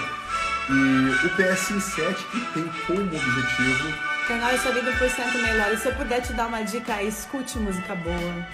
E 0.70 1.26
o 1.26 1.30
PS 1.32 1.84
7 1.84 2.24
que 2.32 2.40
tem 2.54 2.64
como 2.88 3.02
objetivo 3.02 4.14
Tornar 4.28 4.54
a 4.54 4.58
sua 4.58 4.72
vida 4.72 4.92
1% 4.92 5.42
melhor. 5.42 5.74
E 5.74 5.78
se 5.78 5.88
eu 5.88 5.94
puder 5.96 6.22
te 6.22 6.32
dar 6.34 6.48
uma 6.48 6.62
dica 6.64 6.94
aí, 6.94 7.10
escute 7.10 7.58
música 7.60 7.94
boa. 7.94 8.48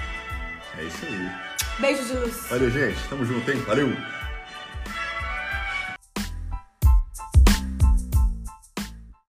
é 0.80 0.84
isso 0.84 1.06
aí. 1.06 1.32
Beijo 1.78 2.04
de 2.06 2.14
luz. 2.14 2.47
Valeu, 2.50 2.72
gente. 2.72 2.97
Tamo 3.08 3.24
junto, 3.24 3.52
hein? 3.52 3.64
Valeu! 3.68 3.95